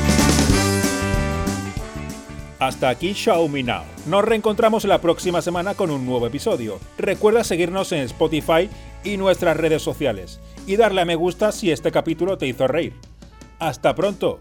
Hasta 2.60 2.88
aquí 2.88 3.16
Me 3.50 3.64
Now. 3.64 3.82
Nos 4.06 4.24
reencontramos 4.24 4.84
la 4.84 5.00
próxima 5.00 5.42
semana 5.42 5.74
con 5.74 5.90
un 5.90 6.06
nuevo 6.06 6.28
episodio. 6.28 6.78
Recuerda 6.98 7.42
seguirnos 7.42 7.90
en 7.90 8.02
Spotify 8.02 8.70
y 9.02 9.16
nuestras 9.16 9.56
redes 9.56 9.82
sociales 9.82 10.38
y 10.64 10.76
darle 10.76 11.00
a 11.00 11.04
me 11.04 11.16
gusta 11.16 11.50
si 11.50 11.72
este 11.72 11.90
capítulo 11.90 12.38
te 12.38 12.46
hizo 12.46 12.68
reír. 12.68 12.92
Hasta 13.58 13.96
pronto. 13.96 14.38